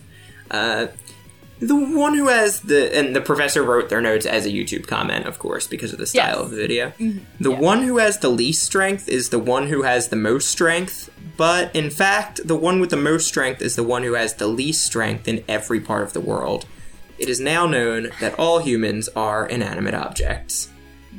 Uh, 0.50 0.88
the 1.60 1.76
one 1.76 2.16
who 2.16 2.28
has 2.28 2.60
the 2.62 2.96
and 2.98 3.16
the 3.16 3.22
professor 3.22 3.64
wrote 3.64 3.90
their 3.90 4.02
notes 4.02 4.26
as 4.26 4.46
a 4.46 4.50
YouTube 4.50 4.88
comment, 4.88 5.26
of 5.26 5.40
course, 5.40 5.68
because 5.68 5.94
of 5.94 6.00
the 6.00 6.06
style 6.06 6.36
Yes. 6.38 6.38
of 6.46 6.52
the 6.52 6.58
video. 6.58 6.90
Mm-hmm. 7.00 7.44
The 7.44 7.52
one 7.52 7.84
who 7.84 7.98
has 7.98 8.20
the 8.20 8.30
least 8.30 8.64
strength 8.64 9.08
is 9.08 9.30
the 9.30 9.40
one 9.40 9.68
who 9.68 9.84
has 9.84 10.10
the 10.10 10.16
most 10.18 10.50
strength, 10.50 11.10
but 11.38 11.74
in 11.76 11.90
fact, 11.90 12.42
the 12.46 12.56
one 12.56 12.80
with 12.80 12.90
the 12.90 12.98
most 12.98 13.28
strength 13.28 13.62
is 13.62 13.76
the 13.76 13.84
one 13.84 14.04
who 14.04 14.14
has 14.14 14.34
the 14.36 14.48
least 14.48 14.84
strength 14.86 15.28
in 15.28 15.44
every 15.48 15.80
part 15.80 16.04
of 16.04 16.14
the 16.14 16.20
world. 16.22 16.66
It 17.18 17.30
is 17.30 17.40
now 17.40 17.66
known 17.66 18.10
that 18.20 18.38
all 18.38 18.60
humans 18.60 19.08
are 19.16 19.46
inanimate 19.48 19.94
objects. 19.94 20.70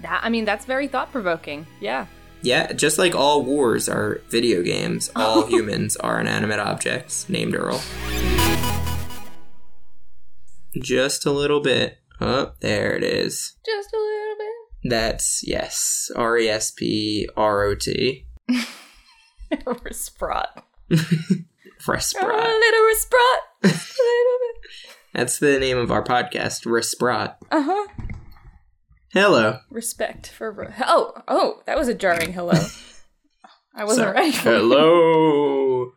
That 0.03 0.21
I 0.23 0.29
mean 0.29 0.45
that's 0.45 0.67
very 0.67 0.89
thought 0.89 1.11
provoking. 1.13 1.67
Yeah. 1.81 2.07
Yeah, 2.43 2.73
just 2.75 2.99
like 2.99 3.15
all 3.15 3.43
wars 3.43 3.89
are 3.89 4.21
video 4.29 4.63
games, 4.63 5.11
all 5.17 5.47
humans 5.49 5.97
are 5.97 6.21
inanimate 6.21 6.61
objects 6.61 7.27
named 7.31 7.55
Earl. 7.57 7.81
Just 10.83 11.27
a 11.27 11.31
little 11.31 11.61
bit. 11.61 11.99
Oh, 12.21 12.53
there 12.61 12.95
it 12.95 13.03
is. 13.03 13.57
Just 13.65 13.93
a 13.93 13.99
little 13.99 14.37
bit. 14.39 14.91
That's, 14.91 15.43
yes, 15.47 16.11
R 16.15 16.39
E 16.39 16.49
S 16.49 16.71
P 16.71 17.29
R 17.37 17.65
O 17.65 17.75
T. 17.75 18.27
or 19.67 19.93
sprot. 19.93 20.65
Fresh 21.81 22.15
A 22.15 22.19
little 22.19 22.95
sprot. 22.95 23.41
Just 23.65 23.99
a 23.99 24.03
little 24.03 24.39
bit. 24.41 24.71
That's 25.15 25.39
the 25.39 25.59
name 25.59 25.79
of 25.79 25.91
our 25.91 26.03
podcast, 26.03 26.65
Resprot. 26.67 27.37
Uh 27.51 27.63
huh. 27.63 27.87
Hello. 29.13 29.61
Respect 29.71 30.29
for 30.29 30.75
oh 30.87 31.13
oh 31.27 31.63
that 31.67 31.79
was 31.79 31.89
a 31.89 31.95
jarring 31.95 32.33
hello. 32.33 32.53
I 33.75 33.85
wasn't 33.85 34.05
Sorry. 34.05 34.15
ready. 34.15 34.31
Hello. 34.33 35.93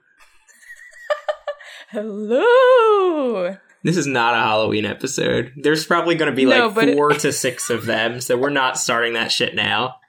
Hello. 1.89 3.57
This 3.83 3.95
is 3.97 4.07
not 4.07 4.33
a 4.33 4.37
Halloween 4.37 4.85
episode. 4.85 5.53
There's 5.55 5.85
probably 5.85 6.15
going 6.15 6.29
to 6.31 6.35
be 6.35 6.45
No, 6.45 6.65
like 6.67 6.75
but 6.75 6.87
it- 6.89 6.95
four 6.95 7.11
to 7.11 7.31
six 7.31 7.69
of 7.69 7.85
them, 7.85 8.19
so 8.21 8.37
we're 8.37 8.49
not 8.49 8.77
starting 8.77 9.13
that 9.13 9.31
shit 9.31 9.55
now. 9.55 9.95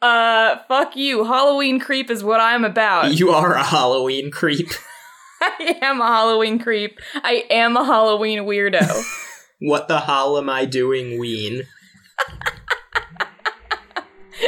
Uh, 0.00 0.56
fuck 0.66 0.96
you. 0.96 1.22
Halloween 1.24 1.78
creep 1.78 2.10
is 2.10 2.24
what 2.24 2.40
I'm 2.40 2.64
about. 2.64 3.14
You 3.16 3.30
are 3.30 3.54
a 3.54 3.62
Halloween 3.62 4.32
creep. 4.32 4.66
I 5.40 5.78
am 5.80 6.00
a 6.00 6.06
Halloween 6.08 6.58
creep. 6.58 6.98
I 7.14 7.44
am 7.48 7.76
a 7.76 7.84
Halloween 7.84 8.40
weirdo. 8.40 8.82
What 9.60 9.86
the 9.86 10.00
hell 10.00 10.38
am 10.38 10.50
I 10.50 10.64
doing, 10.64 11.20
Ween? 11.20 11.62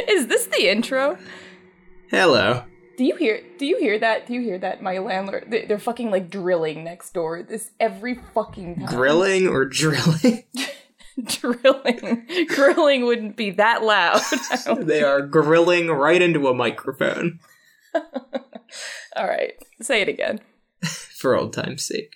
is 0.09 0.27
this 0.27 0.45
the 0.47 0.69
intro? 0.69 1.17
Hello. 2.09 2.63
Do 2.97 3.03
you 3.05 3.15
hear? 3.15 3.41
Do 3.57 3.65
you 3.65 3.77
hear 3.77 3.99
that? 3.99 4.27
Do 4.27 4.33
you 4.33 4.41
hear 4.41 4.57
that? 4.59 4.81
My 4.81 4.97
landlord, 4.99 5.45
they- 5.49 5.65
they're 5.65 5.79
fucking 5.79 6.11
like 6.11 6.29
drilling 6.29 6.83
next 6.83 7.13
door. 7.13 7.43
This 7.43 7.71
every 7.79 8.15
fucking 8.33 8.75
time. 8.77 8.85
Grilling 8.85 9.47
or 9.47 9.65
drilling? 9.65 10.43
drilling, 11.23 12.27
grilling 12.49 13.05
wouldn't 13.05 13.35
be 13.37 13.51
that 13.51 13.83
loud. 13.83 14.21
They 14.85 15.01
are 15.03 15.21
grilling 15.21 15.87
right 15.87 16.21
into 16.21 16.47
a 16.47 16.53
microphone 16.53 17.39
All 19.15 19.25
right, 19.27 19.53
say 19.81 20.01
it 20.01 20.09
again. 20.09 20.41
for 20.83 21.35
old 21.37 21.53
time's 21.53 21.85
sake. 21.85 22.13